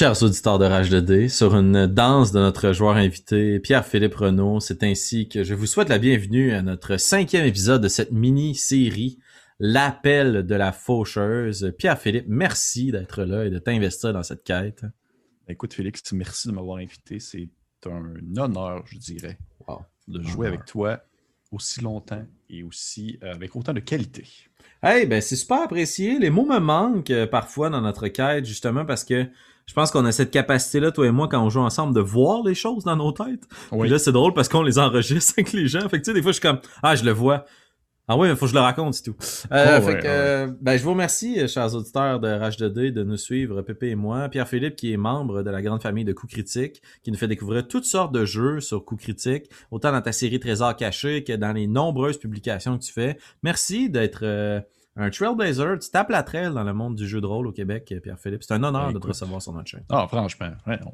Chers 0.00 0.22
auditeurs 0.22 0.58
de 0.58 0.64
Rage 0.64 0.88
de 0.88 0.98
D, 1.00 1.28
sur 1.28 1.54
une 1.54 1.86
danse 1.86 2.32
de 2.32 2.38
notre 2.38 2.72
joueur 2.72 2.96
invité, 2.96 3.60
Pierre-Philippe 3.60 4.14
Renaud, 4.14 4.58
c'est 4.58 4.82
ainsi 4.82 5.28
que 5.28 5.44
je 5.44 5.52
vous 5.52 5.66
souhaite 5.66 5.90
la 5.90 5.98
bienvenue 5.98 6.52
à 6.52 6.62
notre 6.62 6.96
cinquième 6.96 7.44
épisode 7.44 7.82
de 7.82 7.88
cette 7.88 8.10
mini-série, 8.10 9.18
L'appel 9.58 10.46
de 10.46 10.54
la 10.54 10.72
faucheuse. 10.72 11.74
Pierre-Philippe, 11.76 12.24
merci 12.28 12.92
d'être 12.92 13.24
là 13.24 13.44
et 13.44 13.50
de 13.50 13.58
t'investir 13.58 14.14
dans 14.14 14.22
cette 14.22 14.42
quête. 14.42 14.86
Écoute, 15.48 15.74
Félix, 15.74 16.00
merci 16.12 16.48
de 16.48 16.54
m'avoir 16.54 16.78
invité. 16.78 17.20
C'est 17.20 17.50
un 17.84 18.14
honneur, 18.38 18.82
je 18.86 18.96
dirais, 18.96 19.36
de 20.08 20.22
jouer 20.22 20.46
avec 20.46 20.64
toi 20.64 21.02
aussi 21.52 21.82
longtemps 21.82 22.24
et 22.48 22.62
aussi 22.62 23.18
euh, 23.22 23.34
avec 23.34 23.54
autant 23.54 23.74
de 23.74 23.80
qualité. 23.80 24.24
Hey, 24.82 25.04
ben 25.06 25.20
c'est 25.20 25.36
super 25.36 25.62
apprécié. 25.62 26.18
Les 26.18 26.30
mots 26.30 26.46
me 26.46 26.58
manquent 26.58 27.10
euh, 27.10 27.26
parfois 27.26 27.68
dans 27.68 27.80
notre 27.80 28.08
quête, 28.08 28.46
justement 28.46 28.86
parce 28.86 29.04
que 29.04 29.26
je 29.66 29.74
pense 29.74 29.90
qu'on 29.90 30.04
a 30.04 30.12
cette 30.12 30.30
capacité-là, 30.30 30.90
toi 30.90 31.06
et 31.06 31.10
moi, 31.10 31.28
quand 31.28 31.44
on 31.44 31.50
joue 31.50 31.60
ensemble, 31.60 31.94
de 31.94 32.00
voir 32.00 32.42
les 32.42 32.54
choses 32.54 32.84
dans 32.84 32.96
nos 32.96 33.12
têtes. 33.12 33.48
Oui. 33.72 33.88
là, 33.88 33.98
c'est 33.98 34.12
drôle 34.12 34.34
parce 34.34 34.48
qu'on 34.48 34.62
les 34.62 34.78
enregistre 34.78 35.34
avec 35.38 35.52
les 35.52 35.68
gens. 35.68 35.88
Fait 35.88 35.98
que 35.98 36.04
tu 36.04 36.10
sais, 36.10 36.14
des 36.14 36.22
fois, 36.22 36.32
je 36.32 36.40
suis 36.40 36.42
comme 36.42 36.60
Ah, 36.82 36.96
je 36.96 37.04
le 37.04 37.12
vois. 37.12 37.44
Ah 38.12 38.16
oui, 38.16 38.28
il 38.28 38.34
faut 38.34 38.46
que 38.46 38.50
je 38.50 38.56
le 38.56 38.60
raconte, 38.60 38.94
c'est 38.94 39.04
tout. 39.04 39.14
Euh, 39.52 39.78
oh, 39.78 39.86
fait 39.86 39.98
que, 40.00 40.06
euh, 40.06 40.48
ben, 40.60 40.76
je 40.76 40.82
vous 40.82 40.90
remercie, 40.90 41.38
euh, 41.38 41.46
chers 41.46 41.72
auditeurs 41.76 42.18
de 42.18 42.26
Rage 42.26 42.56
2D, 42.56 42.90
de 42.90 43.04
nous 43.04 43.16
suivre, 43.16 43.62
Pépé 43.62 43.90
et 43.90 43.94
moi. 43.94 44.28
Pierre-Philippe, 44.28 44.74
qui 44.74 44.92
est 44.92 44.96
membre 44.96 45.44
de 45.44 45.50
la 45.50 45.62
grande 45.62 45.80
famille 45.80 46.04
de 46.04 46.12
Coup 46.12 46.26
Critique, 46.26 46.82
qui 47.04 47.12
nous 47.12 47.16
fait 47.16 47.28
découvrir 47.28 47.68
toutes 47.68 47.84
sortes 47.84 48.12
de 48.12 48.24
jeux 48.24 48.58
sur 48.58 48.84
Coup 48.84 48.96
Critique, 48.96 49.48
autant 49.70 49.92
dans 49.92 50.00
ta 50.00 50.10
série 50.10 50.40
Trésors 50.40 50.74
cachés 50.74 51.22
que 51.22 51.34
dans 51.34 51.52
les 51.52 51.68
nombreuses 51.68 52.18
publications 52.18 52.76
que 52.76 52.82
tu 52.82 52.92
fais. 52.92 53.16
Merci 53.44 53.88
d'être 53.88 54.24
euh, 54.24 54.60
un 55.00 55.10
trailblazer. 55.10 55.78
Tu 55.78 55.90
tapes 55.90 56.10
la 56.10 56.22
trail 56.22 56.52
dans 56.52 56.62
le 56.62 56.72
monde 56.72 56.94
du 56.94 57.08
jeu 57.08 57.20
de 57.20 57.26
rôle 57.26 57.46
au 57.46 57.52
Québec, 57.52 57.94
Pierre-Philippe. 58.02 58.42
C'est 58.42 58.54
un 58.54 58.62
honneur 58.62 58.88
ben, 58.88 58.92
de 58.92 58.98
te 58.98 59.06
recevoir 59.06 59.40
sur 59.40 59.52
notre 59.52 59.68
chaîne. 59.68 59.84
Ah, 59.88 60.06
franchement. 60.06 60.50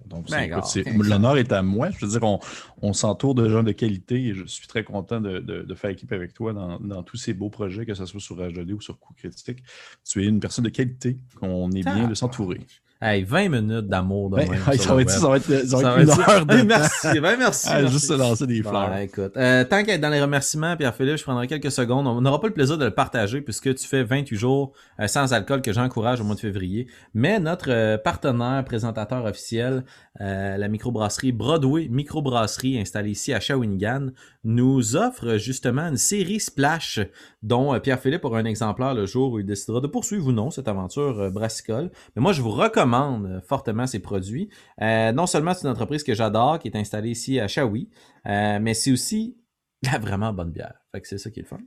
donc, 0.07 0.31
ben, 0.31 0.61
l'honneur 0.99 1.37
est 1.37 1.53
à 1.53 1.63
moi. 1.63 1.91
Je 1.91 2.05
veux 2.05 2.13
dire, 2.13 2.23
on, 2.23 2.39
on 2.83 2.93
s'entoure 2.93 3.35
de 3.35 3.49
gens 3.49 3.63
de 3.63 3.73
qualité 3.73 4.29
et 4.29 4.35
je 4.35 4.45
suis 4.45 4.69
très 4.69 4.85
content 4.85 5.21
de, 5.21 5.41
de, 5.41 5.63
de 5.63 5.75
faire 5.75 5.91
équipe 5.91 6.13
avec 6.13 6.33
toi 6.33 6.53
dans, 6.53 6.79
dans, 6.81 7.03
tous 7.03 7.17
ces 7.17 7.35
beaux 7.35 7.51
projets, 7.51 7.85
que 7.85 7.95
ce 7.95 8.07
soit 8.07 8.21
sur 8.21 8.37
H2D 8.37 8.73
ou 8.73 8.81
sur 8.81 8.99
Coup 8.99 9.15
Critique. 9.15 9.63
Tu 10.05 10.25
es 10.25 10.27
une 10.27 10.41
personne 10.41 10.65
de 10.65 10.71
qualité 10.71 11.19
qu'on 11.39 11.71
est 11.73 11.83
bien 11.83 12.09
de 12.09 12.15
s'entourer. 12.15 12.61
Hey, 13.03 13.25
20 13.25 13.51
minutes 13.51 13.89
d'amour 13.89 14.31
de 14.31 14.37
ben, 14.37 14.51
même, 14.51 14.59
ça, 14.79 14.95
va 14.95 15.03
être, 15.03 15.11
ça, 15.11 15.29
va 15.29 15.37
être, 15.37 15.67
ça, 15.67 15.77
va 15.77 16.01
être, 16.01 16.15
une 16.15 16.31
heure 16.31 16.47
de 16.47 16.63
Merci, 16.63 17.21
ben 17.21 17.37
merci. 17.39 17.69
Ah, 17.77 17.85
juste 17.85 18.07
se 18.07 18.15
lancer 18.15 18.47
des 18.47 18.63
fleurs. 18.63 18.89
Bon, 18.89 18.97
écoute, 18.97 19.37
euh, 19.37 19.65
tant 19.65 19.85
qu'être 19.85 20.01
dans 20.01 20.09
les 20.09 20.23
remerciements, 20.23 20.75
Pierre-Philippe, 20.79 21.19
je 21.19 21.23
prendrai 21.23 21.47
quelques 21.47 21.71
secondes. 21.71 22.07
On 22.07 22.23
n'aura 22.23 22.41
pas 22.41 22.47
le 22.47 22.55
plaisir 22.55 22.79
de 22.79 22.87
le 22.87 22.91
partager 22.91 23.43
puisque 23.43 23.75
tu 23.75 23.87
fais 23.87 24.03
28 24.03 24.37
jours 24.37 24.73
euh, 24.99 25.09
sans 25.09 25.35
alcool 25.35 25.61
que 25.61 25.75
j'encourage 25.75 26.23
au 26.23 26.25
mois 26.25 26.37
de 26.37 26.41
février. 26.41 26.87
Mais 27.13 27.39
notre 27.39 27.71
euh, 27.71 27.99
partenaire, 27.99 28.65
présentateur 28.65 29.27
officiel, 29.27 29.85
euh, 30.21 30.57
la 30.57 30.69
microbrasserie 30.69 31.33
Broadway 31.33 31.89
Microbrasserie 31.89 32.79
installée 32.79 33.11
ici 33.11 33.33
à 33.33 33.41
Shawinigan, 33.41 34.11
nous 34.45 34.97
offre 34.97 35.37
justement 35.37 35.83
une 35.83 35.97
série 35.97 36.41
Splash 36.41 37.01
dont 37.43 37.75
euh, 37.75 37.81
Pierre-Philippe 37.81 38.25
aura 38.25 38.39
un 38.39 38.45
exemplaire 38.45 38.95
le 38.95 39.07
jour 39.07 39.33
où 39.33 39.41
il 39.41 39.47
décidera 39.47 39.81
de 39.81 39.87
poursuivre 39.87 40.29
ou 40.29 40.33
non 40.33 40.51
cette 40.51 40.69
aventure 40.69 41.21
euh, 41.21 41.31
brassicole. 41.31 41.91
Mais 42.15 42.23
moi, 42.23 42.33
je 42.33 42.43
vous 42.43 42.51
recommande 42.51 43.27
euh, 43.27 43.41
fortement 43.41 43.87
ces 43.87 43.99
produits. 43.99 44.49
non 44.81 45.27
seulement 45.27 45.55
c'est 45.55 45.67
une 45.67 45.73
entreprise 45.73 46.03
que 46.03 46.15
j'adore, 46.15 46.59
qui 46.59 46.69
est 46.69 46.77
installée 46.77 47.11
ici 47.11 47.41
à 47.41 47.49
Shawi, 47.49 47.89
mais 48.25 48.75
c'est 48.75 48.93
aussi 48.93 49.37
la 49.83 49.99
vraiment 49.99 50.33
bonne 50.33 50.51
bière. 50.51 50.75
Fait 50.93 51.01
que 51.01 51.09
c'est 51.09 51.19
ça 51.19 51.31
qui 51.31 51.41
est 51.41 51.43
le 51.43 51.49
fun. 51.49 51.59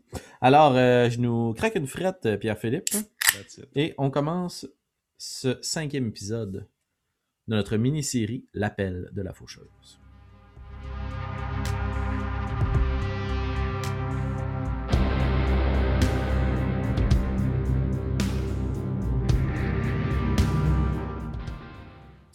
Alors, 0.42 0.74
je 0.74 1.20
nous 1.20 1.54
craque 1.54 1.76
une 1.76 1.88
frette, 1.88 2.40
Pierre-Philippe. 2.40 2.90
Et 3.76 3.94
on 3.98 4.10
commence 4.10 4.68
ce 5.18 5.58
cinquième 5.62 6.08
épisode 6.08 6.68
de 7.50 7.56
notre 7.56 7.76
mini-série 7.76 8.46
L'appel 8.54 9.10
de 9.12 9.22
la 9.22 9.34
faucheuse. 9.34 10.00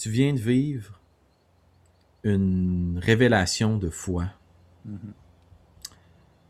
tu 0.04 0.10
viens 0.10 0.34
de 0.34 0.38
vivre 0.38 1.00
une 2.24 3.00
révélation 3.02 3.78
de 3.78 3.88
foi. 3.88 4.26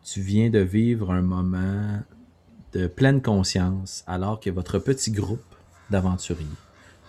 Tu 0.03 0.21
viens 0.21 0.51
de 0.51 0.59
vivre 0.59 1.13
un 1.13 1.23
moment 1.23 2.03
de 2.73 2.89
pleine 2.89 3.23
conscience 3.23 4.03
alors 4.09 4.41
que 4.41 4.51
votre 4.51 4.81
petit 4.81 5.13
groupe 5.13 5.55
d'aventuriers, 5.89 6.49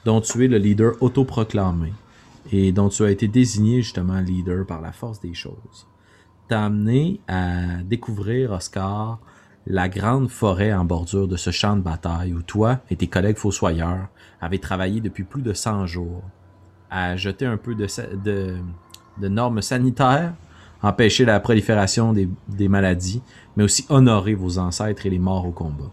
dont 0.05 0.21
tu 0.21 0.45
es 0.45 0.47
le 0.47 0.57
leader 0.57 0.93
autoproclamé 1.01 1.91
et 2.51 2.71
dont 2.71 2.89
tu 2.89 3.03
as 3.03 3.09
été 3.09 3.27
désigné 3.27 3.81
justement 3.81 4.19
leader 4.19 4.65
par 4.65 4.79
la 4.79 4.91
force 4.91 5.19
des 5.19 5.33
choses, 5.33 5.87
t'a 6.47 6.65
amené 6.65 7.19
à 7.27 7.81
découvrir, 7.83 8.51
Oscar, 8.51 9.19
la 9.67 9.89
grande 9.89 10.29
forêt 10.29 10.71
en 10.73 10.85
bordure 10.85 11.27
de 11.27 11.37
ce 11.37 11.49
champ 11.49 11.75
de 11.75 11.81
bataille 11.81 12.33
où 12.33 12.43
toi 12.43 12.81
et 12.91 12.95
tes 12.95 13.07
collègues 13.07 13.37
fossoyeurs 13.37 14.07
avez 14.39 14.59
travaillé 14.59 15.01
depuis 15.01 15.23
plus 15.23 15.41
de 15.41 15.53
100 15.53 15.87
jours 15.87 16.21
à 16.91 17.15
jeter 17.15 17.47
un 17.47 17.57
peu 17.57 17.73
de, 17.73 18.57
normes 19.27 19.63
sanitaires, 19.63 20.33
empêcher 20.83 21.25
la 21.25 21.39
prolifération 21.39 22.13
des, 22.13 22.67
maladies, 22.67 23.23
mais 23.57 23.63
aussi 23.63 23.85
honorer 23.89 24.35
vos 24.35 24.59
ancêtres 24.59 25.07
et 25.07 25.09
les 25.09 25.19
morts 25.19 25.47
au 25.47 25.51
combat. 25.51 25.91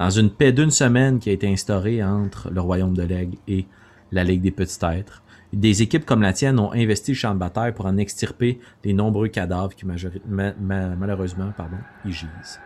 Dans 0.00 0.08
une 0.08 0.30
paix 0.30 0.50
d'une 0.50 0.70
semaine 0.70 1.18
qui 1.18 1.28
a 1.28 1.34
été 1.34 1.46
instaurée 1.46 2.02
entre 2.02 2.48
le 2.50 2.62
royaume 2.62 2.94
de 2.94 3.02
l'aigle 3.02 3.36
et 3.46 3.66
la 4.12 4.24
Ligue 4.24 4.40
des 4.40 4.50
petits 4.50 4.82
êtres, 4.82 5.22
des 5.52 5.82
équipes 5.82 6.06
comme 6.06 6.22
la 6.22 6.32
tienne 6.32 6.58
ont 6.58 6.72
investi 6.72 7.10
le 7.10 7.18
champ 7.18 7.34
de 7.34 7.38
bataille 7.38 7.74
pour 7.74 7.84
en 7.84 7.98
extirper 7.98 8.60
les 8.82 8.94
nombreux 8.94 9.28
cadavres 9.28 9.74
qui 9.74 9.84
malheureusement 9.84 11.52
pardon, 11.54 11.76
y 12.06 12.12
gisent. 12.12 12.60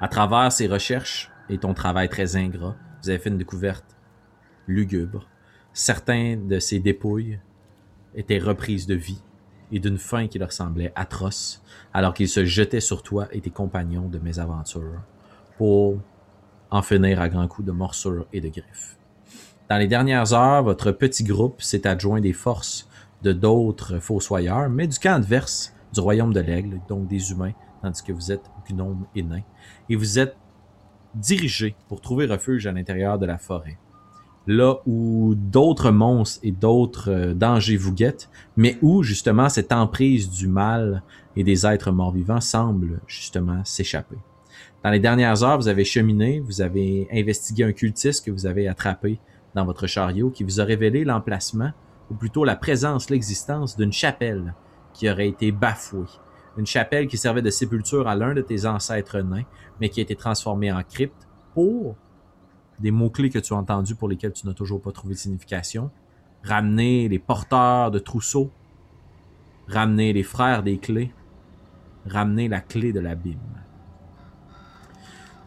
À 0.00 0.08
travers 0.08 0.50
ces 0.50 0.66
recherches 0.66 1.30
et 1.48 1.58
ton 1.58 1.72
travail 1.72 2.08
très 2.08 2.34
ingrat, 2.34 2.74
vous 3.00 3.10
avez 3.10 3.20
fait 3.20 3.30
une 3.30 3.38
découverte 3.38 3.96
lugubre. 4.66 5.28
Certains 5.72 6.36
de 6.36 6.58
ces 6.58 6.80
dépouilles 6.80 7.38
étaient 8.16 8.40
reprises 8.40 8.88
de 8.88 8.96
vie 8.96 9.22
et 9.70 9.78
d'une 9.78 9.98
faim 9.98 10.26
qui 10.26 10.40
leur 10.40 10.50
semblait 10.50 10.92
atroce, 10.96 11.62
alors 11.94 12.12
qu'ils 12.12 12.28
se 12.28 12.44
jetaient 12.44 12.80
sur 12.80 13.04
toi 13.04 13.28
et 13.30 13.40
tes 13.40 13.50
compagnons 13.50 14.08
de 14.08 14.18
mésaventures 14.18 15.00
pour 15.58 15.98
en 16.70 16.82
finir 16.82 17.20
à 17.20 17.28
grands 17.28 17.48
coups 17.48 17.66
de 17.66 17.72
morsures 17.72 18.26
et 18.32 18.40
de 18.40 18.48
griffes. 18.48 18.96
Dans 19.68 19.76
les 19.76 19.88
dernières 19.88 20.32
heures, 20.32 20.62
votre 20.62 20.92
petit 20.92 21.24
groupe 21.24 21.60
s'est 21.60 21.86
adjoint 21.86 22.20
des 22.20 22.32
forces 22.32 22.88
de 23.22 23.32
d'autres 23.32 23.98
fossoyeurs, 23.98 24.70
mais 24.70 24.86
du 24.86 24.98
camp 24.98 25.16
adverse 25.16 25.74
du 25.92 26.00
royaume 26.00 26.32
de 26.32 26.40
l'aigle, 26.40 26.80
donc 26.88 27.08
des 27.08 27.32
humains, 27.32 27.52
tandis 27.82 28.02
que 28.02 28.12
vous 28.12 28.32
êtes 28.32 28.50
gnome 28.70 29.06
et 29.14 29.22
nain, 29.22 29.42
et 29.90 29.96
vous 29.96 30.18
êtes 30.18 30.36
dirigé 31.14 31.74
pour 31.88 32.00
trouver 32.00 32.26
refuge 32.26 32.66
à 32.66 32.72
l'intérieur 32.72 33.18
de 33.18 33.26
la 33.26 33.38
forêt. 33.38 33.78
Là 34.46 34.76
où 34.86 35.34
d'autres 35.36 35.90
monstres 35.90 36.40
et 36.42 36.52
d'autres 36.52 37.10
euh, 37.10 37.34
dangers 37.34 37.76
vous 37.76 37.92
guettent, 37.92 38.30
mais 38.56 38.78
où 38.80 39.02
justement 39.02 39.48
cette 39.50 39.72
emprise 39.72 40.30
du 40.30 40.48
mal 40.48 41.02
et 41.36 41.44
des 41.44 41.66
êtres 41.66 41.90
morts-vivants 41.90 42.40
semble 42.40 43.00
justement 43.06 43.62
s'échapper. 43.64 44.16
Dans 44.84 44.90
les 44.90 45.00
dernières 45.00 45.42
heures, 45.42 45.58
vous 45.58 45.68
avez 45.68 45.84
cheminé, 45.84 46.40
vous 46.40 46.60
avez 46.60 47.08
investigué 47.12 47.64
un 47.64 47.72
cultiste 47.72 48.24
que 48.24 48.30
vous 48.30 48.46
avez 48.46 48.68
attrapé 48.68 49.18
dans 49.54 49.64
votre 49.64 49.86
chariot 49.86 50.30
qui 50.30 50.44
vous 50.44 50.60
a 50.60 50.64
révélé 50.64 51.04
l'emplacement, 51.04 51.72
ou 52.10 52.14
plutôt 52.14 52.44
la 52.44 52.56
présence, 52.56 53.10
l'existence 53.10 53.76
d'une 53.76 53.92
chapelle 53.92 54.54
qui 54.92 55.10
aurait 55.10 55.28
été 55.28 55.52
bafouée 55.52 56.06
une 56.58 56.66
chapelle 56.66 57.06
qui 57.06 57.16
servait 57.16 57.40
de 57.40 57.50
sépulture 57.50 58.08
à 58.08 58.16
l'un 58.16 58.34
de 58.34 58.40
tes 58.40 58.66
ancêtres 58.66 59.20
nains, 59.20 59.44
mais 59.80 59.88
qui 59.88 60.00
a 60.00 60.02
été 60.02 60.16
transformée 60.16 60.72
en 60.72 60.82
crypte 60.82 61.28
pour 61.54 61.96
des 62.80 62.90
mots-clés 62.90 63.30
que 63.30 63.38
tu 63.38 63.54
as 63.54 63.56
entendus 63.56 63.94
pour 63.94 64.08
lesquels 64.08 64.32
tu 64.32 64.46
n'as 64.46 64.54
toujours 64.54 64.82
pas 64.82 64.90
trouvé 64.90 65.14
de 65.14 65.18
signification. 65.18 65.90
Ramener 66.42 67.08
les 67.08 67.20
porteurs 67.20 67.92
de 67.92 68.00
trousseaux, 68.00 68.50
ramener 69.68 70.12
les 70.12 70.24
frères 70.24 70.64
des 70.64 70.78
clés, 70.78 71.12
ramener 72.06 72.48
la 72.48 72.60
clé 72.60 72.92
de 72.92 73.00
l'abîme. 73.00 73.38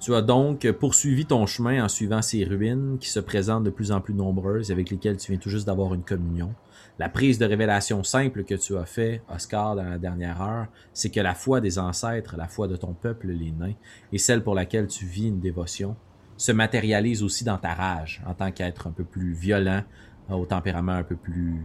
Tu 0.01 0.15
as 0.15 0.23
donc 0.23 0.69
poursuivi 0.71 1.27
ton 1.27 1.45
chemin 1.45 1.85
en 1.85 1.87
suivant 1.87 2.23
ces 2.23 2.43
ruines 2.43 2.97
qui 2.99 3.07
se 3.07 3.19
présentent 3.19 3.65
de 3.65 3.69
plus 3.69 3.91
en 3.91 4.01
plus 4.01 4.15
nombreuses 4.15 4.71
et 4.71 4.73
avec 4.73 4.89
lesquelles 4.89 5.17
tu 5.17 5.31
viens 5.31 5.39
tout 5.39 5.51
juste 5.51 5.67
d'avoir 5.67 5.93
une 5.93 6.01
communion. 6.01 6.55
La 6.97 7.07
prise 7.07 7.37
de 7.37 7.45
révélation 7.45 8.03
simple 8.03 8.43
que 8.43 8.55
tu 8.55 8.75
as 8.77 8.85
fait, 8.85 9.21
Oscar, 9.31 9.75
dans 9.75 9.83
la 9.83 9.99
dernière 9.99 10.41
heure, 10.41 10.65
c'est 10.91 11.11
que 11.11 11.19
la 11.19 11.35
foi 11.35 11.61
des 11.61 11.77
ancêtres, 11.77 12.35
la 12.35 12.47
foi 12.47 12.67
de 12.67 12.77
ton 12.77 12.93
peuple, 12.93 13.27
les 13.27 13.51
nains, 13.51 13.75
et 14.11 14.17
celle 14.17 14.41
pour 14.41 14.55
laquelle 14.55 14.87
tu 14.87 15.05
vis 15.05 15.27
une 15.27 15.39
dévotion, 15.39 15.95
se 16.35 16.51
matérialise 16.51 17.21
aussi 17.21 17.43
dans 17.43 17.59
ta 17.59 17.75
rage 17.75 18.23
en 18.25 18.33
tant 18.33 18.51
qu'être 18.51 18.87
un 18.87 18.91
peu 18.91 19.03
plus 19.03 19.33
violent, 19.33 19.83
au 20.29 20.47
tempérament 20.47 20.93
un 20.93 21.03
peu 21.03 21.15
plus 21.15 21.61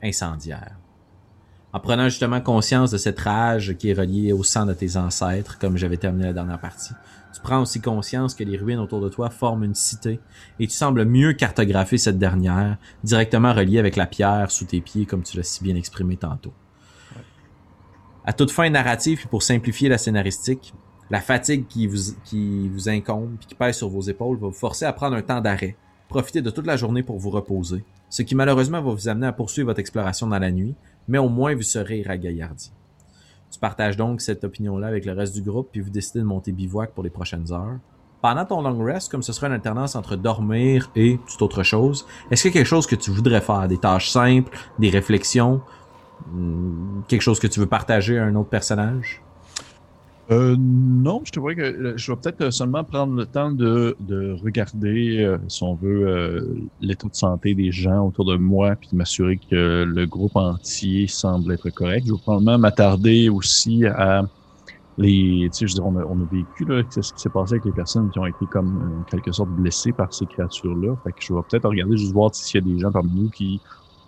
incendiaire. 0.00 0.78
En 1.72 1.78
prenant 1.78 2.08
justement 2.08 2.40
conscience 2.40 2.90
de 2.90 2.98
cette 2.98 3.20
rage 3.20 3.76
qui 3.78 3.90
est 3.90 3.94
reliée 3.94 4.32
au 4.32 4.42
sang 4.42 4.66
de 4.66 4.74
tes 4.74 4.96
ancêtres, 4.96 5.56
comme 5.58 5.76
j'avais 5.76 5.98
terminé 5.98 6.24
la 6.24 6.32
dernière 6.32 6.58
partie, 6.58 6.94
tu 7.32 7.40
prends 7.40 7.62
aussi 7.62 7.80
conscience 7.80 8.34
que 8.34 8.42
les 8.42 8.56
ruines 8.56 8.80
autour 8.80 9.00
de 9.00 9.08
toi 9.08 9.30
forment 9.30 9.62
une 9.62 9.76
cité 9.76 10.18
et 10.58 10.66
tu 10.66 10.74
sembles 10.74 11.04
mieux 11.04 11.32
cartographier 11.32 11.96
cette 11.96 12.18
dernière, 12.18 12.76
directement 13.04 13.54
reliée 13.54 13.78
avec 13.78 13.94
la 13.94 14.06
pierre 14.06 14.50
sous 14.50 14.64
tes 14.64 14.80
pieds, 14.80 15.06
comme 15.06 15.22
tu 15.22 15.36
l'as 15.36 15.44
si 15.44 15.62
bien 15.62 15.76
exprimé 15.76 16.16
tantôt. 16.16 16.52
À 18.24 18.32
toute 18.32 18.50
fin 18.50 18.68
narrative, 18.68 19.22
et 19.24 19.28
pour 19.28 19.44
simplifier 19.44 19.88
la 19.88 19.98
scénaristique, 19.98 20.74
la 21.08 21.20
fatigue 21.20 21.66
qui 21.68 21.86
vous, 21.86 22.14
qui 22.24 22.68
vous 22.68 22.88
incombe 22.88 23.36
et 23.40 23.46
qui 23.46 23.54
pèse 23.54 23.76
sur 23.76 23.88
vos 23.88 24.02
épaules 24.02 24.38
va 24.38 24.48
vous 24.48 24.52
forcer 24.52 24.86
à 24.86 24.92
prendre 24.92 25.16
un 25.16 25.22
temps 25.22 25.40
d'arrêt, 25.40 25.76
profiter 26.08 26.42
de 26.42 26.50
toute 26.50 26.66
la 26.66 26.76
journée 26.76 27.04
pour 27.04 27.18
vous 27.18 27.30
reposer, 27.30 27.84
ce 28.08 28.22
qui 28.22 28.34
malheureusement 28.34 28.82
va 28.82 28.92
vous 28.92 29.08
amener 29.08 29.28
à 29.28 29.32
poursuivre 29.32 29.68
votre 29.68 29.80
exploration 29.80 30.26
dans 30.26 30.38
la 30.38 30.50
nuit, 30.50 30.74
mais 31.10 31.18
au 31.18 31.28
moins 31.28 31.54
vous 31.54 31.62
serez 31.62 32.02
ragaillardi. 32.02 32.72
Tu 33.50 33.58
partages 33.58 33.96
donc 33.96 34.20
cette 34.20 34.44
opinion-là 34.44 34.86
avec 34.86 35.04
le 35.04 35.12
reste 35.12 35.34
du 35.34 35.42
groupe, 35.42 35.70
puis 35.72 35.80
vous 35.80 35.90
décidez 35.90 36.20
de 36.20 36.24
monter 36.24 36.52
bivouac 36.52 36.92
pour 36.92 37.02
les 37.02 37.10
prochaines 37.10 37.52
heures. 37.52 37.78
Pendant 38.22 38.44
ton 38.44 38.62
long 38.62 38.78
rest, 38.84 39.10
comme 39.10 39.22
ce 39.22 39.32
sera 39.32 39.48
une 39.48 39.54
alternance 39.54 39.96
entre 39.96 40.14
dormir 40.14 40.90
et 40.94 41.18
toute 41.28 41.42
autre 41.42 41.64
chose, 41.64 42.06
est-ce 42.30 42.42
qu'il 42.42 42.52
y 42.52 42.54
a 42.54 42.60
quelque 42.60 42.68
chose 42.68 42.86
que 42.86 42.94
tu 42.94 43.10
voudrais 43.10 43.40
faire? 43.40 43.66
Des 43.66 43.78
tâches 43.78 44.10
simples, 44.10 44.56
des 44.78 44.90
réflexions, 44.90 45.62
hmm, 46.32 47.00
quelque 47.08 47.22
chose 47.22 47.40
que 47.40 47.48
tu 47.48 47.58
veux 47.58 47.66
partager 47.66 48.16
à 48.16 48.24
un 48.24 48.36
autre 48.36 48.50
personnage? 48.50 49.20
Euh, 50.30 50.54
non, 50.58 51.22
je 51.24 51.32
te 51.32 51.40
vois 51.40 51.56
que 51.56 51.60
euh, 51.60 51.96
je 51.96 52.12
vais 52.12 52.16
peut-être 52.16 52.40
euh, 52.42 52.50
seulement 52.52 52.84
prendre 52.84 53.14
le 53.14 53.26
temps 53.26 53.50
de, 53.50 53.96
de 53.98 54.30
regarder, 54.44 55.18
euh, 55.24 55.38
si 55.48 55.64
on 55.64 55.74
veut, 55.74 56.70
l'état 56.78 57.08
de 57.08 57.14
santé 57.16 57.56
des 57.56 57.72
gens 57.72 58.06
autour 58.06 58.24
de 58.26 58.36
moi, 58.36 58.76
puis 58.76 58.90
m'assurer 58.92 59.38
que 59.38 59.84
le 59.84 60.06
groupe 60.06 60.36
entier 60.36 61.08
semble 61.08 61.52
être 61.52 61.70
correct. 61.70 62.06
Je 62.06 62.12
vais 62.12 62.18
probablement 62.18 62.58
m'attarder 62.58 63.28
aussi 63.28 63.84
à 63.86 64.22
les, 64.98 65.48
tu 65.52 65.58
sais, 65.58 65.66
je 65.66 65.72
veux 65.72 65.76
dire, 65.76 65.86
on 65.86 65.96
a, 65.96 66.04
on 66.06 66.20
a 66.22 66.26
vécu 66.26 66.64
là, 66.66 66.82
ce 66.90 67.00
qui 67.00 67.20
s'est 67.22 67.30
passé 67.30 67.54
avec 67.54 67.64
les 67.64 67.72
personnes 67.72 68.10
qui 68.10 68.18
ont 68.18 68.26
été 68.26 68.46
comme 68.46 69.00
en 69.00 69.04
quelque 69.04 69.32
sorte 69.32 69.50
blessées 69.50 69.92
par 69.92 70.12
ces 70.14 70.26
créatures-là. 70.26 70.96
Fait 71.04 71.12
que 71.12 71.18
je 71.22 71.34
vais 71.34 71.40
peut-être 71.48 71.68
regarder 71.68 71.96
juste 71.96 72.12
voir 72.12 72.34
s'il 72.34 72.60
y 72.60 72.70
a 72.70 72.74
des 72.74 72.78
gens 72.80 72.92
parmi 72.92 73.10
nous 73.12 73.30
qui 73.30 73.62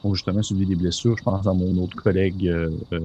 ont 0.05 0.15
justement 0.15 0.43
subi 0.43 0.67
des 0.67 0.77
blessures. 0.77 1.17
Je 1.17 1.23
pense 1.23 1.47
à 1.47 1.53
mon 1.53 1.77
autre 1.83 1.97
collègue 1.97 2.49
euh, 2.49 2.71
euh 2.93 3.01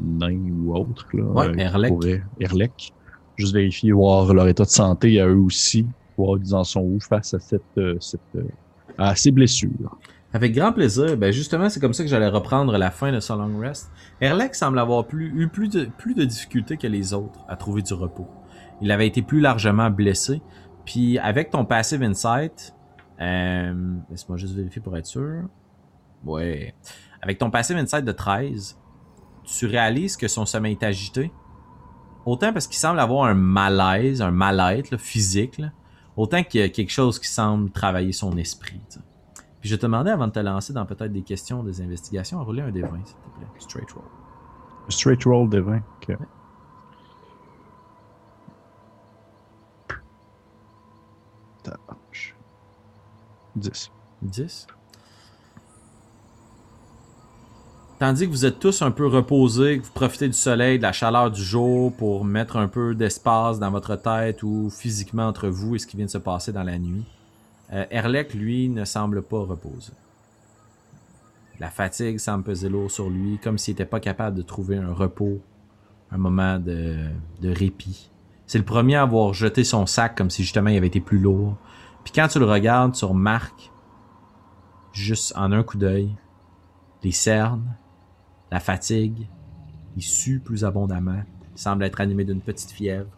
nain 0.00 0.38
ou 0.50 0.74
autre. 0.76 1.06
Là, 1.12 1.24
ouais, 1.24 1.48
euh, 1.48 1.58
Erlec. 1.58 1.94
Erlec. 2.40 2.92
Juste 3.36 3.54
vérifier, 3.54 3.92
voir 3.92 4.32
leur 4.34 4.48
état 4.48 4.64
de 4.64 4.68
santé 4.68 5.20
à 5.20 5.28
eux 5.28 5.38
aussi, 5.38 5.86
voir 6.16 6.38
ils 6.38 6.54
en 6.54 6.64
sont 6.64 6.80
où 6.80 6.98
face 6.98 7.34
à 7.34 7.38
cette, 7.38 7.62
euh, 7.76 7.96
cette 8.00 8.20
à 8.96 9.14
ces 9.14 9.30
blessures. 9.30 9.96
Avec 10.32 10.54
grand 10.54 10.72
plaisir. 10.72 11.16
Ben 11.16 11.32
justement, 11.32 11.68
c'est 11.68 11.80
comme 11.80 11.94
ça 11.94 12.02
que 12.02 12.10
j'allais 12.10 12.28
reprendre 12.28 12.76
la 12.76 12.90
fin 12.90 13.12
de 13.12 13.20
ce 13.20 13.32
long 13.32 13.58
rest. 13.58 13.90
Erlec 14.20 14.54
semble 14.54 14.78
avoir 14.78 15.06
plus, 15.06 15.32
eu 15.34 15.48
plus 15.48 15.68
de, 15.68 15.88
plus 15.96 16.14
de 16.14 16.24
difficultés 16.24 16.76
que 16.76 16.86
les 16.86 17.14
autres 17.14 17.40
à 17.48 17.56
trouver 17.56 17.82
du 17.82 17.94
repos. 17.94 18.26
Il 18.82 18.90
avait 18.90 19.06
été 19.06 19.22
plus 19.22 19.40
largement 19.40 19.90
blessé. 19.90 20.42
Puis 20.84 21.18
avec 21.18 21.50
ton 21.50 21.64
passive 21.64 22.02
insight, 22.02 22.74
euh, 23.20 23.94
laisse-moi 24.10 24.36
juste 24.36 24.54
vérifier 24.54 24.82
pour 24.82 24.96
être 24.96 25.06
sûr. 25.06 25.44
Ouais. 26.24 26.74
Avec 27.22 27.38
ton 27.38 27.50
passive 27.50 27.76
insight 27.76 28.04
de 28.04 28.12
13, 28.12 28.78
tu 29.44 29.66
réalises 29.66 30.16
que 30.16 30.28
son 30.28 30.46
sommeil 30.46 30.72
est 30.72 30.84
agité. 30.84 31.32
Autant 32.26 32.52
parce 32.52 32.66
qu'il 32.66 32.76
semble 32.76 33.00
avoir 33.00 33.24
un 33.24 33.34
malaise, 33.34 34.20
un 34.20 34.30
mal-être 34.30 34.96
physique, 34.98 35.60
autant 36.16 36.42
qu'il 36.42 36.60
y 36.60 36.64
a 36.64 36.68
quelque 36.68 36.90
chose 36.90 37.18
qui 37.18 37.28
semble 37.28 37.70
travailler 37.70 38.12
son 38.12 38.36
esprit. 38.36 38.80
Puis 39.60 39.70
je 39.70 39.76
te 39.76 39.82
demandais 39.82 40.10
avant 40.10 40.26
de 40.26 40.32
te 40.32 40.38
lancer 40.38 40.72
dans 40.72 40.84
peut-être 40.84 41.12
des 41.12 41.22
questions, 41.22 41.62
des 41.64 41.80
investigations, 41.80 42.38
à 42.38 42.42
rouler 42.42 42.62
un 42.62 42.70
des 42.70 42.82
20, 42.82 42.88
s'il 43.04 43.16
te 43.16 43.38
plaît. 43.38 43.46
Straight 43.58 43.90
roll. 43.92 44.04
Straight 44.88 45.24
roll 45.24 45.48
des 45.48 45.60
20, 45.60 45.76
ok. 45.76 46.18
10. 53.58 53.90
10? 54.22 54.66
Tandis 57.98 58.26
que 58.26 58.30
vous 58.30 58.46
êtes 58.46 58.60
tous 58.60 58.82
un 58.82 58.92
peu 58.92 59.08
reposés, 59.08 59.80
que 59.80 59.84
vous 59.84 59.92
profitez 59.92 60.28
du 60.28 60.34
soleil, 60.34 60.78
de 60.78 60.84
la 60.84 60.92
chaleur 60.92 61.32
du 61.32 61.42
jour 61.42 61.92
pour 61.92 62.24
mettre 62.24 62.56
un 62.56 62.68
peu 62.68 62.94
d'espace 62.94 63.58
dans 63.58 63.72
votre 63.72 63.96
tête 63.96 64.44
ou 64.44 64.70
physiquement 64.70 65.26
entre 65.26 65.48
vous 65.48 65.74
et 65.74 65.80
ce 65.80 65.86
qui 65.86 65.96
vient 65.96 66.06
de 66.06 66.10
se 66.10 66.18
passer 66.18 66.52
dans 66.52 66.62
la 66.62 66.78
nuit, 66.78 67.04
euh, 67.72 68.22
lui, 68.34 68.68
ne 68.68 68.84
semble 68.84 69.22
pas 69.22 69.40
reposer. 69.40 69.92
La 71.58 71.70
fatigue 71.70 72.18
semble 72.18 72.44
peser 72.44 72.68
lourd 72.68 72.88
sur 72.88 73.10
lui, 73.10 73.40
comme 73.42 73.58
s'il 73.58 73.74
n'était 73.74 73.84
pas 73.84 73.98
capable 73.98 74.36
de 74.36 74.42
trouver 74.42 74.76
un 74.76 74.92
repos, 74.92 75.40
un 76.12 76.18
moment 76.18 76.60
de, 76.60 76.98
de 77.40 77.50
répit. 77.50 78.10
C'est 78.46 78.58
le 78.58 78.64
premier 78.64 78.94
à 78.94 79.02
avoir 79.02 79.34
jeté 79.34 79.64
son 79.64 79.86
sac 79.86 80.16
comme 80.16 80.30
si 80.30 80.44
justement 80.44 80.70
il 80.70 80.76
avait 80.76 80.86
été 80.86 81.00
plus 81.00 81.18
lourd. 81.18 81.56
Puis 82.04 82.12
quand 82.14 82.28
tu 82.28 82.38
le 82.38 82.46
regardes, 82.46 82.94
tu 82.94 83.04
remarques, 83.04 83.72
juste 84.92 85.32
en 85.36 85.50
un 85.50 85.64
coup 85.64 85.78
d'œil, 85.78 86.14
les 87.02 87.12
cernes, 87.12 87.76
la 88.50 88.60
fatigue, 88.60 89.26
il 89.96 90.02
sue 90.02 90.38
plus 90.38 90.64
abondamment, 90.64 91.22
il 91.54 91.60
semble 91.60 91.84
être 91.84 92.00
animé 92.00 92.24
d'une 92.24 92.40
petite 92.40 92.70
fièvre. 92.70 93.10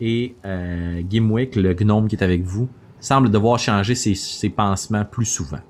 Et 0.00 0.34
euh, 0.44 1.02
Gimwick, 1.02 1.56
le 1.56 1.74
gnome 1.74 2.08
qui 2.08 2.16
est 2.16 2.24
avec 2.24 2.42
vous, 2.42 2.68
semble 3.00 3.30
devoir 3.30 3.58
changer 3.58 3.94
ses, 3.94 4.50
pansements 4.50 5.04
plus 5.04 5.24
souvent. 5.24 5.60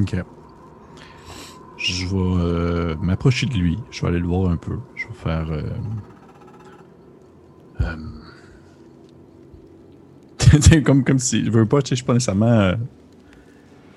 Ok. 0.00 0.16
Je 1.76 2.06
vais 2.06 2.16
euh, 2.16 2.94
m'approcher 3.00 3.46
de 3.46 3.54
lui. 3.54 3.78
Je 3.90 4.02
vais 4.02 4.08
aller 4.08 4.18
le 4.18 4.26
voir 4.26 4.50
un 4.50 4.56
peu. 4.56 4.78
Je 4.94 5.06
vais 5.06 5.14
faire. 5.14 5.48
Euh, 5.50 5.62
euh, 7.80 7.96
comme, 10.84 11.04
comme 11.04 11.18
si. 11.18 11.44
Je 11.44 11.50
veux 11.50 11.66
pas, 11.66 11.82
tu 11.82 11.90
sais, 11.90 11.94
je 11.94 11.96
suis 11.96 12.06
pas 12.06 12.14
nécessairement 12.14 12.72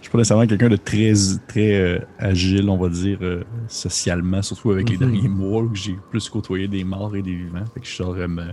pas 0.10 0.18
nécessairement 0.18 0.48
quelqu'un 0.48 0.70
de 0.70 0.78
très, 0.78 1.14
très 1.48 1.76
euh, 1.76 2.00
agile, 2.18 2.70
on 2.70 2.78
va 2.78 2.90
dire, 2.90 3.20
euh, 3.22 3.44
socialement, 3.68 4.42
surtout 4.42 4.72
avec 4.72 4.90
les 4.90 4.96
mhm. 4.98 5.12
derniers 5.12 5.28
mois 5.28 5.62
où 5.62 5.76
j'ai 5.76 5.96
plus 6.10 6.28
côtoyé 6.30 6.68
des 6.68 6.84
morts 6.84 7.16
et 7.16 7.22
des 7.22 7.36
vivants. 7.36 7.66
Fait 7.74 7.80
que 7.80 7.86
je 7.86 7.96
saurais 7.96 8.28
me. 8.28 8.52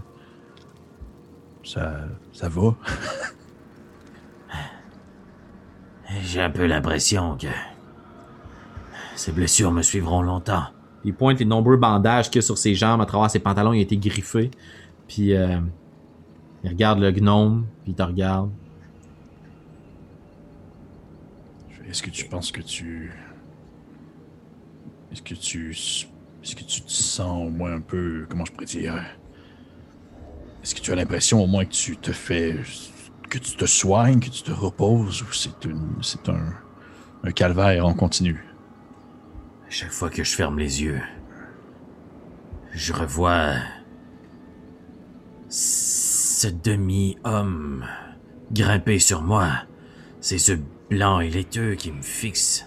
Ça, 1.64 2.04
ça 2.32 2.48
va. 2.48 2.74
j'ai 6.22 6.40
un 6.40 6.50
peu 6.50 6.66
l'impression 6.66 7.36
que. 7.36 7.48
Ces 9.16 9.32
blessures 9.32 9.72
me 9.72 9.82
suivront 9.82 10.22
longtemps. 10.22 10.64
Il 11.04 11.14
pointe 11.14 11.40
les 11.40 11.44
nombreux 11.44 11.76
bandages 11.76 12.30
qu'il 12.30 12.36
y 12.36 12.38
a 12.38 12.42
sur 12.42 12.58
ses 12.58 12.74
jambes 12.74 13.00
à 13.00 13.06
travers 13.06 13.30
ses 13.30 13.40
pantalons, 13.40 13.72
il 13.72 13.78
a 13.78 13.82
été 13.82 13.96
griffé. 13.96 14.50
Puis 15.08 15.34
euh, 15.34 15.58
il 16.62 16.70
regarde 16.70 17.00
le 17.00 17.10
gnome, 17.10 17.66
puis 17.82 17.92
il 17.92 17.94
te 17.94 18.02
regarde. 18.02 18.50
Est-ce 21.88 22.02
que 22.02 22.10
tu 22.10 22.26
penses 22.26 22.52
que 22.52 22.60
tu. 22.60 23.10
Est-ce 25.10 25.22
que 25.22 25.34
tu. 25.34 25.70
Est-ce 25.70 26.54
que 26.54 26.64
tu 26.64 26.82
te 26.82 26.90
sens 26.90 27.46
au 27.46 27.50
moins 27.50 27.72
un 27.72 27.80
peu. 27.80 28.26
Comment 28.28 28.44
je 28.44 28.52
pourrais 28.52 28.66
dire 28.66 29.02
Est-ce 30.62 30.74
que 30.74 30.80
tu 30.80 30.92
as 30.92 30.96
l'impression 30.96 31.42
au 31.42 31.46
moins 31.46 31.64
que 31.64 31.72
tu 31.72 31.96
te 31.96 32.12
fais. 32.12 32.56
que 33.30 33.38
tu 33.38 33.56
te 33.56 33.64
soignes, 33.64 34.20
que 34.20 34.28
tu 34.28 34.42
te 34.42 34.50
reposes 34.50 35.22
ou 35.22 35.32
c'est 35.32 35.64
une. 35.64 35.96
c'est 36.02 36.28
un. 36.28 36.52
un 37.24 37.30
calvaire 37.32 37.86
en 37.86 37.94
continu? 37.94 38.44
Chaque 39.70 39.90
fois 39.90 40.10
que 40.10 40.24
je 40.24 40.34
ferme 40.34 40.58
les 40.58 40.82
yeux, 40.82 41.00
je 42.72 42.92
revois. 42.92 43.54
ce 45.48 46.48
demi-homme 46.48 47.86
grimper 48.52 48.98
sur 48.98 49.22
moi. 49.22 49.62
C'est 50.20 50.38
yeux 50.48 50.58
blanc 50.90 51.20
et 51.20 51.30
laiteux 51.30 51.74
qui 51.74 51.92
me 51.92 52.02
fixe, 52.02 52.66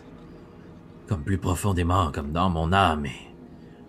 comme 1.07 1.23
plus 1.23 1.37
profondément, 1.37 2.11
comme 2.11 2.31
dans 2.31 2.49
mon 2.49 2.71
âme, 2.71 3.05
et 3.05 3.31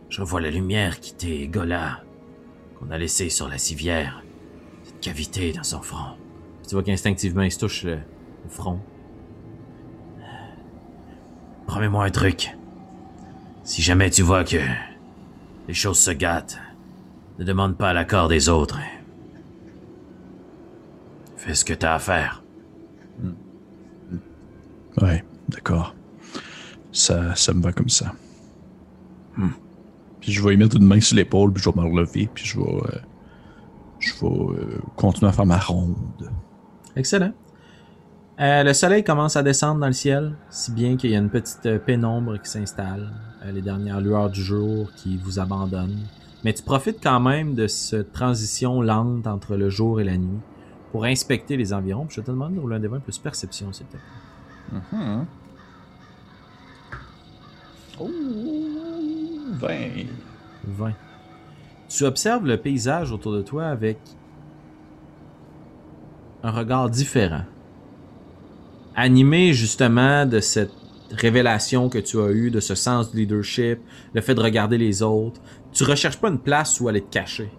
je 0.09 0.23
vois 0.23 0.41
la 0.41 0.51
lumière 0.51 1.01
quitter 1.01 1.49
Gola, 1.49 2.03
qu'on 2.79 2.91
a 2.91 2.99
laissé 2.99 3.29
sur 3.29 3.49
la 3.49 3.59
civière, 3.59 4.23
cette 4.85 5.01
cavité 5.01 5.53
dans 5.53 5.63
son 5.63 5.83
front. 5.83 6.17
Tu 6.67 6.75
vois 6.75 6.83
qu'instinctivement, 6.83 7.43
il 7.43 7.53
se 7.53 7.59
touche 7.59 7.85
le, 7.85 7.99
front. 8.49 8.81
Promets-moi 11.67 12.05
un 12.05 12.11
truc. 12.11 12.57
Si 13.65 13.83
jamais 13.83 14.11
tu 14.11 14.23
vois 14.23 14.45
que 14.45 14.59
les 15.69 15.75
choses 15.75 15.99
se 15.99 16.11
gâtent, 16.11 16.59
ne 17.39 17.45
demande 17.45 17.77
pas 17.77 17.93
l'accord 17.93 18.29
des 18.29 18.49
autres. 18.49 18.81
Fais 21.37 21.55
ce 21.55 21.65
que 21.65 21.73
t'as 21.73 21.95
à 21.95 21.99
faire. 21.99 22.42
Ouais, 25.01 25.25
d'accord. 25.49 25.95
Ça, 26.93 27.35
ça 27.35 27.55
me 27.55 27.63
va 27.63 27.73
comme 27.73 27.89
ça. 27.89 28.13
Hmm. 29.37 29.49
Puis 30.21 30.33
je 30.33 30.43
vais 30.43 30.55
y 30.55 30.57
mettre 30.57 30.77
une 30.77 30.87
main 30.87 31.01
sur 31.01 31.17
l'épaule, 31.17 31.53
puis 31.53 31.63
je 31.63 31.71
vais 31.71 31.81
me 31.81 31.87
relever, 31.87 32.29
puis 32.33 32.45
je 32.45 32.59
vais, 32.59 32.67
euh, 32.67 32.99
je 33.99 34.13
vais 34.21 34.27
euh, 34.27 34.79
continuer 34.97 35.29
à 35.29 35.33
faire 35.33 35.47
ma 35.47 35.59
ronde. 35.59 35.97
Excellent. 36.95 37.33
Euh, 38.41 38.63
le 38.63 38.73
soleil 38.73 39.05
commence 39.05 39.37
à 39.37 39.43
descendre 39.43 39.81
dans 39.81 39.87
le 39.87 39.93
ciel, 39.93 40.37
si 40.51 40.73
bien 40.73 40.97
qu'il 40.97 41.11
y 41.11 41.17
a 41.17 41.19
une 41.19 41.31
petite 41.31 41.79
pénombre 41.85 42.41
qui 42.41 42.51
s'installe, 42.51 43.11
les 43.53 43.63
dernières 43.63 44.01
lueurs 44.01 44.31
du 44.31 44.43
jour 44.43 44.91
qui 44.97 45.17
vous 45.17 45.39
abandonnent. 45.39 46.07
Mais 46.45 46.53
tu 46.53 46.63
profites 46.63 46.99
quand 47.03 47.21
même 47.21 47.55
de 47.55 47.67
cette 47.67 48.13
transition 48.13 48.81
lente 48.83 49.27
entre 49.27 49.57
le 49.57 49.71
jour 49.71 50.01
et 50.01 50.05
la 50.05 50.17
nuit 50.17 50.41
pour 50.93 51.05
inspecter 51.05 51.57
les 51.57 51.73
environs. 51.73 52.07
je 52.09 52.21
te 52.21 52.31
demande 52.31 52.55
de 52.55 52.61
rouler 52.61 52.77
un 52.77 52.81
des 52.81 52.89
plus 52.89 53.19
perception, 53.19 53.73
s'il 53.73 53.87
te 54.81 54.89
plaît. 54.89 54.99
Mm-hmm. 54.99 55.25
Oh, 58.01 58.11
20. 59.53 60.07
20. 60.65 60.93
Tu 61.89 62.05
observes 62.05 62.47
le 62.47 62.57
paysage 62.57 63.13
autour 63.13 63.33
de 63.33 63.43
toi 63.43 63.67
avec 63.67 63.99
un 66.43 66.51
regard 66.51 66.89
différent 66.91 67.45
animé 68.95 69.53
justement 69.53 70.27
de 70.27 70.41
cette 70.41 70.73
révélation 71.11 71.89
que 71.89 71.99
tu 71.99 72.21
as 72.21 72.31
eue, 72.31 72.51
de 72.51 72.61
ce 72.61 72.75
sens 72.75 73.13
de 73.13 73.17
leadership, 73.17 73.79
le 74.15 74.21
fait 74.21 74.35
de 74.35 74.41
regarder 74.41 74.79
les 74.79 75.03
autres, 75.03 75.41
tu 75.73 75.85
recherches 75.85 76.19
pas 76.19 76.29
une 76.29 76.39
place 76.39 76.81
où 76.81 76.89
aller 76.89 77.03
te 77.03 77.13
cacher. 77.13 77.51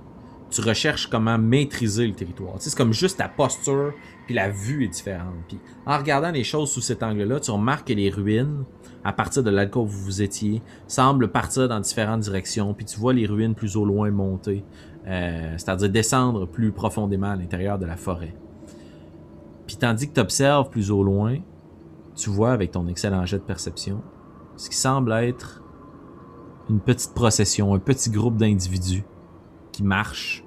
Tu 0.49 0.61
recherches 0.61 1.07
comment 1.07 1.37
maîtriser 1.37 2.05
le 2.05 2.13
territoire. 2.13 2.55
C'est 2.59 2.75
comme 2.75 2.93
juste 2.93 3.17
ta 3.17 3.27
posture, 3.27 3.93
puis 4.25 4.35
la 4.35 4.49
vue 4.49 4.85
est 4.85 4.89
différente. 4.89 5.33
Puis 5.47 5.59
en 5.85 5.97
regardant 5.97 6.31
les 6.31 6.43
choses 6.43 6.71
sous 6.71 6.81
cet 6.81 7.03
angle-là, 7.03 7.39
tu 7.39 7.51
remarques 7.51 7.87
que 7.87 7.93
les 7.93 8.09
ruines, 8.09 8.63
à 9.03 9.13
partir 9.13 9.43
de 9.43 9.49
l'alcôve 9.49 9.89
où 9.89 10.05
vous 10.05 10.21
étiez, 10.21 10.61
semblent 10.87 11.29
partir 11.29 11.67
dans 11.67 11.79
différentes 11.79 12.21
directions. 12.21 12.73
Puis 12.73 12.85
tu 12.85 12.99
vois 12.99 13.13
les 13.13 13.25
ruines 13.25 13.55
plus 13.55 13.75
au 13.75 13.85
loin 13.85 14.09
monter, 14.11 14.63
euh, 15.07 15.53
c'est-à-dire 15.57 15.89
descendre 15.89 16.45
plus 16.45 16.71
profondément 16.71 17.31
à 17.31 17.35
l'intérieur 17.35 17.79
de 17.79 17.85
la 17.85 17.97
forêt. 17.97 18.33
Puis 19.67 19.77
tandis 19.77 20.09
que 20.09 20.13
tu 20.13 20.21
observes 20.21 20.69
plus 20.69 20.91
au 20.91 21.03
loin, 21.03 21.37
tu 22.15 22.29
vois 22.29 22.51
avec 22.51 22.71
ton 22.71 22.87
excellent 22.87 23.25
jet 23.25 23.37
de 23.37 23.43
perception 23.43 24.01
ce 24.55 24.69
qui 24.69 24.77
semble 24.77 25.11
être 25.13 25.61
une 26.69 26.79
petite 26.79 27.13
procession, 27.13 27.73
un 27.73 27.79
petit 27.79 28.09
groupe 28.09 28.37
d'individus 28.37 29.03
qui 29.71 29.83
marchent 29.83 30.43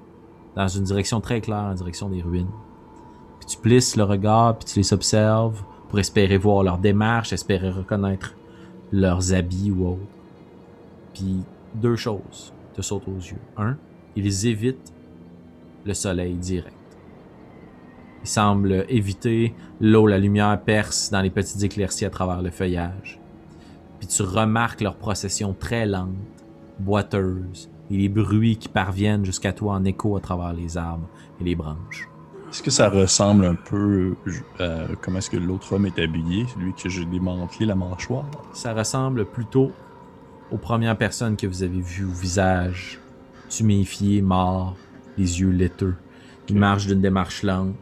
dans 0.55 0.67
une 0.67 0.83
direction 0.83 1.21
très 1.21 1.41
claire, 1.41 1.65
en 1.65 1.73
direction 1.73 2.09
des 2.09 2.21
ruines. 2.21 2.49
Tu 3.47 3.57
plisses 3.57 3.95
le 3.95 4.03
regard, 4.03 4.57
puis 4.57 4.65
tu 4.65 4.79
les 4.79 4.93
observes 4.93 5.63
pour 5.87 5.99
espérer 5.99 6.37
voir 6.37 6.63
leur 6.63 6.77
démarche, 6.77 7.31
espérer 7.31 7.69
reconnaître 7.69 8.35
leurs 8.91 9.33
habits 9.33 9.71
ou 9.71 9.87
autres. 9.87 10.01
Puis 11.13 11.43
deux 11.73 11.95
choses 11.95 12.53
te 12.75 12.81
sautent 12.81 13.07
aux 13.07 13.19
yeux. 13.19 13.39
Un, 13.55 13.77
ils 14.15 14.47
évitent 14.47 14.93
le 15.85 15.93
soleil 15.93 16.35
direct. 16.35 16.75
Il 18.23 18.27
semble 18.27 18.85
éviter 18.89 19.55
l'eau, 19.79 20.07
la 20.07 20.17
lumière 20.17 20.59
perce 20.61 21.09
dans 21.09 21.21
les 21.21 21.29
petites 21.29 21.63
éclaircies 21.63 22.05
à 22.05 22.09
travers 22.09 22.41
le 22.41 22.49
feuillage. 22.49 23.19
Puis 23.99 24.07
tu 24.07 24.23
remarques 24.23 24.81
leur 24.81 24.97
procession 24.97 25.55
très 25.57 25.85
lente, 25.85 26.09
boiteuse, 26.79 27.69
et 27.89 27.97
les 27.97 28.09
bruits 28.09 28.57
qui 28.57 28.67
parviennent 28.67 29.23
jusqu'à 29.23 29.53
toi 29.53 29.75
en 29.75 29.85
écho 29.85 30.17
à 30.17 30.19
travers 30.19 30.51
les 30.51 30.77
arbres 30.77 31.07
et 31.39 31.45
les 31.45 31.55
branches. 31.55 32.09
Est-ce 32.49 32.63
que 32.63 32.71
ça 32.71 32.89
ressemble 32.89 33.45
un 33.45 33.55
peu 33.55 34.15
à 34.59 34.85
comment 35.01 35.17
est-ce 35.19 35.29
que 35.29 35.37
l'autre 35.37 35.73
homme 35.73 35.85
est 35.85 35.99
habillé, 35.99 36.45
celui 36.53 36.73
que 36.73 36.87
j'ai 36.89 37.05
démantelé 37.05 37.65
la 37.65 37.75
mâchoire? 37.75 38.25
Ça 38.53 38.73
ressemble 38.73 39.25
plutôt 39.25 39.71
aux 40.51 40.57
premières 40.57 40.97
personnes 40.97 41.35
que 41.35 41.45
vous 41.45 41.63
avez 41.63 41.81
vues 41.81 42.05
au 42.05 42.11
visage 42.11 42.99
tuméfié, 43.49 44.21
mort, 44.21 44.75
les 45.17 45.41
yeux 45.41 45.51
laiteux. 45.51 45.95
Il 46.49 46.55
marche 46.55 46.87
d'une 46.87 47.01
démarche 47.01 47.43
lente. 47.43 47.75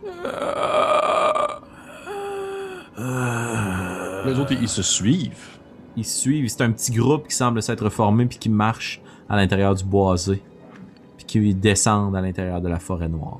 Les 4.25 4.39
autres, 4.39 4.53
ils 4.53 4.67
se 4.67 4.81
suivent. 4.81 5.60
Ils 5.95 6.05
suivent. 6.05 6.50
C'est 6.50 6.63
un 6.63 6.72
petit 6.72 6.91
groupe 6.91 7.27
qui 7.27 7.36
semble 7.36 7.62
s'être 7.62 7.89
formé 7.89 8.25
puis 8.25 8.39
qui 8.39 8.50
marche 8.50 9.01
à 9.29 9.36
l'intérieur 9.36 9.75
du 9.75 9.84
boisé. 9.84 10.41
Puis 11.17 11.25
qui 11.25 11.53
descendent 11.53 12.15
à 12.15 12.22
l'intérieur 12.22 12.62
de 12.62 12.67
la 12.67 12.79
forêt 12.79 13.07
noire. 13.07 13.39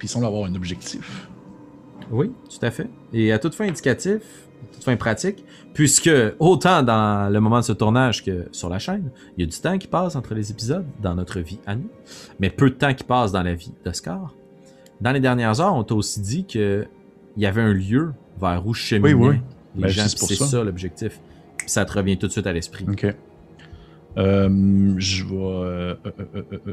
Puis 0.00 0.08
ils 0.08 0.10
semblent 0.10 0.24
avoir 0.24 0.46
un 0.46 0.54
objectif. 0.54 1.28
Oui, 2.10 2.32
tout 2.48 2.64
à 2.64 2.70
fait. 2.70 2.88
Et 3.12 3.32
à 3.32 3.38
toute 3.38 3.54
fin 3.54 3.68
indicatif, 3.68 4.22
toute 4.72 4.82
fin 4.82 4.96
pratique, 4.96 5.44
puisque 5.74 6.10
autant 6.38 6.82
dans 6.82 7.30
le 7.30 7.38
moment 7.38 7.58
de 7.58 7.64
ce 7.64 7.72
tournage 7.72 8.24
que 8.24 8.48
sur 8.50 8.70
la 8.70 8.78
chaîne, 8.78 9.10
il 9.36 9.42
y 9.42 9.44
a 9.44 9.46
du 9.46 9.58
temps 9.58 9.76
qui 9.76 9.86
passe 9.86 10.16
entre 10.16 10.32
les 10.32 10.50
épisodes 10.50 10.86
dans 11.02 11.14
notre 11.14 11.40
vie 11.40 11.58
à 11.66 11.76
nous, 11.76 11.90
mais 12.38 12.48
peu 12.48 12.70
de 12.70 12.76
temps 12.76 12.94
qui 12.94 13.04
passe 13.04 13.30
dans 13.30 13.42
la 13.42 13.52
vie 13.52 13.72
d'Oscar. 13.84 14.34
Dans 15.02 15.12
les 15.12 15.20
dernières 15.20 15.60
heures, 15.60 15.74
on 15.74 15.84
t'a 15.84 15.94
aussi 15.94 16.20
dit 16.20 16.46
que 16.46 16.86
il 17.36 17.42
y 17.42 17.46
avait 17.46 17.60
un 17.60 17.74
lieu 17.74 18.14
vers 18.40 18.66
où 18.66 18.72
cheminaient 18.72 19.12
oui, 19.12 19.28
oui. 19.28 19.40
les 19.76 19.82
ben, 19.82 19.88
gens. 19.88 20.08
C'est 20.08 20.34
ça, 20.34 20.64
l'objectif. 20.64 21.20
Puis 21.58 21.68
ça 21.68 21.84
te 21.84 21.92
revient 21.92 22.16
tout 22.16 22.26
de 22.26 22.32
suite 22.32 22.46
à 22.46 22.54
l'esprit. 22.54 22.86
Ok. 22.88 23.14
Euh, 24.16 24.94
je 24.98 25.24
vais, 25.24 25.36
euh, 25.36 25.94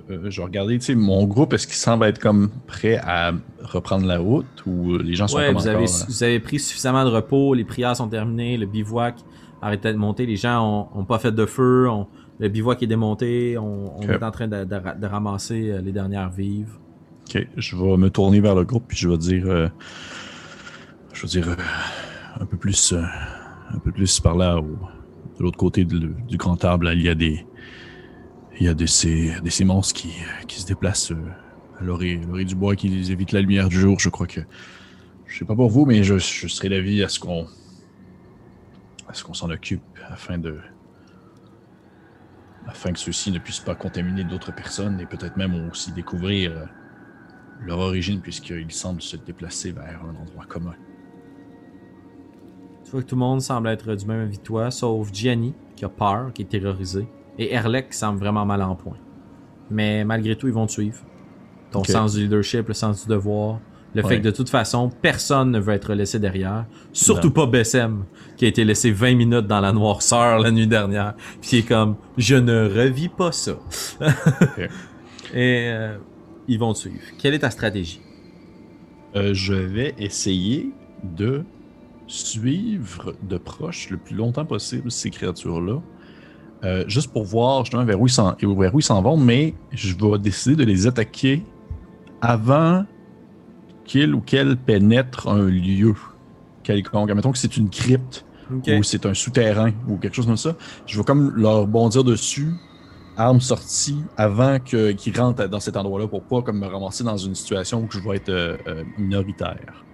euh, 0.09 0.29
je 0.29 0.41
vais 0.41 0.43
regarder, 0.43 0.79
tu 0.79 0.85
sais, 0.85 0.95
mon 0.95 1.25
groupe, 1.25 1.53
est-ce 1.53 1.67
qu'il 1.67 1.75
semble 1.75 2.05
être 2.05 2.19
comme 2.19 2.49
prêt 2.65 2.97
à 2.97 3.31
reprendre 3.61 4.05
la 4.07 4.17
route 4.17 4.65
ou 4.65 4.97
les 4.97 5.13
gens 5.13 5.27
sont 5.27 5.37
ouais, 5.37 5.53
vous 5.53 5.67
avez, 5.67 5.85
vous 5.85 6.23
avez 6.23 6.39
pris 6.39 6.59
suffisamment 6.59 7.05
de 7.05 7.09
repos, 7.09 7.53
les 7.53 7.63
prières 7.63 7.95
sont 7.95 8.07
terminées, 8.07 8.57
le 8.57 8.65
bivouac 8.65 9.15
arrête 9.61 9.83
de 9.83 9.93
monter, 9.93 10.25
les 10.25 10.35
gens 10.35 10.89
ont, 10.93 11.03
pas 11.03 11.19
fait 11.19 11.31
de 11.31 11.45
feu, 11.45 11.87
le 12.39 12.49
bivouac 12.49 12.81
est 12.81 12.87
démonté, 12.87 13.57
on, 13.57 14.01
est 14.01 14.23
en 14.23 14.31
train 14.31 14.47
de, 14.47 15.05
ramasser 15.05 15.79
les 15.83 15.91
dernières 15.91 16.29
vives. 16.31 16.73
Ok, 17.29 17.47
je 17.55 17.75
vais 17.75 17.97
me 17.97 18.09
tourner 18.09 18.39
vers 18.39 18.55
le 18.55 18.63
groupe 18.63 18.85
puis 18.87 18.97
je 18.97 19.09
vais 19.09 19.17
dire, 19.17 19.69
je 21.13 21.21
veux 21.21 21.27
dire, 21.27 21.55
un 22.39 22.45
peu 22.45 22.57
plus, 22.57 22.93
un 22.93 23.79
peu 23.79 23.91
plus 23.91 24.19
par 24.19 24.35
là 24.35 24.59
de 25.37 25.43
l'autre 25.43 25.57
côté 25.57 25.85
du 25.85 26.37
grand 26.37 26.63
arbre, 26.65 26.91
il 26.91 27.01
y 27.01 27.09
a 27.09 27.15
des, 27.15 27.45
il 28.59 28.65
y 28.65 28.69
a 28.69 28.73
de 28.73 28.85
ces, 28.85 29.33
ces 29.49 29.65
monstres 29.65 29.93
qui, 29.93 30.09
qui 30.47 30.59
se 30.59 30.65
déplacent 30.65 31.11
euh, 31.11 31.31
à 31.79 31.83
l'orée 31.83 32.17
du 32.45 32.55
bois, 32.55 32.75
qui 32.75 32.87
évitent 32.87 33.31
la 33.31 33.41
lumière 33.41 33.69
du 33.69 33.79
jour. 33.79 33.99
Je 33.99 34.09
crois 34.09 34.27
que, 34.27 34.41
je 35.27 35.37
sais 35.37 35.45
pas 35.45 35.55
pour 35.55 35.69
vous, 35.69 35.85
mais 35.85 36.03
je, 36.03 36.17
je 36.17 36.47
serais 36.47 36.69
d'avis 36.69 37.03
à 37.03 37.09
ce 37.09 37.19
qu'on, 37.19 37.45
à 39.07 39.13
ce 39.13 39.23
qu'on 39.23 39.33
s'en 39.33 39.49
occupe 39.51 39.83
afin 40.09 40.37
de, 40.39 40.57
afin 42.67 42.91
que 42.91 42.99
ceux-ci 42.99 43.31
ne 43.31 43.39
puissent 43.39 43.59
pas 43.59 43.75
contaminer 43.75 44.23
d'autres 44.23 44.53
personnes 44.53 44.99
et 44.99 45.05
peut-être 45.05 45.37
même 45.37 45.69
aussi 45.69 45.91
découvrir 45.91 46.51
euh, 46.51 46.65
leur 47.63 47.79
origine 47.79 48.21
puisqu'ils 48.21 48.71
semblent 48.71 49.01
se 49.01 49.17
déplacer 49.17 49.71
vers 49.71 50.03
un 50.03 50.15
endroit 50.15 50.45
commun. 50.45 50.75
Tu 52.87 52.91
vois 52.91 53.01
que 53.01 53.07
tout 53.07 53.15
le 53.15 53.19
monde 53.19 53.41
semble 53.41 53.67
être 53.67 53.95
du 53.95 54.05
même 54.05 54.21
avis 54.21 54.37
que 54.37 54.43
toi, 54.43 54.71
sauf 54.71 55.09
Gianni, 55.11 55.53
qui 55.75 55.83
a 55.83 55.89
peur, 55.89 56.31
qui 56.33 56.43
est 56.43 56.45
terrorisé, 56.45 57.05
et 57.37 57.53
Erlek, 57.53 57.89
qui 57.89 57.97
semble 57.97 58.17
vraiment 58.17 58.45
mal 58.45 58.61
en 58.61 58.75
point. 58.75 58.95
Mais 59.69 60.05
malgré 60.05 60.37
tout, 60.37 60.47
ils 60.47 60.53
vont 60.53 60.67
te 60.67 60.71
suivre. 60.71 60.99
Ton 61.69 61.83
sens 61.83 62.13
du 62.13 62.21
leadership, 62.21 62.69
le 62.69 62.73
sens 62.73 63.03
du 63.03 63.09
devoir, 63.09 63.59
le 63.93 64.03
fait 64.03 64.19
que 64.19 64.23
de 64.23 64.31
toute 64.31 64.47
façon, 64.47 64.89
personne 65.01 65.51
ne 65.51 65.59
veut 65.59 65.73
être 65.73 65.93
laissé 65.95 66.17
derrière. 66.17 66.65
Surtout 66.93 67.31
pas 67.31 67.45
Bessem, 67.45 68.05
qui 68.37 68.45
a 68.45 68.47
été 68.47 68.63
laissé 68.63 68.91
20 68.91 69.15
minutes 69.15 69.47
dans 69.47 69.59
la 69.59 69.73
noirceur 69.73 70.39
la 70.39 70.49
nuit 70.49 70.67
dernière. 70.67 71.13
Puis 71.41 71.49
qui 71.49 71.57
est 71.57 71.67
comme, 71.67 71.97
je 72.17 72.37
ne 72.37 72.69
revis 72.69 73.09
pas 73.09 73.33
ça. 73.33 73.57
Et 75.33 75.67
euh, 75.67 75.97
ils 76.47 76.57
vont 76.57 76.71
te 76.71 76.79
suivre. 76.79 77.03
Quelle 77.17 77.33
est 77.33 77.39
ta 77.39 77.49
stratégie? 77.49 77.99
Euh, 79.17 79.33
je 79.33 79.55
vais 79.55 79.93
essayer 79.97 80.71
de 81.03 81.43
suivre 82.07 83.13
de 83.21 83.37
proche 83.37 83.89
le 83.89 83.97
plus 83.97 84.15
longtemps 84.15 84.45
possible 84.45 84.91
ces 84.91 85.09
créatures-là. 85.09 85.81
Euh, 86.63 86.83
juste 86.87 87.11
pour 87.11 87.23
voir 87.23 87.65
justement 87.65 87.85
vers 87.85 88.01
où, 88.01 88.07
ils 88.07 88.83
s'en 88.83 89.01
vont, 89.01 89.17
mais 89.17 89.53
je 89.71 89.95
vais 89.95 90.17
décider 90.17 90.55
de 90.55 90.63
les 90.63 90.87
attaquer 90.87 91.43
avant 92.21 92.85
qu'ils 93.85 94.15
ou 94.15 94.21
qu'elles 94.21 94.57
pénètrent 94.57 95.27
un 95.27 95.45
lieu 95.45 95.93
quelconque. 96.63 97.11
Mettons 97.11 97.31
que 97.31 97.37
c'est 97.37 97.57
une 97.57 97.69
crypte 97.69 98.25
ou 98.51 98.83
c'est 98.83 99.05
un 99.05 99.13
souterrain 99.13 99.71
ou 99.87 99.97
quelque 99.97 100.15
chose 100.15 100.25
comme 100.25 100.37
ça. 100.37 100.55
Je 100.85 100.97
vais 100.97 101.03
comme 101.03 101.35
leur 101.35 101.67
bondir 101.67 102.03
dessus, 102.03 102.53
armes 103.17 103.41
sorties, 103.41 104.03
avant 104.15 104.59
qu'ils 104.59 105.17
rentrent 105.17 105.47
dans 105.47 105.59
cet 105.59 105.77
endroit-là 105.77 106.07
pour 106.07 106.23
pas 106.23 106.41
comme 106.41 106.59
me 106.59 106.67
ramasser 106.67 107.03
dans 107.03 107.17
une 107.17 107.35
situation 107.35 107.83
où 107.83 107.87
je 107.91 107.99
vais 107.99 108.17
être 108.17 108.29
euh, 108.29 108.57
euh, 108.67 108.83
minoritaire. 108.97 109.85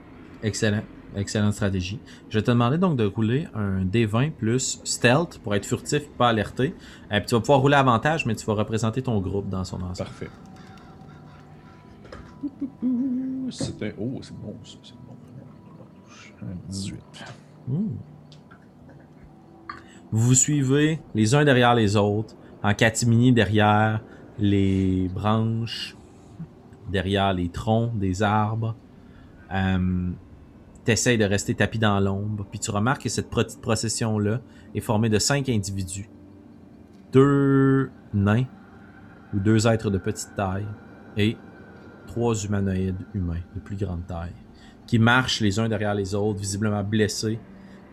Excellent. 0.41 0.83
Excellente 1.15 1.53
stratégie. 1.53 1.99
Je 2.29 2.37
vais 2.39 2.43
te 2.43 2.51
demander 2.51 2.77
donc 2.77 2.97
de 2.97 3.05
rouler 3.05 3.47
un 3.53 3.85
D20 3.85 4.31
plus 4.31 4.81
stealth 4.83 5.39
pour 5.43 5.53
être 5.55 5.65
furtif, 5.65 6.07
pas 6.17 6.29
alerté. 6.29 6.73
Et 7.11 7.15
euh, 7.15 7.19
puis 7.19 7.27
tu 7.27 7.35
vas 7.35 7.41
pouvoir 7.41 7.59
rouler 7.59 7.75
avantage, 7.75 8.25
mais 8.25 8.35
tu 8.35 8.45
vas 8.45 8.53
représenter 8.53 9.01
ton 9.01 9.19
groupe 9.19 9.49
dans 9.49 9.63
son 9.63 9.81
ensemble. 9.81 10.09
Parfait. 10.09 10.29
C'était. 13.49 13.95
Oh, 13.97 14.19
c'est 14.21 14.35
bon, 14.35 14.55
c'est 14.63 14.77
bon. 14.79 15.13
18. 16.69 16.99
Hmm. 17.67 17.75
Vous 20.11 20.19
vous 20.27 20.35
suivez 20.35 20.99
les 21.15 21.35
uns 21.35 21.45
derrière 21.45 21.73
les 21.73 21.95
autres, 21.95 22.35
en 22.61 22.73
catimini 22.73 23.31
derrière 23.31 24.01
les 24.37 25.09
branches, 25.13 25.95
derrière 26.91 27.33
les 27.33 27.49
troncs 27.49 27.97
des 27.97 28.21
arbres. 28.21 28.75
Euh, 29.51 30.11
t'essayes 30.83 31.17
de 31.17 31.25
rester 31.25 31.55
tapis 31.55 31.79
dans 31.79 31.99
l'ombre, 31.99 32.45
puis 32.49 32.59
tu 32.59 32.71
remarques 32.71 33.03
que 33.03 33.09
cette 33.09 33.29
petite 33.29 33.61
procession-là 33.61 34.41
est 34.75 34.81
formée 34.81 35.09
de 35.09 35.19
cinq 35.19 35.49
individus. 35.49 36.09
Deux 37.11 37.91
nains, 38.13 38.45
ou 39.33 39.39
deux 39.39 39.67
êtres 39.67 39.89
de 39.89 39.97
petite 39.97 40.35
taille, 40.35 40.67
et 41.17 41.37
trois 42.07 42.35
humanoïdes 42.35 43.05
humains 43.13 43.41
de 43.55 43.59
plus 43.59 43.75
grande 43.75 44.05
taille, 44.07 44.35
qui 44.87 44.99
marchent 44.99 45.41
les 45.41 45.59
uns 45.59 45.69
derrière 45.69 45.95
les 45.95 46.15
autres, 46.15 46.39
visiblement 46.39 46.83
blessés. 46.83 47.39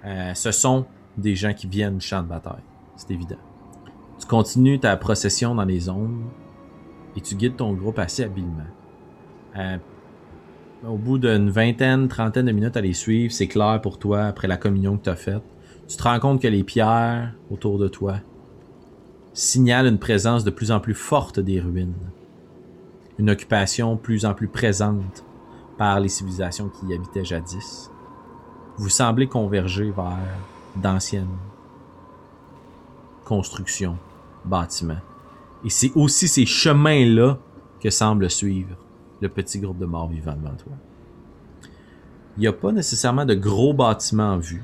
Euh, 0.04 0.35
ce 0.35 0.50
sont 0.50 0.87
des 1.16 1.35
gens 1.35 1.52
qui 1.52 1.66
viennent 1.66 1.99
du 1.99 2.06
champ 2.06 2.23
de 2.23 2.28
bataille, 2.28 2.64
c'est 2.97 3.11
évident. 3.11 3.38
Tu 4.18 4.26
continues 4.26 4.80
ta 4.80 4.97
procession 4.97 5.54
dans 5.54 5.64
les 5.64 5.88
ombres, 5.88 6.30
et 7.16 7.20
tu 7.20 7.35
guides 7.35 7.56
ton 7.56 7.73
groupe 7.75 7.99
assez 7.99 8.25
habilement. 8.25 8.66
Euh, 9.56 9.78
au 10.87 10.96
bout 10.96 11.18
d'une 11.18 11.50
vingtaine, 11.50 12.08
trentaine 12.08 12.46
de 12.46 12.52
minutes 12.52 12.76
à 12.76 12.80
les 12.80 12.94
suivre, 12.94 13.32
c'est 13.32 13.49
clair 13.49 13.80
pour 13.82 13.99
toi 13.99 14.25
après 14.25 14.49
la 14.49 14.56
communion 14.56 14.96
que 14.96 15.04
tu 15.04 15.10
as 15.10 15.16
faite. 15.16 15.42
Tu 15.88 15.96
te 15.96 16.02
rends 16.02 16.20
compte 16.20 16.40
que 16.40 16.49
les 16.49 16.64
pierres 16.64 17.34
autour 17.50 17.78
de 17.78 17.88
toi 17.88 18.16
signalent 19.32 19.87
une 19.87 19.99
présence 19.99 20.44
de 20.44 20.50
plus 20.50 20.70
en 20.70 20.80
plus 20.80 20.94
forte 20.94 21.40
des 21.40 21.60
ruines. 21.60 21.94
Une 23.18 23.30
occupation 23.30 23.96
plus 23.96 24.25
en 24.25 24.34
plus 24.34 24.49
présente 24.49 25.25
par 25.76 26.00
les 26.00 26.08
civilisations 26.08 26.68
qui 26.68 26.87
y 26.87 26.94
habitaient 26.94 27.25
jadis. 27.25 27.90
Vous 28.76 28.88
semblez 28.88 29.26
converger 29.26 29.90
vers 29.90 30.16
d'anciennes 30.76 31.26
constructions, 33.25 33.96
bâtiments. 34.44 35.00
Et 35.64 35.70
c'est 35.70 35.92
aussi 35.94 36.26
ces 36.26 36.46
chemins-là 36.46 37.38
que 37.80 37.90
semble 37.90 38.30
suivre 38.30 38.76
le 39.21 39.29
petit 39.29 39.59
groupe 39.59 39.79
de 39.79 39.87
morts 39.87 40.09
vivants 40.09 40.37
devant 40.37 40.57
toi. 40.57 40.73
Il 42.37 42.41
n'y 42.41 42.47
a 42.47 42.53
pas 42.53 42.73
nécessairement 42.73 43.25
de 43.25 43.35
gros 43.35 43.75
bâtiments 43.75 44.33
en 44.33 44.39
vue, 44.39 44.62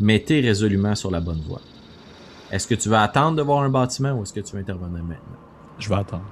mais 0.00 0.22
tu 0.22 0.34
es 0.34 0.40
résolument 0.40 0.94
sur 0.94 1.10
la 1.10 1.20
bonne 1.20 1.40
voie. 1.40 1.60
Est-ce 2.50 2.66
que 2.66 2.74
tu 2.74 2.88
vas 2.88 3.02
attendre 3.02 3.36
de 3.36 3.42
voir 3.42 3.62
un 3.62 3.70
bâtiment 3.70 4.12
ou 4.12 4.22
est-ce 4.22 4.32
que 4.32 4.40
tu 4.40 4.54
vas 4.54 4.60
intervenir 4.60 5.02
maintenant? 5.02 5.38
Je 5.78 5.88
vais 5.88 5.96
attendre. 5.96 6.26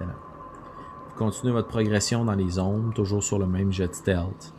Vous 0.00 1.24
continuez 1.24 1.52
votre 1.52 1.68
progression 1.68 2.24
dans 2.24 2.34
les 2.34 2.58
ombres, 2.58 2.94
toujours 2.94 3.22
sur 3.22 3.38
le 3.38 3.46
même 3.46 3.72
jet 3.72 3.92
stealth. 3.94 4.54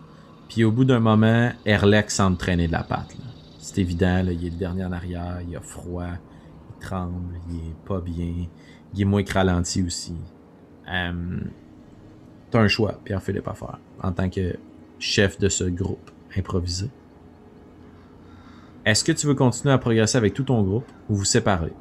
Puis 0.50 0.64
au 0.64 0.72
bout 0.72 0.84
d'un 0.84 1.00
moment, 1.00 1.52
Erlek 1.66 2.12
semble 2.12 2.38
traîner 2.38 2.68
de 2.68 2.74
la 2.74 2.84
patte. 2.84 3.16
C'est 3.60 3.80
évident, 3.80 4.24
là, 4.24 4.32
il 4.32 4.46
est 4.46 4.50
le 4.50 4.58
dernier 4.58 4.84
en 4.84 4.92
arrière, 4.92 5.40
il 5.48 5.56
a 5.56 5.62
froid, 5.62 6.04
il 6.06 6.86
tremble, 6.86 7.40
il 7.50 7.58
est 7.58 7.88
pas 7.88 8.02
bien, 8.02 8.48
il 8.94 9.02
est 9.02 9.06
moins 9.06 9.24
que 9.24 9.34
ralenti 9.34 9.84
aussi. 9.84 10.16
Euh, 10.92 11.40
T'as 12.52 12.60
un 12.60 12.68
choix, 12.68 13.00
Pierre-Philippe, 13.04 13.48
à 13.48 13.54
faire, 13.54 13.80
en 14.02 14.12
tant 14.12 14.30
que 14.30 14.56
chef 14.98 15.40
de 15.40 15.50
ce 15.50 15.64
groupe 15.66 16.12
improvisé. 16.36 16.90
Est-ce 18.86 19.04
que 19.04 19.12
tu 19.12 19.28
veux 19.28 19.36
continuer 19.36 19.74
à 19.74 19.78
progresser 19.78 20.18
avec 20.18 20.34
tout 20.34 20.44
ton 20.44 20.64
groupe 20.64 20.88
ou 21.10 21.16
vous 21.16 21.26
séparer? 21.26 21.74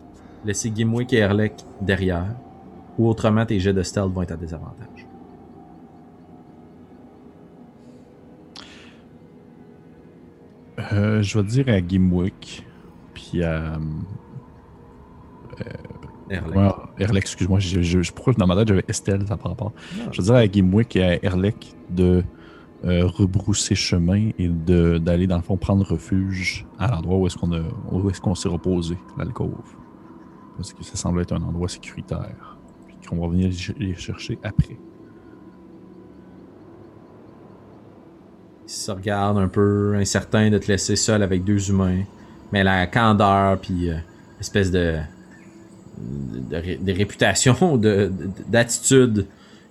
Laisser 0.45 0.71
Gimwick 0.71 1.13
et 1.13 1.19
Erlek 1.19 1.55
derrière, 1.81 2.35
ou 2.99 3.09
autrement 3.09 3.47
tes 3.47 3.59
jets 3.61 3.73
de 3.73 3.83
stealth 3.83 4.13
vont 4.13 4.23
être 4.23 4.33
à 4.33 4.37
désavantage. 4.37 5.07
Euh, 10.93 11.23
je 11.23 11.39
vais 11.39 11.45
dire 11.45 11.69
à 11.69 11.81
Gimwick, 11.81 12.67
puis 13.15 13.43
à. 13.43 13.79
Euh, 16.31 16.39
Erlek. 16.99 17.23
excuse-moi. 17.23 17.59
Je, 17.59 17.83
je, 17.83 18.03
je, 18.03 18.13
pourquoi 18.13 18.33
dans 18.35 18.47
ma 18.47 18.57
tête 18.57 18.69
j'avais 18.69 18.85
Estelle, 18.89 19.25
ça 19.27 19.37
par 19.37 19.53
rapport. 19.53 19.73
Je 20.13 20.21
veux 20.21 20.25
dire 20.25 20.35
à 20.35 20.47
Gimwick 20.47 20.97
et 20.97 21.03
à 21.03 21.25
Erlek 21.25 21.75
de 21.91 22.23
euh, 22.85 23.07
rebrousser 23.07 23.75
chemin 23.75 24.31
et 24.39 24.49
d'aller 24.49 25.27
dans 25.27 25.37
le 25.37 25.43
fond 25.43 25.57
prendre 25.57 25.85
refuge 25.85 26.65
à 26.79 26.89
l'endroit 26.89 27.19
où 27.19 27.27
est-ce 27.27 27.37
qu'on 27.37 27.53
est-ce 28.09 28.21
qu'on 28.21 28.35
s'est 28.35 28.49
reposé, 28.49 28.97
l'alcôve. 29.17 29.75
Parce 30.57 30.73
que 30.73 30.85
ça 30.85 30.97
semble 30.97 31.21
être 31.21 31.33
un 31.33 31.43
endroit 31.43 31.69
sécuritaire. 31.69 32.57
Puis 32.87 33.09
qu'on 33.09 33.21
va 33.21 33.29
venir 33.29 33.51
les 33.79 33.95
chercher 33.95 34.39
après. 34.43 34.77
Il 38.65 38.71
se 38.71 38.91
regarde 38.91 39.39
un 39.39 39.49
peu 39.49 39.95
incertain 39.97 40.51
de 40.51 40.59
te 40.59 40.69
laisser 40.69 40.95
seul 40.95 41.23
avec 41.23 41.43
deux 41.43 41.71
humains. 41.71 42.03
Mais 42.53 42.63
la 42.63 42.87
candeur 42.87 43.59
puis 43.61 43.91
euh, 43.91 43.97
espèce 44.41 44.71
de 44.71 44.99
de, 46.51 46.93
réputation, 46.93 47.77
d'attitude 48.49 49.27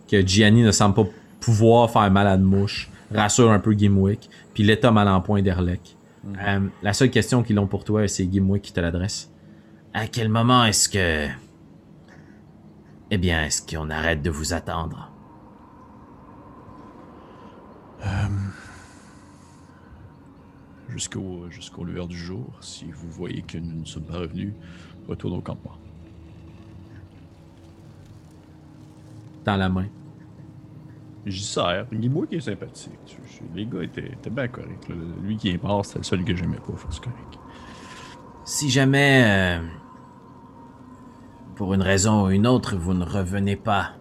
que 0.09 0.25
Gianni 0.25 0.63
ne 0.63 0.71
semble 0.71 0.95
pas 0.95 1.05
pouvoir 1.39 1.91
faire 1.91 2.09
mal 2.11 2.27
à 2.27 2.35
une 2.35 2.43
mouche, 2.43 2.89
rassure 3.13 3.51
un 3.51 3.59
peu 3.59 3.73
Gimwick, 3.73 4.29
puis 4.53 4.63
l'état 4.63 4.91
mal 4.91 5.07
en 5.07 5.21
point 5.21 5.41
d'Erlek. 5.41 5.95
Mhm. 6.23 6.37
Euh, 6.45 6.59
la 6.83 6.93
seule 6.93 7.09
question 7.09 7.43
qu'ils 7.43 7.59
ont 7.59 7.67
pour 7.67 7.83
toi, 7.83 8.07
c'est 8.07 8.25
Gimwick 8.25 8.63
qui 8.63 8.73
te 8.73 8.79
l'adresse. 8.79 9.29
À 9.93 10.07
quel 10.07 10.29
moment 10.29 10.65
est-ce 10.65 10.89
que... 10.89 11.27
Eh 13.09 13.17
bien, 13.17 13.45
est-ce 13.45 13.61
qu'on 13.61 13.89
arrête 13.89 14.21
de 14.21 14.29
vous 14.29 14.53
attendre? 14.53 15.11
Euh, 18.05 18.07
jusqu'au 20.89 21.49
jusqu'au 21.49 21.83
lueur 21.83 22.07
du 22.07 22.17
jour, 22.17 22.57
si 22.61 22.85
vous 22.91 23.09
voyez 23.09 23.41
que 23.41 23.57
nous 23.57 23.81
ne 23.81 23.85
sommes 23.85 24.03
pas 24.03 24.19
revenus, 24.19 24.53
retourne 25.07 25.35
au 25.35 25.41
campement. 25.41 25.77
Dans 29.47 29.57
la 29.57 29.69
main. 29.69 29.87
J'y 31.25 31.43
sers. 31.43 31.87
Guimau 31.91 32.25
qui 32.25 32.35
est 32.35 32.41
sympathique. 32.41 33.17
Les 33.55 33.65
gars 33.65 33.83
étaient, 33.83 34.11
bien 34.29 34.47
corrects. 34.47 34.89
Lui 35.23 35.37
qui 35.37 35.49
est 35.49 35.63
mort, 35.63 35.85
c'était 35.85 35.99
le 35.99 36.03
seul 36.03 36.23
que 36.23 36.35
j'aimais 36.35 36.57
pas. 36.57 36.73
C'est 36.89 37.01
correct. 37.01 37.39
Si 38.45 38.69
jamais, 38.69 39.23
euh, 39.25 39.67
pour 41.55 41.73
une 41.73 41.81
raison 41.81 42.25
ou 42.25 42.29
une 42.29 42.45
autre, 42.45 42.75
vous 42.75 42.93
ne 42.93 43.05
revenez 43.05 43.55
pas. 43.55 43.93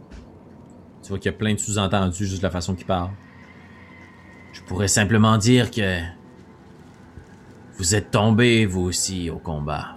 Tu 1.02 1.08
vois 1.10 1.18
qu'il 1.18 1.30
y 1.30 1.34
a 1.34 1.38
plein 1.38 1.54
de 1.54 1.58
sous-entendus 1.58 2.26
juste 2.26 2.38
de 2.38 2.46
la 2.46 2.50
façon 2.50 2.74
qu'il 2.74 2.86
parle. 2.86 3.10
Je 4.52 4.62
pourrais 4.62 4.88
simplement 4.88 5.36
dire 5.38 5.70
que 5.70 6.00
vous 7.78 7.94
êtes 7.94 8.10
tombé, 8.10 8.66
vous 8.66 8.82
aussi, 8.82 9.30
au 9.30 9.38
combat. 9.38 9.95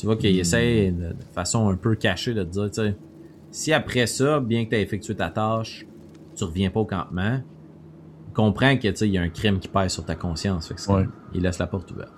Tu 0.00 0.06
vois 0.06 0.16
qu'il 0.16 0.38
essaie 0.38 0.92
de, 0.92 1.14
façon 1.34 1.68
un 1.68 1.76
peu 1.76 1.94
cachée 1.94 2.32
de 2.32 2.42
te 2.42 2.48
dire, 2.48 2.70
tu 2.70 2.80
sais, 2.80 2.96
si 3.50 3.70
après 3.74 4.06
ça, 4.06 4.40
bien 4.40 4.64
que 4.64 4.70
tu 4.70 4.76
aies 4.76 4.80
effectué 4.80 5.14
ta 5.14 5.28
tâche, 5.28 5.84
tu 6.34 6.44
reviens 6.44 6.70
pas 6.70 6.80
au 6.80 6.86
campement, 6.86 7.42
comprends 8.32 8.78
que 8.78 9.04
il 9.04 9.10
y 9.10 9.18
a 9.18 9.20
un 9.20 9.28
crime 9.28 9.58
qui 9.58 9.68
pèse 9.68 9.92
sur 9.92 10.06
ta 10.06 10.14
conscience. 10.14 10.68
Fait 10.68 10.74
que 10.74 11.06
Il 11.34 11.42
laisse 11.42 11.58
la 11.58 11.66
porte 11.66 11.90
ouverte. 11.90 12.14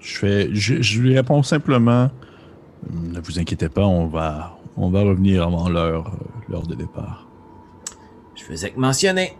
Je 0.00 0.16
fais, 0.16 0.48
je, 0.54 0.98
lui 1.02 1.14
réponds 1.14 1.42
simplement, 1.42 2.10
ne 2.90 3.20
vous 3.20 3.38
inquiétez 3.38 3.68
pas, 3.68 3.84
on 3.84 4.06
va, 4.06 4.56
on 4.78 4.88
va 4.88 5.02
revenir 5.02 5.42
avant 5.42 5.68
l'heure, 5.68 6.06
euh, 6.06 6.40
l'heure 6.48 6.66
de 6.66 6.74
départ. 6.74 7.28
Je 8.34 8.44
faisais 8.44 8.70
que 8.70 8.80
mentionner. 8.80 9.36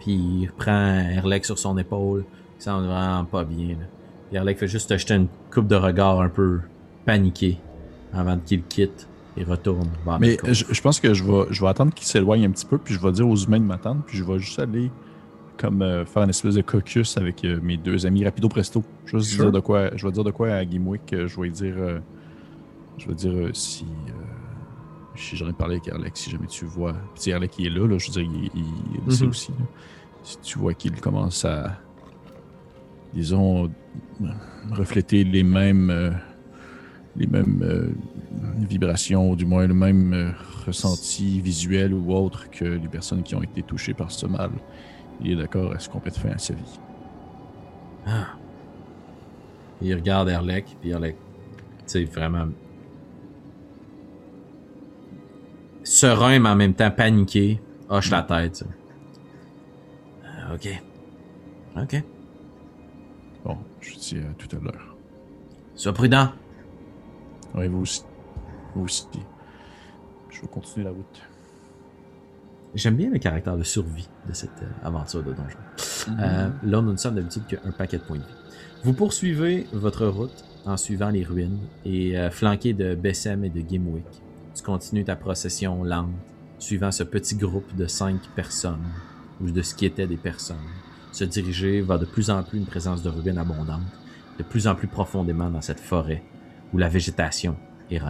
Puis 0.00 0.14
il 0.14 0.50
prend 0.56 0.94
Erlek 1.10 1.44
sur 1.44 1.58
son 1.58 1.76
épaule. 1.76 2.24
Il 2.58 2.62
semble 2.62 2.86
vraiment 2.86 3.26
pas 3.26 3.44
bien. 3.44 3.74
Là. 3.74 3.86
Yarlek 4.32 4.58
fait 4.58 4.68
juste 4.68 4.90
acheter 4.92 5.14
une 5.14 5.28
coupe 5.52 5.68
de 5.68 5.76
regard 5.76 6.20
un 6.20 6.28
peu 6.28 6.60
paniqué 7.04 7.58
avant 8.12 8.38
qu'il 8.38 8.62
quitte 8.64 9.08
et 9.36 9.44
retourne 9.44 9.90
Mais 10.20 10.38
je, 10.50 10.80
pense 10.80 10.98
que 10.98 11.12
je 11.14 11.22
vais, 11.22 11.44
je 11.50 11.60
vais 11.60 11.68
attendre 11.68 11.92
qu'il 11.92 12.06
s'éloigne 12.06 12.46
un 12.46 12.50
petit 12.50 12.66
peu, 12.66 12.78
puis 12.78 12.94
je 12.94 13.00
vais 13.00 13.12
dire 13.12 13.28
aux 13.28 13.36
humains 13.36 13.60
de 13.60 13.64
m'attendre, 13.64 14.02
puis 14.06 14.16
je 14.16 14.24
vais 14.24 14.38
juste 14.38 14.58
aller 14.58 14.90
comme 15.58 15.82
euh, 15.82 16.04
faire 16.04 16.22
une 16.22 16.30
espèce 16.30 16.54
de 16.54 16.62
caucus 16.62 17.16
avec 17.16 17.44
euh, 17.44 17.58
mes 17.62 17.76
deux 17.76 18.06
amis 18.06 18.24
rapido 18.24 18.48
presto. 18.48 18.82
Juste 19.06 19.38
dire 19.38 19.52
de 19.52 19.60
quoi, 19.60 19.94
je 19.96 20.06
vais 20.06 20.12
dire 20.12 20.24
de 20.24 20.30
quoi 20.30 20.52
à 20.52 20.64
Gimwick, 20.64 21.12
euh, 21.12 21.28
je 21.28 21.40
vais 21.40 21.48
dire, 21.50 21.74
je 22.98 23.08
vais 23.08 23.14
dire 23.14 23.50
si, 23.52 23.86
si 25.14 25.36
j'en 25.36 25.48
ai 25.48 25.52
parlé 25.52 25.76
avec 25.76 25.88
Erlek, 25.88 26.16
si 26.16 26.30
jamais 26.30 26.46
tu 26.46 26.64
vois, 26.64 26.94
puis 27.14 27.30
Erlek 27.30 27.58
il 27.58 27.66
est 27.66 27.70
là, 27.70 27.86
là, 27.86 27.98
je 27.98 28.06
veux 28.06 28.12
dire, 28.12 28.22
il, 28.54 28.62
il, 29.06 29.12
sait 29.12 29.24
mhm. 29.24 29.30
aussi. 29.30 29.52
Si 30.22 30.38
tu 30.40 30.58
vois 30.58 30.74
qu'il 30.74 30.98
commence 31.00 31.44
à, 31.44 31.78
disons, 33.16 33.70
refléter 34.70 35.24
les 35.24 35.42
mêmes, 35.42 35.90
euh, 35.90 36.10
les 37.16 37.26
mêmes 37.26 37.62
euh, 37.62 37.88
vibrations, 38.68 39.30
ou 39.30 39.36
du 39.36 39.46
moins 39.46 39.66
le 39.66 39.74
même 39.74 40.12
euh, 40.12 40.30
ressenti 40.66 41.40
visuel 41.40 41.94
ou 41.94 42.12
autre 42.12 42.50
que 42.50 42.64
les 42.64 42.88
personnes 42.88 43.22
qui 43.22 43.34
ont 43.34 43.42
été 43.42 43.62
touchées 43.62 43.94
par 43.94 44.10
ce 44.10 44.26
mal. 44.26 44.50
Il 45.22 45.32
est 45.32 45.36
d'accord 45.36 45.72
à 45.72 45.78
ce 45.78 45.88
qu'on 45.88 46.00
mettre 46.04 46.20
fin 46.20 46.30
à 46.30 46.38
sa 46.38 46.52
vie. 46.52 46.80
Ah. 48.06 48.26
Il 49.80 49.94
regarde 49.94 50.28
Erlek, 50.28 50.76
puis 50.80 50.90
Erlek, 50.90 51.16
tu 51.16 51.84
sais, 51.86 52.04
vraiment 52.04 52.48
serein, 55.84 56.38
mais 56.38 56.48
en 56.50 56.56
même 56.56 56.74
temps 56.74 56.90
paniqué, 56.90 57.60
hoche 57.88 58.10
la 58.10 58.22
tête. 58.22 58.64
ok. 60.52 60.82
Ok. 61.76 62.02
Je 63.86 63.92
vous 63.92 64.00
dis 64.00 64.18
à 64.18 64.34
tout 64.34 64.56
à 64.56 64.60
l'heure. 64.60 64.96
Sois 65.74 65.92
prudent. 65.92 66.30
Oui, 67.54 67.68
vous 67.68 67.80
aussi. 67.80 68.02
Vous 68.74 68.84
aussi. 68.84 69.06
Je 70.30 70.40
vais 70.40 70.48
continuer 70.48 70.84
la 70.84 70.90
route. 70.90 71.22
J'aime 72.74 72.96
bien 72.96 73.10
le 73.10 73.18
caractère 73.18 73.56
de 73.56 73.62
survie 73.62 74.08
de 74.28 74.34
cette 74.34 74.50
euh, 74.62 74.86
aventure 74.86 75.22
de 75.22 75.32
donjon. 75.32 75.58
Mhm. 76.08 76.16
Euh, 76.20 76.48
là, 76.64 76.82
nous 76.82 76.92
ne 76.92 76.96
sommes 76.96 77.14
d'habitude 77.14 77.46
qu'un 77.46 77.70
paquet 77.70 77.98
de 77.98 78.02
points 78.02 78.18
de 78.18 78.22
vie. 78.22 78.34
Vous 78.84 78.92
poursuivez 78.92 79.66
votre 79.72 80.06
route 80.06 80.44
en 80.66 80.76
suivant 80.76 81.08
les 81.08 81.24
ruines 81.24 81.60
et 81.84 82.18
euh, 82.18 82.30
flanqué 82.30 82.74
de 82.74 82.94
Bessem 82.94 83.44
et 83.44 83.50
de 83.50 83.60
Gimwick. 83.60 84.04
Tu 84.54 84.62
continues 84.62 85.04
ta 85.04 85.16
procession 85.16 85.84
lente, 85.84 86.10
suivant 86.58 86.90
ce 86.90 87.02
petit 87.02 87.36
groupe 87.36 87.74
de 87.76 87.86
cinq 87.86 88.20
personnes, 88.34 88.84
ou 89.40 89.50
de 89.50 89.62
ce 89.62 89.74
qui 89.74 89.86
était 89.86 90.06
des 90.06 90.16
personnes, 90.16 90.56
se 91.16 91.24
diriger 91.24 91.80
vers 91.80 91.98
de 91.98 92.04
plus 92.04 92.30
en 92.30 92.42
plus 92.42 92.58
une 92.58 92.66
présence 92.66 93.02
de 93.02 93.08
ruines 93.08 93.38
abondante, 93.38 93.80
de 94.38 94.42
plus 94.42 94.66
en 94.66 94.74
plus 94.74 94.86
profondément 94.86 95.48
dans 95.48 95.62
cette 95.62 95.80
forêt 95.80 96.22
où 96.72 96.78
la 96.78 96.88
végétation 96.88 97.56
est. 97.90 98.00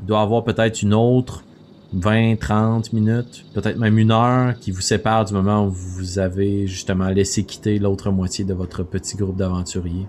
Il 0.00 0.06
doit 0.06 0.20
avoir 0.20 0.44
peut-être 0.44 0.82
une 0.82 0.94
autre 0.94 1.44
20, 1.92 2.36
30 2.38 2.92
minutes, 2.92 3.44
peut-être 3.52 3.76
même 3.76 3.98
une 3.98 4.12
heure 4.12 4.56
qui 4.60 4.70
vous 4.70 4.80
sépare 4.80 5.24
du 5.24 5.34
moment 5.34 5.66
où 5.66 5.70
vous 5.70 6.20
avez 6.20 6.68
justement 6.68 7.08
laissé 7.08 7.42
quitter 7.44 7.80
l'autre 7.80 8.12
moitié 8.12 8.44
de 8.44 8.54
votre 8.54 8.84
petit 8.84 9.16
groupe 9.16 9.36
d'aventuriers. 9.36 10.06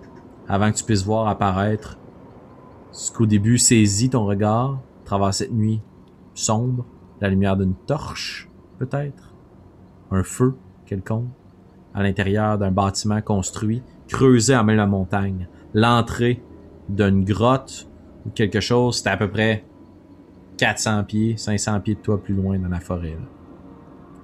Avant 0.47 0.71
que 0.71 0.77
tu 0.77 0.83
puisses 0.83 1.03
voir 1.03 1.27
apparaître 1.27 1.97
ce 2.91 3.11
qu'au 3.11 3.25
début 3.25 3.57
saisit 3.57 4.11
ton 4.11 4.25
regard, 4.25 4.79
travers 5.05 5.33
cette 5.33 5.51
nuit 5.51 5.81
sombre, 6.35 6.85
la 7.19 7.29
lumière 7.29 7.57
d'une 7.57 7.73
torche, 7.73 8.47
peut-être, 8.77 9.30
un 10.11 10.23
feu 10.23 10.55
quelconque, 10.85 11.29
à 11.93 12.03
l'intérieur 12.03 12.57
d'un 12.57 12.71
bâtiment 12.71 13.21
construit, 13.21 13.81
creusé 14.07 14.53
à 14.53 14.63
main 14.63 14.75
la 14.75 14.87
montagne, 14.87 15.47
l'entrée 15.73 16.41
d'une 16.89 17.23
grotte 17.23 17.89
ou 18.25 18.29
quelque 18.29 18.59
chose, 18.59 18.97
c'était 18.97 19.09
à 19.09 19.17
peu 19.17 19.29
près 19.29 19.65
400 20.57 21.03
pieds, 21.05 21.37
500 21.37 21.79
pieds 21.81 21.95
de 21.95 22.01
toi 22.01 22.21
plus 22.21 22.33
loin 22.33 22.59
dans 22.59 22.67
la 22.67 22.79
forêt. 22.79 23.17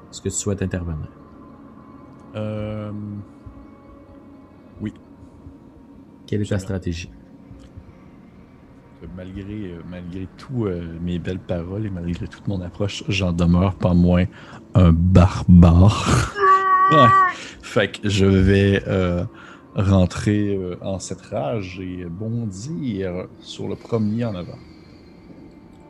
Est-ce 0.10 0.22
que 0.22 0.30
tu 0.30 0.36
souhaites 0.36 0.62
intervenir? 0.62 1.10
Euh... 2.36 2.92
Oui. 4.82 4.94
Quelle 6.26 6.42
est 6.42 6.50
ta 6.50 6.60
stratégie? 6.60 7.10
Malgré, 9.16 9.72
euh, 9.72 9.82
malgré 9.88 10.28
tout 10.38 10.66
euh, 10.66 10.82
mes 11.02 11.20
belles 11.20 11.40
paroles 11.40 11.86
et 11.86 11.90
malgré 11.90 12.28
toute 12.28 12.48
mon 12.48 12.62
approche, 12.62 13.04
j'en 13.08 13.32
demeure 13.32 13.76
pas 13.76 13.94
moins 13.94 14.26
un 14.74 14.92
barbare. 14.92 16.34
ouais. 16.92 17.08
Fait 17.62 17.92
que 17.92 18.10
je 18.10 18.26
vais 18.26 18.82
euh, 18.88 19.24
rentrer 19.76 20.60
en 20.82 20.98
cette 20.98 21.22
rage 21.22 21.80
et 21.80 22.06
bondir 22.06 23.28
sur 23.40 23.68
le 23.68 23.76
premier 23.76 24.26
en 24.26 24.34
avant. 24.34 24.58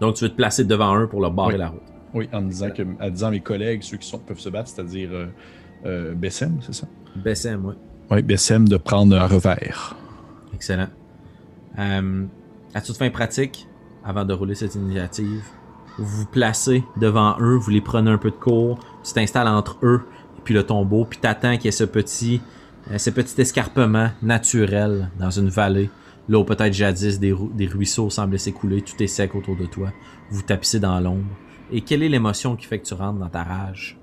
Donc, 0.02 0.16
tu 0.16 0.26
veux 0.26 0.30
te 0.30 0.36
placer 0.36 0.66
devant 0.66 1.00
eux 1.00 1.08
pour 1.08 1.22
leur 1.22 1.32
barrer 1.32 1.58
la 1.58 1.70
route. 1.70 1.82
Oui, 2.14 2.28
en 2.34 2.42
disant, 2.42 2.72
que, 2.72 2.84
en 3.02 3.10
disant 3.10 3.28
à 3.28 3.32
mes 3.32 3.40
collègues, 3.40 3.84
ceux 3.84 3.98
qui 3.98 4.08
sont, 4.08 4.20
peuvent 4.20 4.40
se 4.40 4.50
battre, 4.50 4.70
c'est-à-dire 4.70 5.10
Bessem, 6.16 6.58
c'est 6.62 6.74
ça? 6.74 6.88
Bessem, 7.16 7.66
oui. 7.66 7.76
Oui, 8.12 8.22
Bessem 8.22 8.68
de 8.68 8.78
prendre 8.78 9.16
un 9.16 9.28
revers. 9.28 9.96
Excellent. 10.54 10.90
À 12.74 12.82
toute 12.82 12.98
fin 12.98 13.10
pratique, 13.10 13.68
avant 14.04 14.26
de 14.26 14.34
rouler 14.34 14.56
cette 14.56 14.76
initiative, 14.76 15.44
vous 15.98 16.20
vous 16.20 16.26
placez 16.26 16.84
devant 16.98 17.36
eux, 17.40 17.56
vous 17.56 17.72
les 17.72 17.82
prenez 17.82 18.12
un 18.12 18.18
peu 18.18 18.30
de 18.30 18.36
cours, 18.36 18.80
tu 19.04 19.14
t'installes 19.14 19.48
entre 19.48 19.78
eux 19.84 20.04
et 20.38 20.42
puis 20.44 20.54
le 20.54 20.64
tombeau, 20.64 21.06
puis 21.06 21.20
t'attends 21.20 21.56
qu'il 21.56 21.66
y 21.66 21.68
ait 21.70 21.72
ce 21.72 21.84
petit, 21.84 22.42
euh, 22.92 22.98
ce 22.98 23.10
petit 23.10 23.40
escarpement 23.42 24.10
naturel 24.22 25.10
dans 25.20 25.32
une 25.32 25.50
vallée 25.50 25.90
Là 26.30 26.40
où 26.40 26.44
peut-être 26.44 26.74
jadis 26.74 27.20
des, 27.20 27.34
des 27.54 27.68
ruisseaux 27.68 28.10
semblaient 28.10 28.38
s'écouler, 28.38 28.82
tout 28.82 29.02
est 29.02 29.08
sec 29.08 29.34
autour 29.34 29.56
de 29.56 29.66
toi. 29.66 29.92
Vous 30.30 30.42
tapissez 30.42 30.80
dans 30.80 31.00
l'ombre. 31.00 31.34
Et 31.72 31.82
quelle 31.82 32.04
est 32.04 32.10
l'émotion 32.10 32.56
qui 32.56 32.66
fait 32.66 32.80
que 32.80 32.86
tu 32.86 32.94
rentres 32.94 33.20
dans 33.20 33.30
ta 33.30 33.44
rage? 33.44 33.98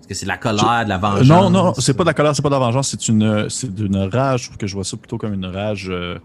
Est-ce 0.00 0.08
que 0.08 0.14
c'est 0.14 0.26
de 0.26 0.30
la 0.30 0.36
colère, 0.36 0.84
de 0.84 0.90
la 0.90 0.98
vengeance? 0.98 1.26
non, 1.26 1.50
non, 1.50 1.74
c'est 1.74 1.94
pas 1.94 2.04
de 2.04 2.08
la 2.08 2.14
colère, 2.14 2.36
c'est 2.36 2.42
pas 2.42 2.50
de 2.50 2.54
la 2.54 2.60
vengeance, 2.60 2.90
c'est 2.90 3.08
une, 3.08 3.48
c'est 3.48 3.74
d'une 3.74 3.96
rage. 3.96 4.42
Je 4.42 4.46
trouve 4.48 4.58
que 4.58 4.66
je 4.66 4.74
vois 4.74 4.84
ça 4.84 4.96
plutôt 4.96 5.16
comme 5.16 5.32
une 5.32 5.46
rage 5.46 5.88
euh, 5.90 6.18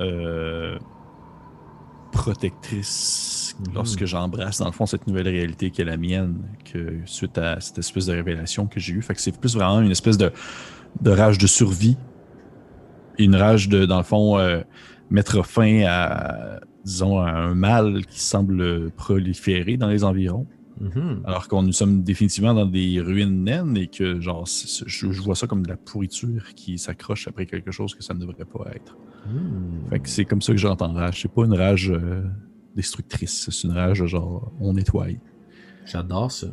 euh, 0.00 0.78
protectrice 2.12 3.56
mm. 3.58 3.74
lorsque 3.74 4.04
j'embrasse, 4.04 4.58
dans 4.58 4.66
le 4.66 4.72
fond, 4.72 4.86
cette 4.86 5.06
nouvelle 5.06 5.28
réalité 5.28 5.70
qui 5.70 5.82
est 5.82 5.84
la 5.84 5.96
mienne, 5.96 6.42
que 6.64 7.00
suite 7.04 7.38
à 7.38 7.60
cette 7.60 7.78
espèce 7.78 8.06
de 8.06 8.12
révélation 8.12 8.66
que 8.66 8.80
j'ai 8.80 8.94
eue. 8.94 9.02
Fait 9.02 9.14
que 9.14 9.20
c'est 9.20 9.38
plus 9.38 9.54
vraiment 9.54 9.80
une 9.80 9.90
espèce 9.90 10.18
de, 10.18 10.32
de 11.00 11.10
rage 11.10 11.38
de 11.38 11.46
survie 11.46 11.96
une 13.18 13.36
rage 13.36 13.68
de, 13.68 13.84
dans 13.84 13.98
le 13.98 14.04
fond, 14.04 14.38
euh, 14.38 14.60
mettre 15.10 15.44
fin 15.44 15.84
à, 15.86 16.60
disons, 16.84 17.20
à 17.20 17.30
un 17.30 17.54
mal 17.54 18.04
qui 18.06 18.20
semble 18.20 18.90
proliférer 18.92 19.76
dans 19.76 19.88
les 19.88 20.04
environs. 20.04 20.46
Mm-hmm. 20.80 21.24
Alors 21.24 21.48
qu'on 21.48 21.62
nous 21.62 21.72
sommes 21.72 22.02
définitivement 22.02 22.54
dans 22.54 22.66
des 22.66 23.00
ruines 23.00 23.44
naines 23.44 23.76
et 23.76 23.86
que, 23.86 24.20
genre, 24.20 24.44
je, 24.46 25.06
vois 25.22 25.34
ça 25.34 25.46
comme 25.46 25.62
de 25.62 25.68
la 25.68 25.76
pourriture 25.76 26.54
qui 26.54 26.78
s'accroche 26.78 27.28
après 27.28 27.46
quelque 27.46 27.70
chose 27.70 27.94
que 27.94 28.02
ça 28.02 28.14
ne 28.14 28.20
devrait 28.20 28.44
pas 28.44 28.66
être. 28.74 28.96
Mm. 29.26 29.88
Fait 29.90 30.00
que 30.00 30.08
c'est 30.08 30.24
comme 30.24 30.42
ça 30.42 30.52
que 30.52 30.58
j'entends 30.58 30.92
rage. 30.92 31.22
C'est 31.22 31.32
pas 31.32 31.44
une 31.44 31.54
rage 31.54 31.90
euh, 31.90 32.22
destructrice, 32.74 33.48
c'est 33.50 33.66
une 33.66 33.72
rage 33.72 34.04
genre, 34.06 34.52
on 34.60 34.72
nettoie. 34.72 35.06
J'adore 35.86 36.32
ça 36.32 36.48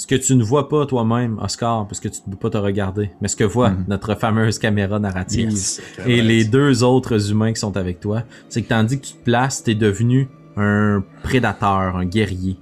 ce 0.00 0.06
que 0.06 0.14
tu 0.14 0.34
ne 0.34 0.42
vois 0.42 0.68
pas 0.68 0.86
toi-même, 0.86 1.38
Oscar, 1.38 1.86
parce 1.86 2.00
que 2.00 2.08
tu 2.08 2.20
ne 2.26 2.32
peux 2.32 2.38
pas 2.38 2.50
te 2.50 2.56
regarder, 2.56 3.10
mais 3.20 3.28
ce 3.28 3.36
que 3.36 3.44
voit 3.44 3.70
mhm. 3.70 3.84
notre 3.88 4.14
fameuse 4.14 4.58
caméra 4.58 4.98
narrative 4.98 5.52
et 6.06 6.22
les 6.22 6.44
deux 6.44 6.82
autres 6.82 7.30
humains 7.30 7.52
qui 7.52 7.60
sont 7.60 7.76
avec 7.76 8.00
toi, 8.00 8.22
c'est 8.48 8.62
que 8.62 8.68
tandis 8.68 8.98
que 8.98 9.06
tu 9.06 9.12
te 9.12 9.24
places, 9.24 9.64
tu 9.64 9.72
es 9.72 9.74
devenu 9.74 10.28
un 10.56 11.04
prédateur, 11.22 11.96
un 11.96 12.06
guerrier. 12.06 12.56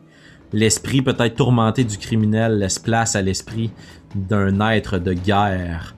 L'esprit 0.53 1.03
peut-être 1.03 1.37
tourmenté 1.37 1.85
du 1.85 1.99
criminel 1.99 2.59
laisse 2.59 2.79
place 2.79 3.17
à 3.17 3.23
l'esprit 3.23 3.71
d'un 4.15 4.61
être 4.71 4.99
de 4.99 5.13
guerre. 5.13 5.95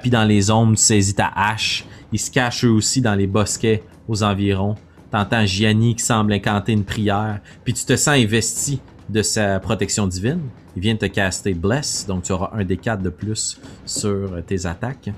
Puis 0.00 0.10
dans 0.10 0.24
les 0.24 0.50
ombres, 0.50 0.76
tu 0.76 0.82
saisis 0.82 1.14
ta 1.14 1.30
hache. 1.34 1.84
Ils 2.12 2.20
se 2.20 2.30
cachent 2.30 2.64
eux 2.64 2.70
aussi 2.70 3.00
dans 3.00 3.14
les 3.14 3.26
bosquets 3.26 3.82
aux 4.08 4.22
environs. 4.22 4.76
T'entends 5.10 5.44
Gianni 5.44 5.96
qui 5.96 6.04
semble 6.04 6.32
incanter 6.32 6.72
une 6.72 6.84
prière. 6.84 7.40
Puis 7.64 7.74
tu 7.74 7.84
te 7.84 7.96
sens 7.96 8.16
investi 8.16 8.80
de 9.08 9.22
sa 9.22 9.60
protection 9.60 10.06
divine. 10.06 10.40
Il 10.76 10.82
vient 10.82 10.94
de 10.94 10.98
te 10.98 11.06
caster 11.06 11.54
Bless, 11.54 12.04
donc 12.06 12.24
tu 12.24 12.32
auras 12.32 12.50
un 12.52 12.64
des 12.64 12.76
quatre 12.76 13.02
de 13.02 13.08
plus 13.08 13.60
sur 13.86 14.44
tes 14.46 14.66
attaques. 14.66 15.10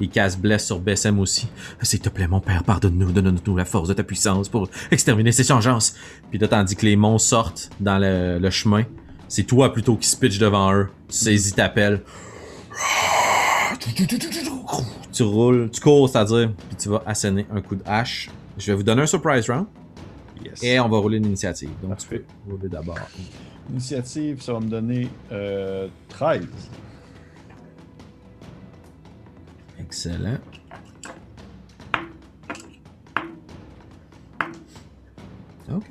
Il 0.00 0.08
casse 0.08 0.38
Bless 0.38 0.66
sur 0.66 0.78
Bessem 0.78 1.18
aussi. 1.18 1.48
S'il 1.82 2.00
te 2.00 2.08
plaît, 2.08 2.28
mon 2.28 2.40
père, 2.40 2.64
pardonne-nous, 2.64 3.12
donne-nous 3.12 3.56
la 3.56 3.64
force 3.64 3.88
de 3.88 3.94
ta 3.94 4.02
puissance 4.02 4.48
pour 4.48 4.68
exterminer 4.90 5.32
ces 5.32 5.44
changences. 5.44 5.94
Puis 6.30 6.38
là, 6.38 6.48
tandis 6.48 6.76
que 6.76 6.86
les 6.86 6.96
monstres 6.96 7.28
sortent 7.28 7.70
dans 7.80 7.98
le, 7.98 8.50
chemin, 8.50 8.84
c'est 9.28 9.44
toi 9.44 9.72
plutôt 9.72 9.96
qui 9.96 10.08
se 10.08 10.16
pitch 10.16 10.38
devant 10.38 10.72
eux. 10.72 10.88
Tu 11.08 11.16
saisis 11.16 11.52
ta 11.52 11.68
pelle. 11.68 12.02
Tu 15.12 15.22
roules, 15.24 15.70
tu 15.70 15.80
cours, 15.80 16.08
c'est-à-dire, 16.08 16.52
puis 16.68 16.76
tu 16.78 16.88
vas 16.88 17.02
asséner 17.04 17.46
un 17.52 17.60
coup 17.60 17.74
de 17.74 17.82
hache. 17.84 18.30
Je 18.56 18.70
vais 18.70 18.76
vous 18.76 18.82
donner 18.82 19.02
un 19.02 19.06
surprise 19.06 19.50
round. 19.50 19.66
Et 20.62 20.80
on 20.80 20.88
va 20.88 20.98
rouler 20.98 21.18
une 21.18 21.26
initiative. 21.26 21.70
Donc, 21.82 21.98
tu 21.98 22.06
peux 22.06 22.22
rouler 22.48 22.68
d'abord. 22.68 22.96
Initiative, 23.68 24.42
ça 24.42 24.54
va 24.54 24.60
me 24.60 24.68
donner 24.68 25.08
euh, 25.30 25.88
13. 26.08 26.46
Excellent. 29.78 30.38
OK. 35.72 35.84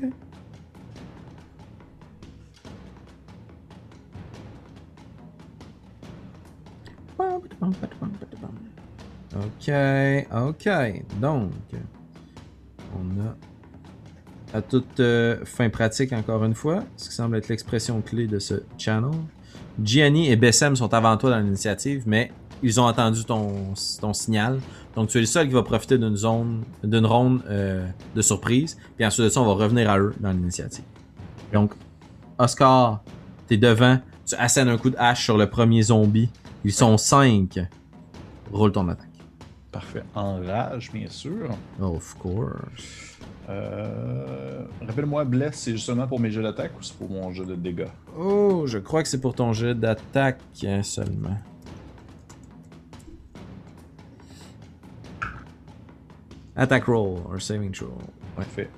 OK, 9.36 9.72
OK. 10.32 10.70
Donc, 11.20 11.52
à 14.54 14.62
toute 14.62 15.00
euh, 15.00 15.38
fin 15.46 15.70
pratique, 15.70 16.14
encore 16.14 16.44
une 16.44 16.56
fois, 16.56 16.84
ce 16.98 17.10
qui 17.10 17.16
semble 17.16 17.38
être 17.38 17.50
l'expression 17.50 18.02
clé 18.02 18.28
de 18.28 18.40
ce 18.40 18.56
channel. 18.78 19.12
Gianni 19.82 20.30
et 20.30 20.36
Bessem 20.36 20.76
sont 20.76 20.94
avant 20.94 21.16
toi 21.18 21.30
dans 21.30 21.40
l'initiative, 21.40 22.04
mais 22.06 22.32
ils 22.62 22.80
ont 22.80 22.86
entendu 22.86 23.24
ton, 23.24 23.74
ton 24.02 24.14
signal. 24.14 24.60
Donc 24.96 25.10
tu 25.10 25.18
es 25.18 25.22
le 25.22 25.28
seul 25.28 25.48
qui 25.48 25.54
va 25.54 25.64
profiter 25.64 25.98
d'une 25.98 26.16
zone, 26.16 26.64
d'une 26.84 27.06
ronde 27.06 27.42
euh, 27.50 27.88
de 28.16 28.22
surprise. 28.22 28.78
Puis 28.98 29.06
ensuite 29.06 29.26
de 29.26 29.30
ça, 29.30 29.42
on 29.42 29.46
va 29.46 29.54
revenir 29.54 29.90
à 29.90 30.00
eux 30.00 30.14
dans 30.20 30.32
l'initiative. 30.32 30.84
Donc, 31.54 31.74
Oscar, 32.38 33.02
t'es 33.48 33.58
devant, 33.58 34.00
tu 34.26 34.36
assènes 34.36 34.70
un 34.70 34.78
coup 34.78 34.90
de 34.90 34.98
hache 34.98 35.24
sur 35.24 35.38
le 35.38 35.50
premier 35.50 35.82
zombie. 35.84 36.30
Ils 36.66 36.74
sont 36.74 36.98
cinq. 36.98 37.60
Roule 38.52 38.72
ton 38.72 38.88
attaque. 38.90 39.09
Parfait. 39.72 40.04
En 40.16 40.42
rage, 40.42 40.92
bien 40.92 41.10
sûr. 41.10 41.50
Of 41.80 42.16
course. 42.16 43.20
Euh, 43.50 44.64
rappelle-moi, 44.86 45.26
Bless, 45.26 45.56
c'est 45.56 45.72
justement 45.72 46.08
pour 46.08 46.20
mes 46.20 46.32
jeux 46.32 46.42
d'attaque 46.42 46.72
ou 46.80 46.84
c'est 46.84 46.98
pour 46.98 47.10
mon 47.10 47.32
jeu 47.32 47.46
de 47.46 47.56
dégâts? 47.56 47.88
Oh, 48.18 48.64
je 48.66 48.80
crois 48.80 49.04
que 49.04 49.10
c'est 49.10 49.22
pour 49.22 49.36
ton 49.36 49.54
jeu 49.54 49.76
d'attaque 49.76 50.42
hein, 50.64 50.82
seulement. 50.84 51.38
Attack 56.56 56.86
roll 56.86 57.22
or 57.32 57.42
saving 57.42 57.72
throw. 57.72 57.98
Parfait. 58.36 58.70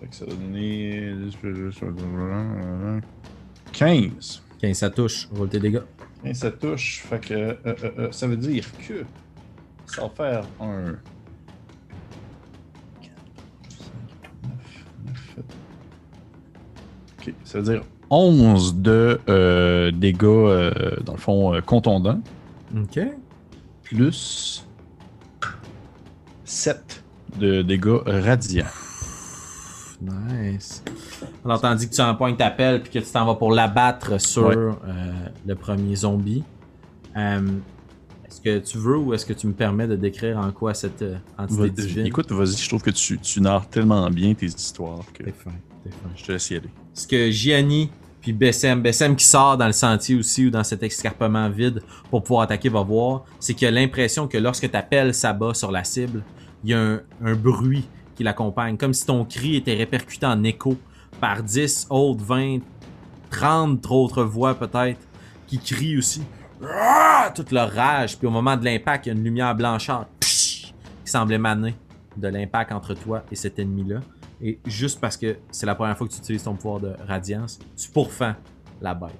Fait 0.00 0.06
que 0.08 0.14
ça 0.14 0.26
va 0.26 0.34
donner. 0.34 1.14
15. 3.72 4.42
15, 4.60 4.76
ça 4.76 4.90
touche. 4.90 5.28
Roule 5.32 5.48
tes 5.48 5.58
dégâts. 5.58 5.82
15, 6.22 6.36
ça 6.36 6.50
touche. 6.50 7.02
Fait 7.08 7.20
que 7.20 7.34
euh, 7.34 7.54
euh, 7.66 7.74
euh, 7.98 8.12
ça 8.12 8.26
veut 8.26 8.36
dire 8.36 8.66
que 8.86 9.04
ça 9.86 10.02
va 10.02 10.08
faire 10.10 10.44
un. 10.60 10.92
4, 13.00 13.12
5, 13.68 13.86
9, 14.44 14.52
9. 15.36 15.44
Ok, 17.28 17.34
ça 17.44 17.58
veut 17.60 17.64
dire 17.72 17.82
11 18.10 18.76
de 18.76 19.20
euh, 19.28 19.90
dégâts, 19.90 20.24
euh, 20.24 20.70
dans 21.04 21.12
le 21.14 21.18
fond, 21.18 21.54
euh, 21.54 21.60
contondants. 21.60 22.20
Ok. 22.76 23.00
Plus 23.82 24.64
7 26.44 27.02
de 27.38 27.62
dégâts 27.62 28.00
radiants. 28.06 28.64
Nice. 30.00 30.84
Alors, 31.44 31.60
tandis 31.60 31.88
que 31.88 31.94
tu 31.94 32.00
empoignes 32.02 32.36
ta 32.36 32.50
pelle 32.50 32.82
puis 32.82 32.92
que 32.92 32.98
tu 32.98 33.10
t'en 33.10 33.24
vas 33.24 33.34
pour 33.34 33.50
l'abattre 33.52 34.20
sur 34.20 34.48
Ouais. 34.48 34.54
euh, 34.56 35.12
le 35.46 35.54
premier 35.54 35.96
zombie, 35.96 36.44
euh, 37.16 37.40
est-ce 38.36 38.42
que 38.42 38.58
tu 38.58 38.76
veux 38.78 38.98
ou 38.98 39.14
est-ce 39.14 39.24
que 39.24 39.32
tu 39.32 39.46
me 39.46 39.54
permets 39.54 39.86
de 39.86 39.96
décrire 39.96 40.38
en 40.38 40.52
quoi 40.52 40.74
cette 40.74 41.00
euh, 41.00 41.16
entité 41.38 41.70
divine? 41.70 42.06
Écoute, 42.06 42.30
vas-y, 42.32 42.56
je 42.56 42.68
trouve 42.68 42.82
que 42.82 42.90
tu, 42.90 43.18
tu 43.18 43.40
narres 43.40 43.68
tellement 43.68 44.10
bien 44.10 44.34
tes 44.34 44.46
histoires 44.46 45.04
que 45.14 45.22
T'es 45.22 45.32
fin, 45.32 45.52
t'es 45.82 45.90
fin. 45.90 46.10
je 46.14 46.24
te 46.24 46.32
laisse 46.32 46.50
y 46.50 46.56
aller. 46.56 46.68
Ce 46.92 47.06
que 47.06 47.30
Gianni 47.30 47.90
puis 48.20 48.32
Bessem, 48.34 48.82
Bessem 48.82 49.16
qui 49.16 49.24
sort 49.24 49.56
dans 49.56 49.66
le 49.66 49.72
sentier 49.72 50.16
aussi 50.16 50.46
ou 50.46 50.50
dans 50.50 50.64
cet 50.64 50.82
escarpement 50.82 51.48
vide 51.48 51.82
pour 52.10 52.22
pouvoir 52.22 52.42
attaquer 52.42 52.68
va 52.68 52.82
voir, 52.82 53.24
c'est 53.40 53.54
qu'il 53.54 53.68
a 53.68 53.70
l'impression 53.70 54.28
que 54.28 54.36
lorsque 54.36 54.70
ta 54.70 54.82
pelle 54.82 55.14
s'abat 55.14 55.54
sur 55.54 55.70
la 55.70 55.84
cible, 55.84 56.22
il 56.62 56.70
y 56.70 56.74
a 56.74 56.80
un, 56.80 57.00
un 57.24 57.34
bruit 57.34 57.84
qui 58.16 58.22
l'accompagne, 58.24 58.76
comme 58.76 58.92
si 58.92 59.06
ton 59.06 59.24
cri 59.24 59.56
était 59.56 59.74
répercuté 59.74 60.26
en 60.26 60.42
écho 60.44 60.76
par 61.20 61.42
10 61.42 61.86
autres, 61.88 62.22
20, 62.22 62.58
30 63.30 63.86
autres 63.90 64.24
voix 64.24 64.54
peut-être, 64.54 65.00
qui 65.46 65.58
crient 65.58 65.96
aussi. 65.96 66.22
Ah! 66.64 67.30
Toute 67.34 67.52
leur 67.52 67.72
rage, 67.72 68.18
puis 68.18 68.26
au 68.26 68.30
moment 68.30 68.56
de 68.56 68.64
l'impact, 68.64 69.06
il 69.06 69.08
y 69.10 69.12
a 69.12 69.14
une 69.14 69.24
lumière 69.24 69.54
blanchâtre 69.54 70.08
qui 70.20 70.72
semble 71.04 71.32
émaner 71.32 71.74
de 72.16 72.28
l'impact 72.28 72.72
entre 72.72 72.94
toi 72.94 73.22
et 73.30 73.36
cet 73.36 73.58
ennemi-là. 73.58 74.00
Et 74.40 74.58
juste 74.66 75.00
parce 75.00 75.16
que 75.16 75.38
c'est 75.50 75.66
la 75.66 75.74
première 75.74 75.96
fois 75.96 76.06
que 76.06 76.12
tu 76.12 76.18
utilises 76.18 76.42
ton 76.42 76.54
pouvoir 76.54 76.80
de 76.80 76.94
radiance, 77.06 77.58
tu 77.76 77.90
pourfends 77.90 78.34
la 78.80 78.94
bête. 78.94 79.10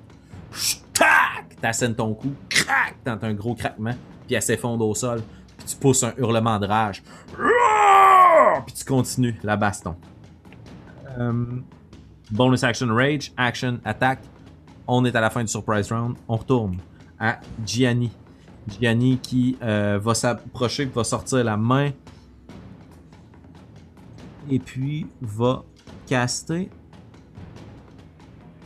Tac! 0.93 1.57
T'assènes 1.61 1.95
ton 1.95 2.15
cou, 2.15 2.33
crac! 2.49 2.97
T'entends 3.05 3.27
un 3.27 3.35
gros 3.35 3.55
craquement, 3.55 3.95
puis 4.27 4.35
elle 4.35 4.43
s'effondre 4.43 4.87
au 4.87 4.95
sol, 4.95 5.23
puis 5.57 5.67
tu 5.67 5.77
pousses 5.77 6.05
un 6.05 6.13
hurlement 6.17 6.59
de 6.59 6.67
rage. 6.67 7.03
Roar! 7.37 8.65
Puis 8.67 8.75
tu 8.75 8.85
continues 8.85 9.39
la 9.43 9.57
baston. 9.57 9.97
Euh, 11.19 11.45
bonus 12.31 12.63
action 12.65 12.95
rage, 12.95 13.33
action 13.37 13.79
attack. 13.85 14.21
On 14.87 15.05
est 15.05 15.17
à 15.17 15.21
la 15.21 15.31
fin 15.31 15.43
du 15.43 15.49
surprise 15.49 15.91
round. 15.91 16.17
On 16.29 16.37
retourne 16.37 16.77
à 17.19 17.41
Gianni. 17.65 18.11
Gianni 18.69 19.19
qui 19.19 19.57
euh, 19.63 19.99
va 20.03 20.15
s'approcher, 20.15 20.87
va 20.87 21.05
sortir 21.05 21.45
la 21.45 21.57
main 21.57 21.91
et 24.51 24.59
puis 24.59 25.07
va 25.21 25.65
caster 26.07 26.69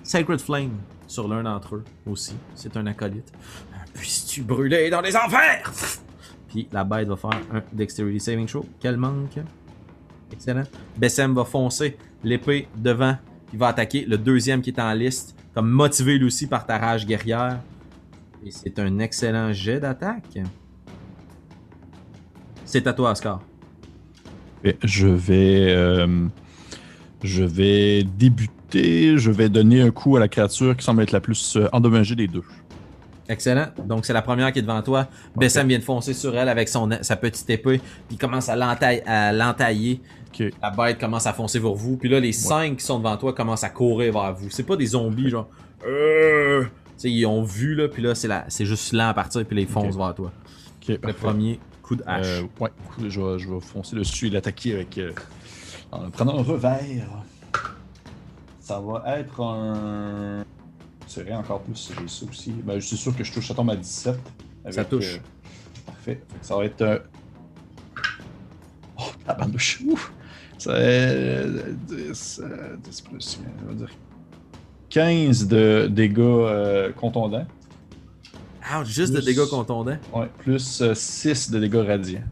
Sacred 0.02 0.40
Flame 0.40 0.76
sur 1.06 1.28
l'un 1.28 1.42
d'entre 1.42 1.76
eux 1.76 1.84
aussi. 2.06 2.34
C'est 2.54 2.76
un 2.76 2.86
acolyte. 2.86 3.32
Puisses-tu 3.94 4.42
brûler 4.42 4.90
dans 4.90 5.00
les 5.00 5.14
enfers? 5.16 5.70
Puis 6.48 6.68
la 6.72 6.84
bête 6.84 7.08
va 7.08 7.16
faire 7.16 7.40
un 7.52 7.62
Dexterity 7.72 8.20
Saving 8.20 8.46
Throw. 8.46 8.66
Quel 8.80 8.96
manque? 8.96 9.38
Excellent. 10.32 10.64
Bessem 10.96 11.34
va 11.34 11.44
foncer 11.44 11.96
l'épée 12.24 12.68
devant. 12.76 13.16
Il 13.52 13.58
va 13.58 13.68
attaquer 13.68 14.04
le 14.04 14.18
deuxième 14.18 14.62
qui 14.62 14.70
est 14.70 14.80
en 14.80 14.92
liste, 14.92 15.36
comme 15.54 15.70
motivé 15.70 16.18
lui 16.18 16.26
aussi 16.26 16.46
par 16.46 16.66
ta 16.66 16.78
rage 16.78 17.06
guerrière. 17.06 17.60
Et 18.44 18.50
c'est 18.50 18.78
un 18.78 18.98
excellent 18.98 19.52
jet 19.52 19.80
d'attaque. 19.80 20.38
C'est 22.64 22.86
à 22.86 22.92
toi, 22.92 23.10
Oscar. 23.12 23.40
Et 24.64 24.76
Je 24.82 25.08
vais. 25.08 25.66
euh, 25.74 26.26
je 27.22 27.42
vais 27.44 28.02
débuter. 28.02 29.18
Je 29.18 29.30
vais 29.30 29.48
donner 29.48 29.82
un 29.82 29.90
coup 29.90 30.16
à 30.16 30.20
la 30.20 30.28
créature 30.28 30.76
qui 30.76 30.84
semble 30.84 31.02
être 31.02 31.12
la 31.12 31.20
plus 31.20 31.56
euh, 31.56 31.68
endommagée 31.72 32.14
des 32.14 32.28
deux. 32.28 32.44
Excellent. 33.28 33.66
Donc, 33.84 34.06
c'est 34.06 34.12
la 34.12 34.22
première 34.22 34.52
qui 34.52 34.58
est 34.58 34.62
devant 34.62 34.82
toi. 34.82 35.08
Bessem 35.36 35.68
vient 35.68 35.78
de 35.78 35.84
foncer 35.84 36.14
sur 36.14 36.36
elle 36.36 36.48
avec 36.48 36.68
son, 36.68 36.88
sa 37.02 37.16
petite 37.16 37.48
épée. 37.50 37.78
Puis 37.78 38.12
il 38.12 38.18
commence 38.18 38.48
à 38.48 38.56
l'entailler. 38.56 40.00
La 40.62 40.70
bête 40.70 40.98
commence 40.98 41.26
à 41.26 41.32
foncer 41.32 41.58
vers 41.58 41.74
vous. 41.74 41.96
Puis 41.96 42.08
là, 42.08 42.18
les 42.18 42.32
cinq 42.32 42.78
qui 42.78 42.84
sont 42.84 42.98
devant 42.98 43.16
toi 43.16 43.32
commencent 43.32 43.64
à 43.64 43.68
courir 43.68 44.12
vers 44.14 44.34
vous. 44.34 44.50
C'est 44.50 44.64
pas 44.64 44.76
des 44.76 44.86
zombies, 44.86 45.28
genre. 45.30 45.48
Euh... 45.86 46.64
Sais, 47.00 47.10
ils 47.10 47.24
ont 47.26 47.42
vu, 47.42 47.74
là. 47.74 47.88
Puis 47.88 48.02
là, 48.02 48.14
c'est 48.14 48.28
la... 48.28 48.44
c'est 48.48 48.66
juste 48.66 48.92
lent 48.92 49.08
à 49.08 49.14
partir. 49.14 49.44
Puis 49.46 49.56
là, 49.56 49.62
ils 49.62 49.68
foncent 49.68 49.96
vers 49.96 50.14
toi. 50.14 50.30
Ok, 50.82 50.88
Le 50.88 50.98
parfait. 50.98 51.16
premier 51.18 51.58
coup 51.82 51.96
de 51.96 52.02
hache. 52.06 52.26
Euh, 52.26 52.42
ouais, 52.60 52.70
je 53.08 53.20
vais, 53.20 53.38
je 53.38 53.48
vais 53.50 53.60
foncer 53.60 53.96
dessus 53.96 54.26
et 54.26 54.30
l'attaquer 54.30 54.74
avec. 54.74 54.98
euh, 54.98 55.12
en 55.92 56.10
prenant 56.10 56.38
un 56.38 56.42
revers. 56.42 57.08
Ça 58.60 58.78
va 58.80 59.02
être 59.18 59.40
un. 59.42 60.44
C'est 61.06 61.22
vrai 61.24 61.34
encore 61.34 61.60
plus 61.62 61.90
j'ai 61.98 62.06
ça 62.06 62.26
aussi. 62.30 62.52
Ben, 62.52 62.74
je 62.78 62.86
suis 62.86 62.96
sûr 62.96 63.16
que 63.16 63.24
je 63.24 63.32
touche, 63.32 63.48
ça 63.48 63.54
tombe 63.54 63.70
à 63.70 63.76
17. 63.76 64.14
avec, 64.64 64.74
Ça 64.74 64.84
touche. 64.84 65.14
euh, 65.16 65.18
parfait. 65.86 66.22
Ça 66.42 66.56
va 66.56 66.64
être. 66.66 66.82
euh, 66.82 66.98
Oh, 68.98 69.04
la 69.26 69.34
bandouche. 69.34 69.80
Ouf! 69.86 70.12
Ça 70.58 70.72
euh, 70.72 71.72
10, 71.88 72.42
euh, 72.44 72.76
10 72.76 73.00
plus. 73.00 73.40
euh, 73.40 73.48
On 73.64 73.68
va 73.68 73.74
dire 73.74 73.88
15 74.90 75.46
de 75.46 75.88
dégâts 75.90 76.18
euh, 76.18 76.92
contondants. 76.92 77.46
Ouch, 78.76 78.86
juste 78.86 79.12
de 79.12 79.20
dégâts 79.20 79.46
contondants. 79.48 79.96
Ouais, 80.12 80.28
plus 80.38 80.82
6 80.92 81.50
de 81.50 81.58
dégâts 81.58 81.86
radiants. 81.86 82.24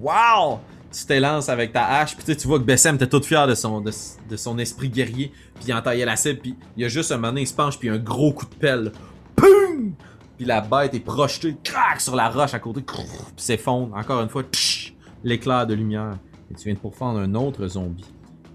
Wow! 0.00 0.60
Tu 0.90 1.04
t'élances 1.04 1.48
avec 1.48 1.72
ta 1.72 1.84
hache, 1.86 2.16
puis 2.16 2.34
tu 2.34 2.48
vois 2.48 2.58
que 2.58 2.64
Bessem 2.64 2.94
était 2.94 3.06
tout 3.06 3.22
fier 3.22 3.46
de 3.46 3.54
son, 3.54 3.80
de, 3.80 3.92
de 4.30 4.36
son 4.36 4.58
esprit 4.58 4.88
guerrier, 4.88 5.32
puis 5.56 5.64
il 5.68 5.74
entaillait 5.74 6.06
la 6.06 6.16
cible, 6.16 6.40
puis 6.40 6.56
il 6.76 6.82
y 6.82 6.86
a 6.86 6.88
juste 6.88 7.12
un 7.12 7.16
moment 7.16 7.28
donné, 7.28 7.42
il 7.42 7.46
se 7.46 7.54
penche, 7.54 7.78
puis 7.78 7.90
un 7.90 7.98
gros 7.98 8.32
coup 8.32 8.46
de 8.46 8.54
pelle. 8.54 8.92
Poum! 9.36 9.94
Puis 10.38 10.46
la 10.46 10.60
bête 10.60 10.94
est 10.94 11.00
projetée, 11.00 11.56
crac, 11.62 12.00
sur 12.00 12.16
la 12.16 12.30
roche 12.30 12.54
à 12.54 12.58
côté, 12.58 12.80
puis 12.80 13.02
s'effondre. 13.36 13.94
Encore 13.96 14.22
une 14.22 14.28
fois, 14.28 14.44
l'éclair 15.24 15.66
de 15.66 15.74
lumière. 15.74 16.16
Et 16.50 16.54
tu 16.54 16.64
viens 16.64 16.74
de 16.74 16.78
pourfendre 16.78 17.18
un 17.18 17.34
autre 17.34 17.66
zombie. 17.66 18.06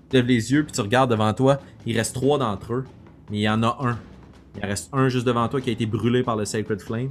Tu 0.09 0.15
lèves 0.15 0.25
les 0.25 0.51
yeux, 0.51 0.63
puis 0.63 0.71
tu 0.71 0.81
regardes 0.81 1.11
devant 1.11 1.33
toi, 1.33 1.59
il 1.85 1.95
reste 1.95 2.15
trois 2.15 2.39
d'entre 2.39 2.73
eux, 2.73 2.85
mais 3.33 3.39
il 3.39 3.41
y 3.41 3.49
en 3.49 3.63
a 3.63 3.75
un. 3.81 3.97
Il 4.57 4.63
reste 4.63 4.89
un 4.93 5.09
juste 5.09 5.25
devant 5.25 5.47
toi 5.47 5.59
qui 5.59 5.71
a 5.71 5.73
été 5.73 5.87
brûlé 5.87 6.21
par 6.21 6.35
le 6.35 6.45
Sacred 6.45 6.79
Flame, 6.79 7.09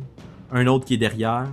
un 0.52 0.68
autre 0.68 0.85
qui 0.87 0.94
est 0.94 0.98
derrière, 0.98 1.48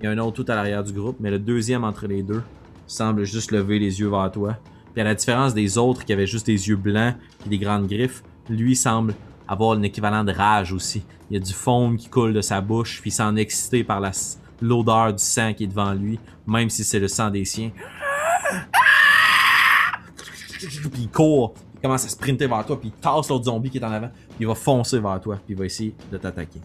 il 0.00 0.04
y 0.04 0.06
a 0.08 0.10
un 0.10 0.18
autre 0.18 0.42
tout 0.42 0.50
à 0.50 0.56
l'arrière 0.56 0.82
du 0.82 0.92
groupe, 0.92 1.18
mais 1.20 1.30
le 1.30 1.38
deuxième 1.38 1.84
entre 1.84 2.08
les 2.08 2.24
deux 2.24 2.42
semble 2.88 3.22
juste 3.22 3.52
lever 3.52 3.78
les 3.78 4.00
yeux 4.00 4.08
vers 4.08 4.32
toi. 4.32 4.56
Puis 4.92 5.00
à 5.00 5.04
la 5.04 5.14
différence 5.14 5.54
des 5.54 5.78
autres 5.78 6.04
qui 6.04 6.12
avaient 6.12 6.26
juste 6.26 6.46
des 6.46 6.68
yeux 6.68 6.74
blancs 6.74 7.14
et 7.46 7.48
des 7.48 7.58
grandes 7.58 7.86
griffes, 7.86 8.24
lui 8.48 8.74
semble 8.74 9.14
avoir 9.46 9.78
un 9.78 9.82
équivalent 9.82 10.24
de 10.24 10.32
rage 10.32 10.72
aussi. 10.72 11.04
Il 11.30 11.34
y 11.34 11.36
a 11.36 11.40
du 11.40 11.52
foam 11.52 11.96
qui 11.96 12.08
coule 12.08 12.32
de 12.32 12.40
sa 12.40 12.60
bouche, 12.60 13.00
puis 13.00 13.10
il 13.10 13.14
s'en 13.14 13.36
est 13.36 13.42
excité 13.42 13.84
par 13.84 14.00
la- 14.00 14.10
l'odeur 14.60 15.12
du 15.14 15.22
sang 15.22 15.54
qui 15.54 15.62
est 15.64 15.68
devant 15.68 15.92
lui, 15.92 16.18
même 16.48 16.68
si 16.68 16.82
c'est 16.82 16.98
le 16.98 17.06
sang 17.06 17.30
des 17.30 17.44
siens. 17.44 17.70
Puis 20.58 21.02
il 21.02 21.08
court, 21.08 21.54
il 21.80 21.84
commence 21.84 22.04
à 22.04 22.08
sprinter 22.10 22.46
vers 22.46 22.66
toi, 22.66 22.78
puis 22.78 22.92
il 22.94 23.00
tasse 23.00 23.30
l'autre 23.30 23.46
zombie 23.46 23.70
qui 23.70 23.78
est 23.78 23.84
en 23.84 23.90
avant, 23.90 24.08
puis 24.08 24.40
il 24.40 24.46
va 24.46 24.54
foncer 24.54 25.00
vers 25.00 25.18
toi, 25.18 25.36
puis 25.36 25.54
il 25.54 25.56
va 25.56 25.64
essayer 25.64 25.94
de 26.12 26.18
t'attaquer. 26.18 26.60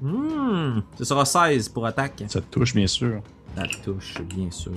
Hmm, 0.00 0.82
ce 0.96 1.04
sera 1.04 1.24
16 1.24 1.68
pour 1.70 1.84
attaque. 1.84 2.22
Ça 2.28 2.40
te 2.40 2.46
touche, 2.46 2.74
bien 2.74 2.86
sûr. 2.86 3.22
La 3.56 3.66
touche, 3.66 4.20
bien 4.22 4.52
sûr. 4.52 4.72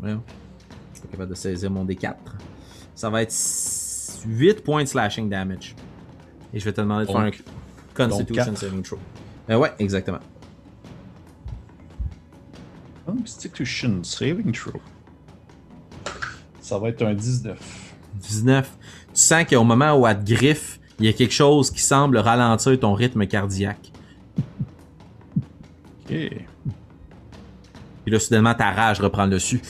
Voyons. 0.00 0.22
Je 0.92 0.98
suis 0.98 1.06
pas 1.06 1.12
capable 1.12 1.30
de 1.30 1.34
saisir 1.36 1.70
mon 1.70 1.84
D4. 1.84 2.16
Ça 2.96 3.08
va 3.08 3.22
être 3.22 3.34
8 4.26 4.64
points 4.64 4.82
de 4.82 4.88
slashing 4.88 5.28
damage. 5.28 5.76
Et 6.52 6.58
je 6.58 6.64
vais 6.64 6.72
te 6.72 6.80
demander 6.80 7.06
de 7.06 7.12
faire 7.12 7.20
un 7.20 7.30
Constitution 7.94 8.56
saving 8.56 8.82
throw. 8.82 8.98
Euh, 9.48 9.58
ouais, 9.58 9.72
exactement. 9.78 10.18
Constitution 13.06 14.02
saving 14.04 14.52
throw. 14.52 14.80
Ça 16.60 16.78
va 16.78 16.88
être 16.90 17.02
un 17.02 17.14
19. 17.14 17.58
19. 18.14 18.70
Tu 19.14 19.20
sens 19.20 19.44
qu'au 19.44 19.64
moment 19.64 19.96
où 19.96 20.06
elle 20.06 20.18
te 20.22 20.32
griffe, 20.32 20.78
il 20.98 21.06
y 21.06 21.08
a 21.08 21.12
quelque 21.12 21.34
chose 21.34 21.70
qui 21.70 21.80
semble 21.80 22.18
ralentir 22.18 22.78
ton 22.78 22.94
rythme 22.94 23.26
cardiaque. 23.26 23.92
Ok. 26.04 26.14
Puis 28.02 28.12
là, 28.12 28.18
soudainement, 28.18 28.54
ta 28.54 28.70
rage 28.70 29.00
reprend 29.00 29.24
le 29.24 29.30
dessus. 29.30 29.60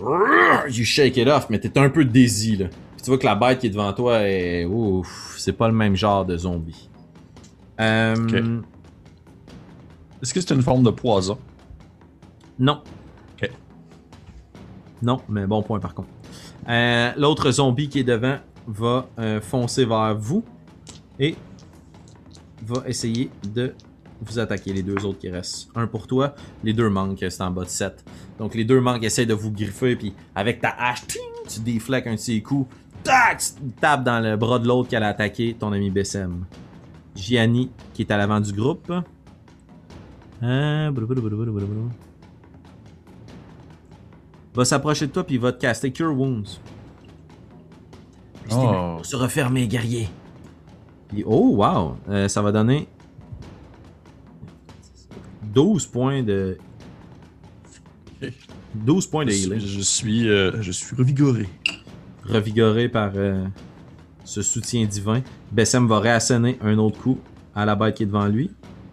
You 0.00 0.84
shake 0.84 1.16
it 1.16 1.28
off, 1.28 1.48
mais 1.50 1.58
t'es 1.58 1.78
un 1.78 1.90
peu 1.90 2.04
désy, 2.04 2.56
là. 2.56 2.66
Puis 2.68 3.02
tu 3.04 3.10
vois 3.10 3.18
que 3.18 3.26
la 3.26 3.34
bête 3.34 3.60
qui 3.60 3.66
est 3.66 3.70
devant 3.70 3.92
toi 3.92 4.20
est. 4.22 4.64
Ouf, 4.64 5.36
c'est 5.38 5.52
pas 5.52 5.68
le 5.68 5.74
même 5.74 5.96
genre 5.96 6.24
de 6.24 6.36
zombie. 6.36 6.88
Euh. 7.80 8.60
Est-ce 10.22 10.34
que 10.34 10.40
c'est 10.40 10.54
une 10.54 10.62
forme 10.62 10.82
de 10.82 10.90
poison? 10.90 11.38
Non. 12.60 12.82
Ok. 13.34 13.50
Non, 15.02 15.20
mais 15.28 15.46
bon 15.46 15.62
point 15.62 15.80
par 15.80 15.94
contre. 15.94 16.10
Euh, 16.68 17.10
L'autre 17.16 17.50
zombie 17.50 17.88
qui 17.88 18.00
est 18.00 18.04
devant 18.04 18.36
va 18.66 19.08
euh, 19.18 19.40
foncer 19.40 19.86
vers 19.86 20.14
vous 20.14 20.44
et 21.18 21.34
va 22.62 22.82
essayer 22.86 23.30
de 23.52 23.74
vous 24.20 24.38
attaquer, 24.38 24.74
les 24.74 24.82
deux 24.82 25.04
autres 25.06 25.18
qui 25.18 25.30
restent. 25.30 25.70
Un 25.74 25.86
pour 25.86 26.06
toi, 26.06 26.34
les 26.62 26.74
deux 26.74 26.90
manquent, 26.90 27.24
c'est 27.30 27.40
en 27.40 27.50
bas 27.50 27.64
de 27.64 27.70
7. 27.70 28.04
Donc 28.38 28.54
les 28.54 28.64
deux 28.64 28.80
manquent 28.80 29.02
essaient 29.02 29.24
de 29.24 29.32
vous 29.32 29.50
griffer, 29.50 29.96
puis 29.96 30.14
avec 30.34 30.60
ta 30.60 30.68
hache, 30.78 31.06
tu 31.48 31.60
défleques 31.60 32.06
un 32.06 32.14
de 32.14 32.18
ses 32.18 32.42
coups, 32.42 32.72
tac, 33.02 33.38
tu 33.38 33.72
tapes 33.80 34.04
dans 34.04 34.20
le 34.20 34.36
bras 34.36 34.58
de 34.58 34.68
l'autre 34.68 34.90
qui 34.90 34.96
allait 34.96 35.06
attaquer 35.06 35.56
ton 35.58 35.72
ami 35.72 35.88
Bessem. 35.90 36.44
Gianni, 37.16 37.70
qui 37.94 38.02
est 38.02 38.10
à 38.12 38.18
l'avant 38.18 38.40
du 38.40 38.52
groupe. 38.52 38.92
Blablabla. 40.42 42.09
Va 44.54 44.64
s'approcher 44.64 45.06
de 45.06 45.12
toi, 45.12 45.24
puis 45.24 45.36
il 45.36 45.40
va 45.40 45.52
te 45.52 45.60
caster 45.60 45.92
Cure 45.92 46.16
Wounds. 46.16 46.60
Oh. 48.52 48.98
Se 49.02 49.14
refermer, 49.16 49.68
guerrier. 49.68 50.08
Puis, 51.08 51.22
oh, 51.24 51.56
wow! 51.56 51.96
Euh, 52.08 52.28
ça 52.28 52.42
va 52.42 52.50
donner 52.50 52.88
12 55.42 55.86
points 55.86 56.22
de. 56.22 56.58
Ok. 58.22 58.32
12 58.74 59.06
points 59.06 59.24
de 59.24 59.30
Je, 59.30 59.36
healing. 59.36 59.60
je 59.60 59.80
suis, 59.80 60.28
euh, 60.28 60.62
je 60.62 60.70
suis 60.70 60.94
revigoré. 60.94 61.48
Revigoré 62.24 62.88
par 62.88 63.12
euh, 63.16 63.44
ce 64.24 64.42
soutien 64.42 64.84
divin. 64.84 65.22
Bessem 65.50 65.88
va 65.88 65.98
réasséner 65.98 66.58
un 66.62 66.78
autre 66.78 67.00
coup 67.00 67.18
à 67.54 67.64
la 67.64 67.74
bête 67.74 67.96
qui 67.96 68.04
est 68.04 68.06
devant 68.06 68.26
lui. 68.26 68.50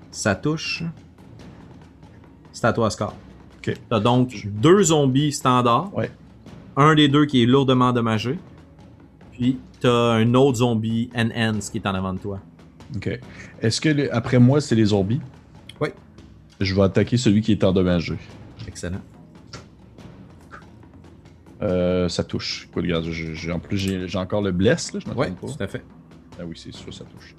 Ça 0.09 0.33
touche. 0.33 0.83
C'est 2.53 2.65
à 2.65 2.73
toi, 2.73 2.89
Scar. 2.89 3.13
T'as 3.89 3.99
donc 3.99 4.47
deux 4.47 4.83
zombies 4.83 5.31
standards. 5.31 5.93
Ouais. 5.95 6.11
Un 6.75 6.95
des 6.95 7.07
deux 7.07 7.25
qui 7.25 7.43
est 7.43 7.45
lourdement 7.45 7.89
endommagé. 7.89 8.37
Puis 9.31 9.57
t'as 9.79 10.13
un 10.13 10.33
autre 10.33 10.57
zombie 10.59 11.09
NN 11.15 11.59
qui 11.59 11.77
est 11.77 11.87
en 11.87 11.93
avant 11.95 12.13
de 12.13 12.19
toi. 12.19 12.39
Ok. 12.95 13.19
Est-ce 13.61 13.81
que 13.81 14.09
après 14.11 14.39
moi, 14.39 14.61
c'est 14.61 14.75
les 14.75 14.85
zombies? 14.85 15.21
Oui. 15.81 15.89
Je 16.59 16.73
vais 16.73 16.81
attaquer 16.83 17.17
celui 17.17 17.41
qui 17.41 17.51
est 17.51 17.63
endommagé. 17.63 18.15
Excellent. 18.67 19.01
Euh, 21.61 22.07
ça 22.07 22.23
touche. 22.23 22.67
Écoute, 22.69 22.83
regarde, 22.83 23.05
en 23.53 23.59
plus, 23.59 23.77
j'ai 23.77 24.07
j'ai 24.07 24.17
encore 24.19 24.41
le 24.41 24.51
bless, 24.51 24.93
là, 24.93 24.99
je 25.03 25.09
me 25.09 25.15
Ouais, 25.15 25.27
trompe 25.31 25.51
tout 25.51 25.57
pas. 25.57 25.63
à 25.63 25.67
fait. 25.67 25.83
Ah 26.39 26.43
oui, 26.45 26.53
c'est 26.55 26.73
sûr, 26.73 26.93
ça 26.93 27.03
touche. 27.05 27.33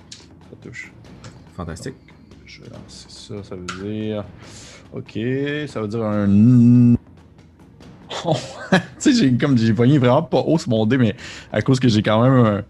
Ça 0.50 0.56
touche. 0.60 0.92
Fantastique. 1.56 1.94
Je 2.48 2.62
vais 2.62 2.70
lancer 2.70 3.06
ça, 3.08 3.34
ça 3.42 3.54
veut 3.54 3.66
dire. 3.84 4.24
Ok, 4.94 5.18
ça 5.66 5.82
veut 5.82 5.88
dire 5.88 6.02
un. 6.02 6.94
Oh, 8.24 8.34
tu 8.72 8.78
sais, 8.98 9.12
j'ai 9.12 9.36
comme 9.36 9.56
j'ai 9.56 9.74
pogné 9.74 9.98
vraiment 9.98 10.22
pas 10.22 10.38
haut 10.40 10.58
sur 10.58 10.70
mon 10.70 10.86
dé, 10.86 10.96
mais 10.96 11.14
à 11.52 11.60
cause 11.60 11.78
que 11.78 11.88
j'ai 11.88 12.02
quand 12.02 12.22
même 12.22 12.46
un. 12.46 12.64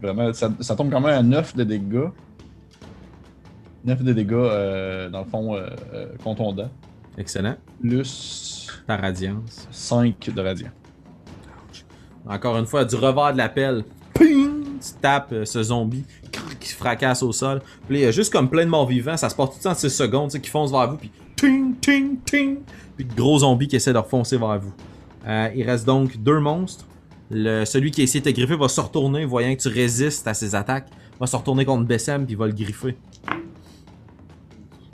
Vraiment, 0.00 0.32
ça, 0.32 0.50
ça 0.60 0.74
tombe 0.74 0.90
quand 0.90 1.02
même 1.02 1.14
à 1.14 1.22
9 1.22 1.54
de 1.54 1.64
dégâts. 1.64 2.08
9 3.84 4.02
de 4.02 4.12
dégâts, 4.14 4.32
euh, 4.32 5.10
dans 5.10 5.20
le 5.20 5.26
fond, 5.26 5.54
euh, 5.54 5.68
euh, 5.92 6.06
contondant. 6.24 6.70
Excellent. 7.18 7.56
Plus 7.78 8.66
Ta 8.86 8.96
radiance. 8.96 9.68
5 9.70 10.30
de 10.34 10.40
radiant. 10.40 10.70
Encore 12.26 12.56
une 12.56 12.66
fois, 12.66 12.86
du 12.86 12.96
revers 12.96 13.34
de 13.34 13.38
la 13.38 13.50
pelle. 13.50 13.84
Ping! 14.14 14.78
Tu 14.80 14.92
tapes 15.00 15.34
ce 15.44 15.62
zombie 15.62 16.06
qui 16.64 16.70
se 16.70 16.76
fracasse 16.76 17.22
au 17.22 17.32
sol. 17.32 17.62
Puis 17.88 17.98
il 17.98 18.02
y 18.02 18.06
a 18.06 18.10
juste 18.10 18.32
comme 18.32 18.48
plein 18.48 18.64
de 18.64 18.70
morts 18.70 18.86
vivants. 18.86 19.16
Ça 19.16 19.28
se 19.28 19.34
passe 19.34 19.50
tout 19.50 19.56
le 19.58 19.62
temps 19.62 19.70
en 19.70 19.74
6 19.74 19.90
secondes, 19.90 20.30
qui 20.30 20.50
foncent 20.50 20.72
vers 20.72 20.90
vous. 20.90 20.96
Puis 20.96 21.10
ting, 21.36 21.74
ting, 21.76 22.18
ting. 22.24 22.58
Puis 22.96 23.04
de 23.04 23.14
gros 23.14 23.38
zombies 23.38 23.68
qui 23.68 23.76
essaient 23.76 23.92
de 23.92 23.98
refoncer 23.98 24.36
vers 24.36 24.58
vous. 24.58 24.72
Euh, 25.26 25.50
il 25.54 25.62
reste 25.64 25.86
donc 25.86 26.16
deux 26.16 26.40
monstres. 26.40 26.86
Celui 27.30 27.90
qui 27.90 28.00
a 28.00 28.04
essayé 28.04 28.20
de 28.20 28.30
te 28.30 28.34
griffer 28.34 28.56
va 28.56 28.68
se 28.68 28.80
retourner, 28.80 29.24
voyant 29.24 29.54
que 29.54 29.60
tu 29.60 29.68
résistes 29.68 30.26
à 30.26 30.34
ses 30.34 30.54
attaques. 30.54 30.88
Va 31.20 31.26
se 31.26 31.36
retourner 31.36 31.64
contre 31.64 31.84
Bessem, 31.86 32.26
puis 32.26 32.34
va 32.34 32.46
le 32.46 32.52
griffer. 32.52 32.96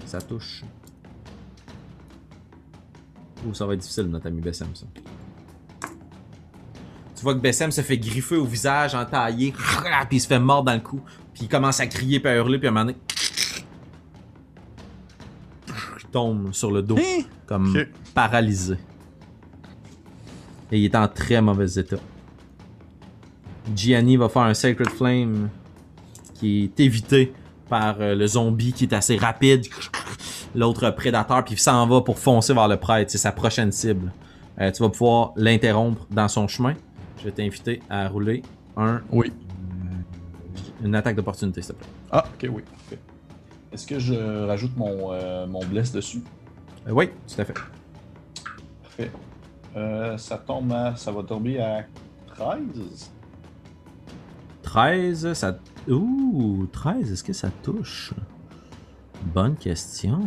Ça 0.04 0.20
touche. 0.20 0.64
Ouh, 3.46 3.54
ça 3.54 3.64
va 3.64 3.74
être 3.74 3.80
difficile, 3.80 4.04
notre 4.04 4.26
ami 4.26 4.40
Bessem, 4.40 4.68
ça. 4.74 4.87
Tu 7.20 7.24
vois 7.24 7.35
que 7.35 7.40
Bessem 7.40 7.70
se 7.70 7.83
fait 7.83 7.98
griffer 7.98 8.37
au 8.37 8.46
visage, 8.46 8.94
entaillé, 8.94 9.52
puis 10.09 10.16
il 10.16 10.20
se 10.20 10.26
fait 10.26 10.38
mordre 10.38 10.64
dans 10.70 10.74
le 10.74 10.80
cou. 10.80 11.02
Puis 11.35 11.42
il 11.42 11.48
commence 11.48 11.78
à 11.78 11.87
crier, 11.87 12.18
puis 12.18 12.30
à 12.30 12.37
hurler, 12.37 12.56
puis 12.59 12.66
à 12.66 12.70
un 12.70 12.72
moment 12.72 12.87
donné, 12.87 12.96
il 16.02 16.06
tombe 16.11 16.50
sur 16.54 16.70
le 16.72 16.80
dos, 16.80 16.98
comme 17.44 17.76
Ok. 17.76 17.87
paralysé. 18.14 18.76
Et 20.72 20.78
il 20.78 20.87
est 20.87 20.94
en 20.94 21.09
très 21.09 21.42
mauvais 21.42 21.70
état. 21.78 21.98
Gianni 23.76 24.16
va 24.16 24.30
faire 24.30 24.42
un 24.42 24.54
Sacred 24.54 24.88
Flame 24.88 25.50
qui 26.33 26.64
est 26.64 26.80
évité 26.80 27.35
par 27.68 27.96
euh, 28.00 28.14
le 28.14 28.26
zombie 28.26 28.72
qui 28.72 28.85
est 28.85 28.94
assez 28.94 29.18
rapide. 29.18 29.66
L'autre 30.54 30.88
prédateur, 30.88 31.44
puis 31.44 31.52
il 31.56 31.59
s'en 31.59 31.87
va 31.87 32.00
pour 32.00 32.18
foncer 32.18 32.54
vers 32.54 32.66
le 32.66 32.78
prêtre. 32.78 33.11
C'est 33.11 33.18
sa 33.18 33.30
prochaine 33.30 33.72
cible. 33.72 34.11
Euh, 34.59 34.70
tu 34.70 34.83
vas 34.83 34.88
pouvoir 34.88 35.33
l'interrompre 35.37 36.06
dans 36.11 36.28
son 36.28 36.48
chemin. 36.48 36.74
Je 37.20 37.24
vais 37.26 37.33
t'inviter 37.33 37.83
à 37.90 38.09
rouler 38.09 38.42
un, 38.76 39.02
Oui. 39.12 39.30
une 40.83 40.94
attaque 40.94 41.16
d'opportunité, 41.16 41.61
s'il 41.62 41.74
te 41.74 41.80
plaît. 41.80 41.88
Ah, 42.11 42.24
ok, 42.35 42.48
oui. 42.52 42.62
Est-ce 43.72 43.87
que 43.87 43.98
je 43.98 44.46
rajoute 44.46 44.76
mon, 44.76 45.12
euh, 45.12 45.46
mon 45.46 45.64
bless 45.64 45.92
dessus? 45.92 46.22
Euh, 46.88 46.92
oui, 46.92 47.09
tout 47.28 47.40
à 47.40 47.44
fait. 47.44 47.54
Parfait. 48.83 49.11
Euh, 49.76 50.16
ça 50.18 50.38
tombe 50.38 50.72
à. 50.72 50.96
Ça 50.96 51.12
va 51.12 51.22
tomber 51.22 51.61
à 51.61 51.85
13. 52.35 53.11
13, 54.62 55.33
ça. 55.35 55.59
Ouh, 55.88 56.66
13, 56.72 57.12
est-ce 57.12 57.22
que 57.24 57.33
ça 57.33 57.50
touche? 57.62 58.12
Bonne 59.35 59.54
question. 59.56 60.20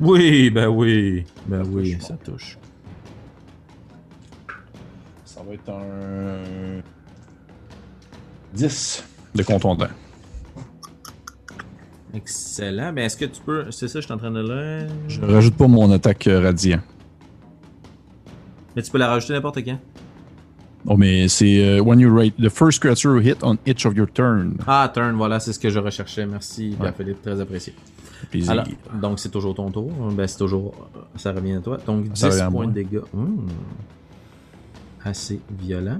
Oui, 0.00 0.50
ben 0.50 0.68
oui. 0.68 1.24
Ben 1.46 1.64
Ça 1.64 1.70
oui, 1.70 1.96
touche, 1.96 2.02
ça 2.06 2.16
touche. 2.16 2.58
Ça 5.24 5.40
va 5.46 5.54
être 5.54 5.68
un. 5.70 6.80
10 8.54 9.04
de 9.34 9.42
contondant. 9.42 9.88
Excellent. 12.14 12.92
Mais 12.92 13.04
est-ce 13.06 13.16
que 13.16 13.24
tu 13.24 13.40
peux. 13.42 13.70
C'est 13.70 13.88
ça, 13.88 14.00
je 14.00 14.04
suis 14.04 14.14
en 14.14 14.18
train 14.18 14.30
de 14.30 14.40
le. 14.40 14.86
Je 15.08 15.20
rajoute 15.20 15.54
pas 15.56 15.66
mon 15.66 15.90
attaque 15.90 16.26
euh, 16.28 16.40
radiant. 16.40 16.80
Mais 18.76 18.82
tu 18.82 18.90
peux 18.90 18.98
la 18.98 19.08
rajouter 19.08 19.32
n'importe 19.32 19.64
quand. 19.64 19.78
Oh, 20.86 20.96
mais 20.96 21.28
c'est 21.28 21.64
euh, 21.64 21.80
when 21.80 21.98
you 21.98 22.14
rate 22.14 22.34
the 22.36 22.50
first 22.50 22.80
creature 22.80 23.18
hit 23.20 23.42
on 23.42 23.56
each 23.66 23.86
of 23.86 23.96
your 23.96 24.06
turn. 24.12 24.58
Ah, 24.66 24.90
turn, 24.92 25.16
voilà, 25.16 25.40
c'est 25.40 25.52
ce 25.52 25.58
que 25.58 25.70
je 25.70 25.78
recherchais. 25.78 26.26
Merci, 26.26 26.76
Ouais. 26.78 26.92
Philippe, 26.96 27.22
très 27.22 27.40
apprécié. 27.40 27.74
Alors, 28.48 28.66
donc 29.00 29.18
c'est 29.18 29.30
toujours 29.30 29.54
ton 29.54 29.70
tour. 29.70 29.90
Ben, 30.12 30.26
c'est 30.26 30.38
toujours. 30.38 30.74
Ça 31.16 31.32
revient 31.32 31.54
à 31.54 31.60
toi. 31.60 31.78
Donc 31.86 32.08
10 32.10 32.20
Ça 32.20 32.28
revient 32.28 32.40
à 32.40 32.50
points 32.50 32.66
de 32.66 32.72
dégâts. 32.72 33.00
Hmm. 33.12 33.46
Assez 35.04 35.40
violent. 35.50 35.98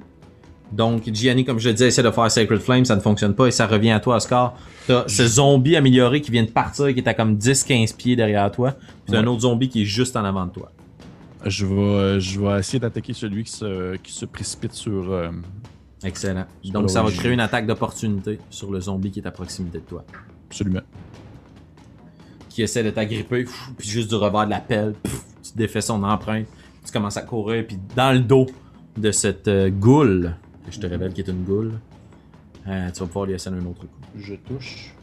Donc, 0.73 1.09
Gianni, 1.13 1.45
comme 1.45 1.59
je 1.59 1.69
le 1.69 1.75
disais, 1.75 1.89
essaie 1.89 2.03
de 2.03 2.11
faire 2.11 2.31
Sacred 2.31 2.59
Flame, 2.61 2.85
ça 2.85 2.97
ne 2.97 3.01
fonctionne 3.01 3.35
pas 3.35 3.47
et 3.47 3.51
ça 3.51 3.67
revient 3.67 3.91
à 3.93 4.01
toi, 4.01 4.17
Oscar. 4.17 4.55
T'as 4.87 5.07
ce 5.07 5.27
zombie 5.27 5.77
amélioré 5.77 6.21
qui 6.21 6.31
vient 6.31 6.43
de 6.43 6.51
partir, 6.51 6.87
qui 6.93 6.99
est 7.01 7.07
à 7.09 7.15
comme 7.15 7.37
10-15 7.37 7.95
pieds 7.97 8.17
derrière 8.17 8.51
toi. 8.51 8.73
Puis 8.73 9.13
t'as 9.13 9.19
un 9.19 9.23
Ouais. 9.23 9.29
autre 9.29 9.43
zombie 9.43 9.69
qui 9.69 9.83
est 9.83 9.87
juste 9.87 10.17
en 10.17 10.25
avant 10.25 10.47
de 10.47 10.51
toi. 10.53 10.73
Je 11.45 11.67
vais, 11.67 11.75
euh, 11.75 12.21
je 12.21 12.41
vais 12.41 12.59
essayer 12.59 12.79
d'attaquer 12.81 13.13
celui 13.13 13.45
qui 13.45 13.53
se, 13.53 13.97
qui 13.97 14.13
se 14.13 14.25
précipite 14.25 14.73
sur. 14.73 15.13
euh, 15.13 15.31
Excellent. 16.03 16.47
Donc, 16.65 16.91
ça 16.91 17.03
va 17.03 17.11
créer 17.11 17.33
une 17.33 17.41
attaque 17.41 17.67
d'opportunité 17.67 18.39
sur 18.51 18.71
le 18.73 18.81
zombie 18.81 19.11
qui 19.11 19.21
est 19.21 19.27
à 19.27 19.31
proximité 19.31 19.79
de 19.79 19.85
toi. 19.85 20.05
absolument. 20.49 20.81
qui 22.49 22.63
essaie 22.63 22.85
de 22.85 22.91
t'agripper, 22.91 23.45
puis 23.77 23.89
juste 23.89 24.09
du 24.09 24.15
revers 24.15 24.45
de 24.47 24.51
la 24.51 24.61
pelle, 24.61 24.95
pff, 25.03 25.21
tu 25.43 25.51
défais 25.57 25.81
son 25.81 26.03
empreinte, 26.05 26.47
tu 26.87 26.93
commences 26.93 27.17
à 27.17 27.23
courir, 27.23 27.65
puis 27.67 27.79
dans 27.97 28.13
le 28.13 28.21
dos 28.21 28.47
de 28.97 29.11
cette 29.11 29.49
euh, 29.49 29.71
goule, 29.71 30.37
que 30.67 30.73
je 30.73 30.81
te 30.81 30.87
révèle 30.87 31.13
qui 31.13 31.21
est 31.21 31.29
une 31.29 31.45
goule, 31.45 31.79
euh, 32.67 32.91
tu 32.91 33.01
vas 33.01 33.07
pouvoir 33.07 33.27
lui 33.27 33.35
asséner 33.35 33.59
un 33.59 33.67
autre 33.67 33.81
coup. 33.81 33.87
Je 34.17 34.35
touche. 34.35 34.95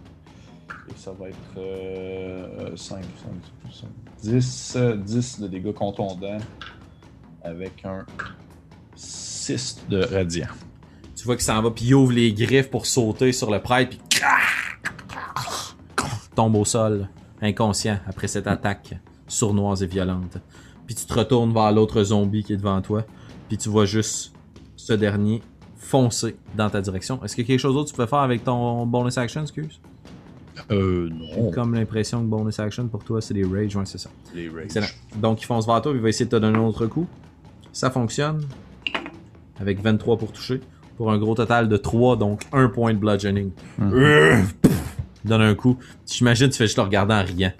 Et 0.89 0.97
ça 0.97 1.11
va 1.11 1.29
être 1.29 1.37
euh, 1.57 2.75
5, 2.75 3.03
5, 3.71 3.89
10, 4.23 4.73
euh, 4.77 4.97
10 4.97 5.41
de 5.41 5.47
dégâts 5.47 5.73
contondants 5.73 6.39
avec 7.43 7.85
un 7.85 8.05
6 8.95 9.85
de 9.89 10.03
radiant. 10.03 10.47
Tu 11.15 11.25
vois 11.25 11.35
qu'il 11.35 11.45
s'en 11.45 11.61
va, 11.61 11.69
puis 11.69 11.85
il 11.85 11.93
ouvre 11.93 12.13
les 12.13 12.33
griffes 12.33 12.69
pour 12.69 12.87
sauter 12.87 13.31
sur 13.31 13.51
le 13.51 13.59
prêtre, 13.59 13.89
puis 13.89 13.99
tombe 16.35 16.55
au 16.55 16.65
sol, 16.65 17.09
inconscient, 17.41 17.99
après 18.07 18.27
cette 18.27 18.47
attaque 18.47 18.95
sournoise 19.27 19.83
et 19.83 19.87
violente. 19.87 20.37
Puis 20.87 20.95
tu 20.95 21.05
te 21.05 21.13
retournes 21.13 21.53
vers 21.53 21.71
l'autre 21.71 22.03
zombie 22.03 22.43
qui 22.43 22.53
est 22.53 22.57
devant 22.57 22.81
toi, 22.81 23.05
puis 23.51 23.57
tu 23.57 23.67
vois 23.67 23.83
juste 23.83 24.31
ce 24.77 24.93
dernier 24.93 25.41
foncer 25.75 26.37
dans 26.55 26.69
ta 26.69 26.79
direction. 26.79 27.21
Est-ce 27.21 27.35
qu'il 27.35 27.43
y 27.43 27.47
a 27.47 27.49
quelque 27.49 27.59
chose 27.59 27.73
d'autre 27.73 27.91
que 27.91 27.97
tu 27.97 28.01
peux 28.01 28.05
faire 28.05 28.19
avec 28.19 28.45
ton 28.45 28.85
bonus 28.85 29.17
action, 29.17 29.41
excuse? 29.41 29.81
Euh, 30.71 31.09
non. 31.09 31.51
Comme 31.51 31.75
l'impression 31.75 32.21
que 32.21 32.27
bonus 32.27 32.61
action 32.61 32.87
pour 32.87 33.03
toi, 33.03 33.19
c'est 33.19 33.33
des 33.33 33.43
rage. 33.43 33.75
Ouais, 33.75 33.85
c'est 33.85 33.97
ça. 33.97 34.09
Les 34.33 34.47
rage. 34.47 34.63
Excellent. 34.63 34.87
Donc, 35.17 35.41
il 35.41 35.45
fonce 35.45 35.67
vers 35.67 35.81
toi, 35.81 35.91
il 35.93 35.99
va 35.99 36.07
essayer 36.07 36.23
de 36.23 36.29
te 36.29 36.37
donner 36.37 36.57
un 36.57 36.61
autre 36.61 36.85
coup. 36.85 37.05
Ça 37.73 37.91
fonctionne. 37.91 38.47
Avec 39.59 39.81
23 39.81 40.17
pour 40.17 40.31
toucher. 40.31 40.61
Pour 40.95 41.11
un 41.11 41.17
gros 41.17 41.35
total 41.35 41.67
de 41.67 41.75
3, 41.75 42.15
donc 42.15 42.43
1 42.53 42.69
point 42.69 42.93
de 42.93 42.99
bludgeoning. 42.99 43.51
Mhm. 43.79 44.47
Il 45.25 45.29
donne 45.29 45.41
un 45.41 45.55
coup. 45.55 45.77
J'imagine 46.05 46.47
que 46.47 46.53
tu 46.53 46.57
fais 46.57 46.67
juste 46.67 46.77
le 46.77 46.83
regarder 46.83 47.15
en 47.15 47.25
riant. 47.25 47.51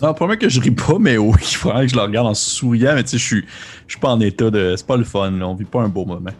Non, 0.00 0.14
pas 0.14 0.36
que 0.36 0.48
je 0.48 0.60
ris 0.60 0.70
pas, 0.70 0.98
mais 0.98 1.18
oui, 1.18 1.36
il 1.40 1.56
faudrait 1.56 1.86
que 1.86 1.92
je 1.92 1.96
le 1.96 2.02
regarde 2.02 2.26
en 2.26 2.34
souriant, 2.34 2.94
mais 2.94 3.02
tu 3.02 3.10
sais, 3.10 3.18
je 3.18 3.24
suis, 3.24 3.44
je 3.86 3.92
suis 3.92 4.00
pas 4.00 4.10
en 4.10 4.20
état 4.20 4.50
de. 4.50 4.74
C'est 4.76 4.86
pas 4.86 4.96
le 4.96 5.04
fun, 5.04 5.30
là. 5.32 5.48
on 5.48 5.54
vit 5.54 5.64
pas 5.64 5.82
un 5.82 5.88
beau 5.88 6.04
moment. 6.04 6.30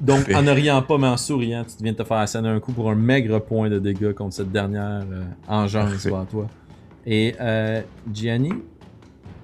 Donc, 0.00 0.28
en 0.34 0.42
ne 0.42 0.50
riant 0.50 0.82
pas, 0.82 0.98
mais 0.98 1.06
en 1.06 1.16
souriant, 1.16 1.64
tu 1.64 1.82
viens 1.82 1.92
de 1.92 1.96
te 1.96 2.04
faire 2.04 2.16
asséner 2.16 2.48
un 2.48 2.58
coup 2.58 2.72
pour 2.72 2.90
un 2.90 2.96
maigre 2.96 3.38
point 3.38 3.70
de 3.70 3.78
dégâts 3.78 4.12
contre 4.12 4.34
cette 4.34 4.50
dernière 4.50 5.04
euh, 5.10 5.22
engeance 5.46 6.04
devant 6.04 6.24
toi. 6.24 6.48
Et 7.06 7.34
euh, 7.40 7.82
Gianni, 8.12 8.52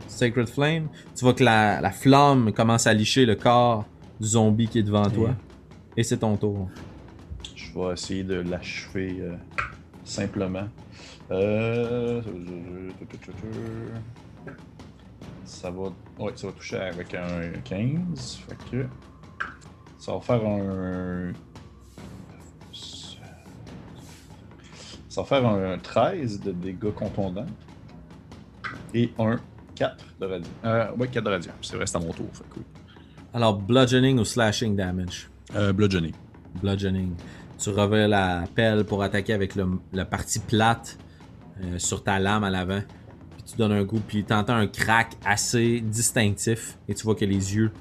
Sacred 0.09 0.49
Flame, 0.49 0.89
tu 1.17 1.25
vois 1.25 1.35
que 1.35 1.45
la, 1.45 1.81
la 1.81 1.91
flamme 1.93 2.53
commence 2.53 2.89
à 2.89 2.93
licher 2.93 3.25
le 3.25 3.37
corps 3.37 3.85
du 4.21 4.27
zombie 4.27 4.67
qui 4.67 4.81
est 4.81 4.83
devant 4.83 5.09
toi. 5.09 5.31
Et 5.97 6.03
c'est 6.03 6.19
ton 6.19 6.37
tour. 6.37 6.69
Je 7.55 7.79
vais 7.79 7.93
essayer 7.93 8.25
de 8.25 8.35
l'achever 8.35 9.17
euh, 9.21 9.37
simplement. 10.09 10.69
Euh... 11.31 12.23
Ça 15.45 15.71
va... 15.71 15.93
Ouais, 16.19 16.33
ça 16.35 16.47
va 16.49 16.53
toucher 16.53 16.79
avec 16.79 17.15
un 17.15 17.53
15. 17.65 18.41
Fait 18.49 18.71
que... 18.71 18.87
Ça 19.99 20.13
va 20.13 20.21
faire 20.21 20.47
un... 20.47 21.33
Ça 25.09 25.23
va 25.23 25.27
faire 25.27 25.47
un 25.47 25.79
13 25.79 26.41
de 26.41 26.53
dégâts 26.53 26.93
contondants. 26.93 27.47
Et 28.95 29.13
un 29.19 29.37
4 29.75 30.05
de 30.21 30.27
radiant. 30.27 30.51
Euh, 30.65 30.93
ouais, 30.97 31.09
4 31.09 31.25
de 31.25 31.31
radiant. 31.31 31.53
C'est 31.61 31.77
vrai, 31.77 31.87
c'est 31.87 31.97
à 31.97 32.01
mon 32.01 32.13
tour. 32.13 32.29
Fait 32.33 32.45
que 32.45 32.59
oui. 32.59 32.65
Alors, 33.35 33.59
bludgeoning 33.59 34.19
ou 34.19 34.25
slashing 34.25 34.77
damage? 34.77 35.29
Euh, 35.55 35.73
bludgeoning. 35.73 36.15
Bludgeoning. 36.63 37.15
Tu 37.59 37.71
revers 37.71 38.09
la 38.09 38.45
pelle 38.55 38.85
pour 38.85 39.03
attaquer 39.03 39.33
avec 39.33 39.57
le, 39.57 39.67
la 39.93 40.05
partie 40.05 40.39
plate 40.39 40.97
euh, 41.61 41.79
sur 41.79 42.05
ta 42.05 42.21
lame 42.21 42.45
à 42.45 42.51
l'avant. 42.51 42.81
Puis 43.31 43.43
tu 43.43 43.57
donnes 43.57 43.73
un 43.73 43.85
coup, 43.85 43.99
puis 43.99 44.23
t'entends 44.23 44.55
un 44.55 44.69
crack 44.69 45.17
assez 45.25 45.81
distinctif. 45.81 46.79
Et 46.89 46.95
tu 46.95 47.03
vois 47.05 47.17
que 47.17 47.25
les 47.25 47.57
yeux 47.57 47.73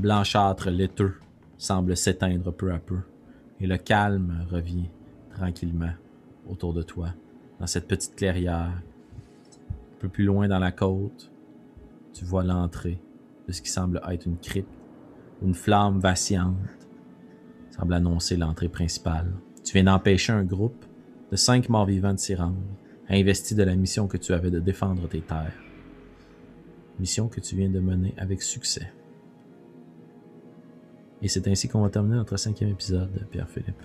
blanchâtres, 0.00 0.68
laiteux, 0.68 1.14
semblent 1.58 1.96
s'éteindre 1.96 2.52
peu 2.52 2.72
à 2.72 2.78
peu. 2.78 2.98
Et 3.60 3.68
le 3.68 3.76
calme 3.76 4.46
revient 4.50 4.88
tranquillement 5.32 5.92
autour 6.50 6.74
de 6.74 6.82
toi, 6.82 7.10
dans 7.60 7.66
cette 7.68 7.86
petite 7.86 8.16
clairière. 8.16 8.72
Un 8.72 10.00
peu 10.00 10.08
plus 10.08 10.24
loin 10.24 10.48
dans 10.48 10.58
la 10.58 10.72
côte, 10.72 11.30
tu 12.12 12.24
vois 12.24 12.42
l'entrée 12.42 13.00
de 13.46 13.52
ce 13.52 13.62
qui 13.62 13.70
semble 13.70 14.00
être 14.10 14.26
une 14.26 14.38
crypte. 14.38 14.68
Une 15.40 15.54
flamme 15.54 16.00
vacillante 16.00 16.56
semble 17.76 17.94
annoncer 17.94 18.36
l'entrée 18.36 18.68
principale. 18.68 19.32
Tu 19.64 19.72
viens 19.72 19.84
d'empêcher 19.84 20.32
un 20.32 20.44
groupe 20.44 20.84
de 21.30 21.36
cinq 21.36 21.68
morts 21.68 21.86
vivants 21.86 22.14
de 22.14 22.18
s'y 22.18 22.34
rendre, 22.34 22.62
investi 23.08 23.54
de 23.54 23.62
la 23.62 23.74
mission 23.74 24.06
que 24.06 24.16
tu 24.16 24.32
avais 24.32 24.50
de 24.50 24.60
défendre 24.60 25.08
tes 25.08 25.20
terres. 25.20 25.60
Mission 27.00 27.28
que 27.28 27.40
tu 27.40 27.56
viens 27.56 27.70
de 27.70 27.80
mener 27.80 28.14
avec 28.16 28.42
succès. 28.42 28.92
Et 31.22 31.28
c'est 31.28 31.48
ainsi 31.48 31.68
qu'on 31.68 31.80
va 31.80 31.90
terminer 31.90 32.16
notre 32.16 32.36
cinquième 32.36 32.70
épisode, 32.70 33.26
Pierre-Philippe. 33.30 33.82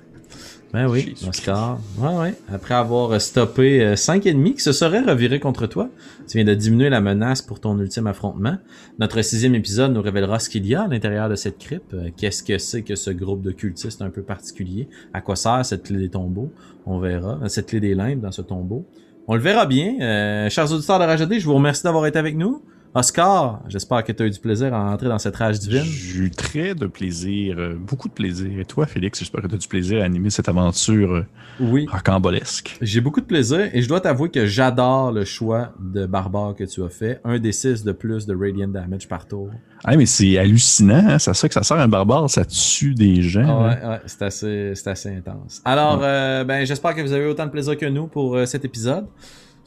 Ben 0.71 0.87
oui. 0.87 1.15
Oscar. 1.27 1.79
Ouais, 1.97 2.15
ouais. 2.15 2.33
Après 2.53 2.75
avoir 2.75 3.19
stoppé 3.19 3.81
euh, 3.83 3.95
cinq 3.95 4.27
ennemis 4.27 4.53
qui 4.53 4.61
se 4.61 4.71
seraient 4.71 5.01
revirés 5.01 5.39
contre 5.39 5.65
toi, 5.65 5.89
tu 6.27 6.37
viens 6.37 6.45
de 6.45 6.53
diminuer 6.53 6.89
la 6.89 7.01
menace 7.01 7.41
pour 7.41 7.59
ton 7.59 7.79
ultime 7.79 8.05
affrontement. 8.05 8.55
Notre 8.99 9.21
sixième 9.23 9.55
épisode 9.55 9.93
nous 9.93 10.01
révélera 10.01 10.37
ce 10.37 10.47
qu'il 10.47 10.67
y 10.67 10.75
a 10.75 10.83
à 10.83 10.87
l'intérieur 10.87 11.27
de 11.27 11.33
cette 11.35 11.57
crypte. 11.57 11.95
Euh, 11.95 12.09
Qu'est-ce 12.15 12.43
que 12.43 12.59
c'est 12.59 12.83
que 12.83 12.95
ce 12.95 13.09
groupe 13.09 13.41
de 13.41 13.51
cultistes 13.51 14.03
un 14.03 14.11
peu 14.11 14.21
particulier? 14.21 14.87
À 15.11 15.21
quoi 15.21 15.35
sert 15.35 15.65
cette 15.65 15.83
clé 15.83 15.97
des 15.97 16.09
tombeaux? 16.09 16.51
On 16.85 16.99
verra. 16.99 17.39
Euh, 17.41 17.47
Cette 17.47 17.67
clé 17.67 17.79
des 17.79 17.95
limbes 17.95 18.21
dans 18.21 18.31
ce 18.31 18.43
tombeau. 18.43 18.85
On 19.27 19.33
le 19.35 19.41
verra 19.41 19.65
bien. 19.65 19.95
Euh, 20.01 20.49
chers 20.49 20.71
auditeurs 20.71 20.99
de 20.99 21.03
Rajouter, 21.05 21.39
je 21.39 21.45
vous 21.45 21.55
remercie 21.55 21.83
d'avoir 21.83 22.05
été 22.05 22.19
avec 22.19 22.35
nous. 22.37 22.63
Oscar, 22.95 23.61
j'espère 23.67 24.03
que 24.03 24.11
tu 24.11 24.23
as 24.23 24.25
eu 24.25 24.31
du 24.31 24.39
plaisir 24.39 24.73
à 24.73 24.91
entrer 24.91 25.07
dans 25.07 25.19
cette 25.19 25.35
rage 25.35 25.59
divine. 25.59 25.83
J'ai 25.83 26.17
eu 26.21 26.31
très 26.31 26.73
de 26.73 26.87
plaisir, 26.87 27.55
euh, 27.59 27.75
beaucoup 27.79 28.07
de 28.09 28.13
plaisir. 28.13 28.59
Et 28.59 28.65
toi, 28.65 28.87
Félix, 28.87 29.19
j'espère 29.19 29.43
que 29.43 29.47
tu 29.47 29.53
as 29.53 29.57
du 29.59 29.67
plaisir 29.67 30.01
à 30.01 30.05
animer 30.05 30.31
cette 30.31 30.49
aventure 30.49 31.13
euh, 31.13 31.25
Oui. 31.59 31.85
rocambolesque. 31.91 32.77
J'ai 32.81 32.99
beaucoup 32.99 33.21
de 33.21 33.27
plaisir 33.27 33.69
et 33.73 33.83
je 33.83 33.87
dois 33.87 34.01
t'avouer 34.01 34.29
que 34.31 34.47
j'adore 34.47 35.11
le 35.11 35.23
choix 35.23 35.71
de 35.79 36.07
barbare 36.07 36.55
que 36.55 36.63
tu 36.63 36.81
as 36.83 36.89
fait. 36.89 37.21
Un 37.23 37.37
des 37.37 37.51
six 37.51 37.83
de 37.83 37.91
plus 37.91 38.25
de 38.25 38.35
Radiant 38.35 38.67
Damage 38.67 39.07
par 39.07 39.27
tour. 39.27 39.51
Ah, 39.83 39.95
mais 39.95 40.07
c'est 40.07 40.39
hallucinant, 40.39 41.09
hein? 41.09 41.19
ça, 41.19 41.35
ça 41.35 41.47
que 41.47 41.53
ça 41.53 41.61
sert 41.61 41.77
un 41.77 41.87
barbare, 41.87 42.27
ça 42.27 42.43
tue 42.43 42.95
des 42.95 43.21
gens. 43.21 43.45
Ah 43.45 43.51
hein? 43.51 43.67
ouais, 43.83 43.87
ouais, 43.89 43.99
c'est 44.07 44.21
assez, 44.23 44.71
c'est 44.73 44.89
assez 44.89 45.15
intense. 45.15 45.61
Alors, 45.63 45.99
euh, 46.01 46.43
ben, 46.43 46.65
j'espère 46.65 46.95
que 46.95 47.01
vous 47.01 47.13
avez 47.13 47.25
eu 47.25 47.27
autant 47.27 47.45
de 47.45 47.51
plaisir 47.51 47.77
que 47.77 47.85
nous 47.85 48.07
pour 48.07 48.35
cet 48.47 48.65
épisode. 48.65 49.05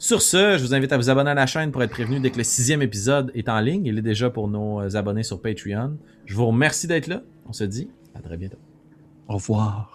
Sur 0.03 0.21
ce, 0.21 0.57
je 0.57 0.63
vous 0.65 0.73
invite 0.73 0.91
à 0.91 0.97
vous 0.97 1.09
abonner 1.09 1.29
à 1.29 1.33
la 1.33 1.45
chaîne 1.45 1.71
pour 1.71 1.81
être 1.81 1.91
prévenu 1.91 2.19
dès 2.19 2.29
que 2.29 2.37
le 2.37 2.43
sixième 2.43 2.81
épisode 2.81 3.31
est 3.35 3.47
en 3.47 3.61
ligne. 3.61 3.85
Il 3.85 3.97
est 3.97 4.01
déjà 4.01 4.29
pour 4.29 4.49
nos 4.49 4.81
euh, 4.81 4.97
abonnés 4.97 5.23
sur 5.23 5.41
Patreon. 5.41 5.97
Je 6.25 6.35
vous 6.35 6.45
remercie 6.45 6.87
d'être 6.87 7.07
là. 7.07 7.21
On 7.47 7.53
se 7.53 7.63
dit 7.63 7.89
à 8.13 8.19
très 8.19 8.35
bientôt. 8.35 8.57
Au 9.29 9.35
revoir. 9.35 9.92